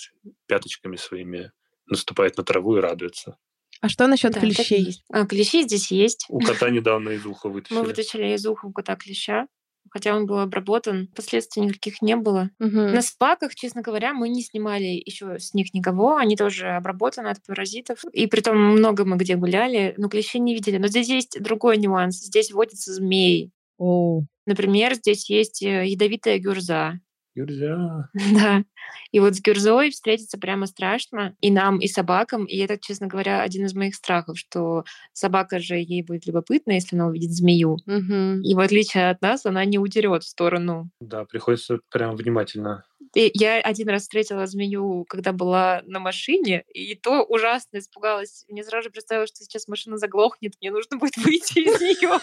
пяточками 0.48 0.96
своими, 0.96 1.52
наступает 1.86 2.38
на 2.38 2.44
траву 2.44 2.78
и 2.78 2.82
радуется. 2.82 3.38
А 3.82 3.90
что 3.90 4.08
насчет 4.08 4.34
да, 4.34 4.40
клещей? 4.40 5.02
А, 5.12 5.26
клещи 5.26 5.64
здесь 5.64 5.92
есть. 5.92 6.26
У 6.30 6.40
кота 6.40 6.70
недавно 6.72 7.10
из 7.10 7.26
уха 7.26 7.50
вытащили. 7.50 7.78
Мы 7.78 7.84
вытащили 7.84 8.34
из 8.34 8.46
уха 8.46 8.66
у 8.66 8.72
кота 8.72 8.96
клеща 8.96 9.48
хотя 9.90 10.16
он 10.16 10.26
был 10.26 10.40
обработан, 10.40 11.08
последствий 11.16 11.64
никаких 11.64 12.02
не 12.02 12.16
было. 12.16 12.50
Угу. 12.60 12.70
На 12.70 13.02
спаках, 13.02 13.56
честно 13.56 13.82
говоря, 13.82 14.14
мы 14.14 14.30
не 14.30 14.42
снимали 14.42 15.02
еще 15.06 15.40
с 15.40 15.54
них 15.54 15.74
никого, 15.74 16.18
они 16.18 16.36
тоже 16.36 16.70
обработаны 16.70 17.28
от 17.28 17.44
паразитов, 17.46 18.04
и 18.14 18.28
при 18.28 18.42
том 18.42 18.58
много 18.58 19.06
мы 19.06 19.18
где 19.18 19.36
гуляли, 19.36 19.94
но 19.98 20.10
клещей 20.10 20.40
не 20.40 20.54
видели. 20.54 20.78
Но 20.78 20.88
здесь 20.88 21.10
есть 21.10 21.42
другой 21.42 21.78
нюанс, 21.78 22.18
здесь 22.18 22.52
водятся 22.52 22.94
змеи. 22.94 23.52
О. 23.78 24.22
Например, 24.46 24.96
здесь 24.96 25.30
есть 25.30 25.64
э, 25.64 25.86
ядовитая 25.88 26.40
гюрза. 26.40 27.00
Гюрза. 27.36 28.10
Да. 28.34 28.64
И 29.12 29.20
вот 29.20 29.36
с 29.36 29.42
гюрзой 29.42 29.92
встретиться 29.92 30.38
прямо 30.38 30.66
страшно 30.66 31.36
и 31.42 31.52
нам, 31.52 31.80
и 31.80 31.88
собакам. 31.88 32.46
И 32.46 32.58
это, 32.58 32.78
честно 32.78 33.08
говоря, 33.08 33.42
один 33.42 33.66
из 33.66 33.74
моих 33.74 33.96
страхов, 33.96 34.38
что 34.38 34.84
собака 35.14 35.60
же 35.60 35.76
ей 35.76 36.04
будет 36.04 36.26
любопытна, 36.26 36.74
если 36.74 36.96
она 36.96 37.08
увидит 37.08 37.32
змею. 37.32 37.78
Угу. 37.86 38.42
И 38.44 38.54
в 38.54 38.60
отличие 38.60 39.10
от 39.10 39.22
нас, 39.22 39.46
она 39.46 39.66
не 39.66 39.80
удерет 39.80 40.24
в 40.24 40.30
сторону. 40.30 40.90
Да, 41.00 41.26
приходится 41.26 41.80
прям 41.90 42.16
внимательно 42.16 42.86
и 43.14 43.32
я 43.34 43.60
один 43.60 43.90
раз 43.90 44.04
встретила 44.04 44.46
змею, 44.48 45.06
когда 45.10 45.34
была 45.34 45.82
на 45.86 46.00
машине, 46.00 46.64
и 46.74 46.96
то 46.96 47.24
ужасно 47.24 47.78
испугалась. 47.80 48.46
Мне 48.48 48.64
сразу 48.64 48.86
же 48.86 48.90
представилось, 48.90 49.30
что 49.30 49.44
сейчас 49.44 49.68
машина 49.68 49.98
заглохнет, 49.98 50.54
мне 50.62 50.72
нужно 50.72 50.98
будет 50.98 51.18
выйти 51.18 51.60
из 51.60 51.82
нее, 51.82 52.20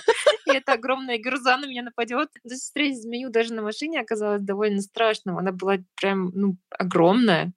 и 0.47 0.57
эта 0.57 0.73
огромная 0.73 1.19
гюрза 1.19 1.57
на 1.59 1.67
меня 1.67 1.83
нападет. 1.83 2.31
То 2.33 2.49
есть 2.49 2.63
встретить 2.63 3.03
змею 3.03 3.31
даже 3.31 3.53
на 3.53 3.63
машине 3.63 4.01
оказалось 4.01 4.43
довольно 4.43 4.81
страшным. 4.81 5.39
Она 5.39 5.53
была 5.53 5.79
прям 5.97 6.31
ну, 6.35 6.57
огромная. 6.71 7.53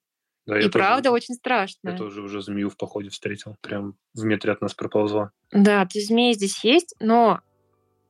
Да, 0.45 0.59
и 0.59 0.69
правда 0.69 1.09
тоже, 1.09 1.15
очень 1.15 1.35
страшно. 1.35 1.89
Я 1.89 1.97
тоже 1.97 2.21
уже 2.21 2.41
змею 2.41 2.69
в 2.69 2.75
походе 2.75 3.09
встретил. 3.09 3.55
Прям 3.61 3.95
в 4.13 4.23
метре 4.23 4.51
от 4.51 4.61
нас 4.61 4.73
проползла. 4.73 5.31
Да, 5.51 5.85
то 5.85 5.97
есть 5.97 6.07
змеи 6.07 6.33
здесь 6.33 6.63
есть, 6.63 6.95
но 6.99 7.41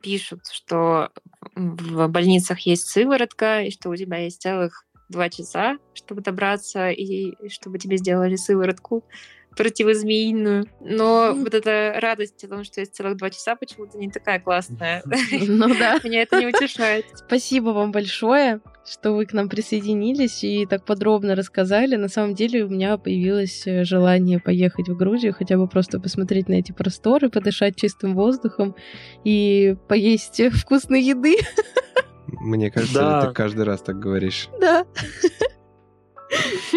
пишут, 0.02 0.48
что 0.52 1.12
в 1.56 2.08
больницах 2.08 2.62
есть 2.62 2.88
сыворотка, 2.88 3.64
и 3.64 3.72
что 3.72 3.90
у 3.90 3.96
тебя 3.96 4.18
есть 4.18 4.42
целых 4.42 4.86
два 5.12 5.30
часа, 5.30 5.78
чтобы 5.94 6.22
добраться 6.22 6.90
и 6.90 7.50
чтобы 7.50 7.78
тебе 7.78 7.98
сделали 7.98 8.36
сыворотку 8.36 9.04
противозмеиную. 9.56 10.66
Но 10.80 11.34
вот 11.36 11.54
эта 11.54 11.98
радость 12.00 12.44
о 12.44 12.48
том, 12.48 12.64
что 12.64 12.80
есть 12.80 12.96
целых 12.96 13.18
два 13.18 13.30
часа, 13.30 13.56
почему-то 13.56 13.98
не 13.98 14.10
такая 14.10 14.40
классная. 14.40 15.04
Ну 15.48 15.76
да. 15.78 16.00
Меня 16.04 16.22
это 16.22 16.40
не 16.40 16.48
утешает. 16.48 17.06
Спасибо 17.16 17.70
вам 17.70 17.92
большое, 17.92 18.62
что 18.86 19.14
вы 19.14 19.26
к 19.26 19.34
нам 19.34 19.50
присоединились 19.50 20.44
и 20.44 20.66
так 20.66 20.86
подробно 20.86 21.36
рассказали. 21.36 21.96
На 21.96 22.08
самом 22.08 22.34
деле 22.34 22.64
у 22.64 22.70
меня 22.70 22.98
появилось 22.98 23.68
э, 23.68 23.84
желание 23.84 24.40
поехать 24.40 24.88
в 24.88 24.96
Грузию, 24.96 25.34
хотя 25.34 25.58
бы 25.58 25.68
просто 25.68 26.00
посмотреть 26.00 26.48
на 26.48 26.56
эти 26.56 26.72
просторы, 26.72 27.30
подышать 27.30 27.76
чистым 27.76 28.16
воздухом 28.16 28.76
и 29.24 29.76
поесть 29.88 30.42
вкусной 30.54 31.02
еды. 31.02 31.36
Мне 32.32 32.72
кажется, 32.72 33.00
да. 33.00 33.28
ты 33.28 33.34
каждый 33.34 33.66
раз 33.66 33.82
так 33.82 34.00
говоришь. 34.00 34.50
Да. 34.60 34.86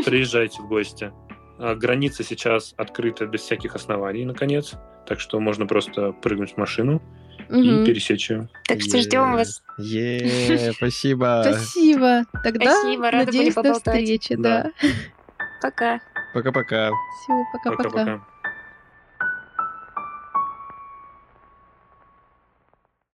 Приезжайте 0.05 0.61
в 0.63 0.69
гости. 0.69 1.13
А, 1.59 1.75
граница 1.75 2.25
сейчас 2.25 2.75
открыта 2.77 3.27
без 3.27 3.43
всяких 3.43 3.75
оснований, 3.75 4.25
наконец. 4.25 4.75
Так 5.07 5.21
что 5.21 5.39
можно 5.41 5.67
просто 5.67 6.13
прыгнуть 6.13 6.55
в 6.55 6.57
машину 6.57 7.03
угу. 7.49 7.59
и 7.59 7.87
пересечь 7.87 8.31
ее. 8.31 8.49
Так 8.67 8.81
что 8.81 8.99
ждем 8.99 9.33
вас. 9.33 9.63
Е, 9.79 10.73
спасибо. 10.77 11.43
Спасибо. 11.45 12.25
Тогда 12.43 12.73
спасибо, 12.73 13.11
рада 13.11 13.27
надеюсь, 13.27 13.55
до 13.55 13.75
встречи. 13.75 14.35
Да. 14.37 14.73
Пока. 15.61 16.01
Пока-пока. 16.35 16.91
Все, 16.91 17.43
пока-пока. 17.53 18.25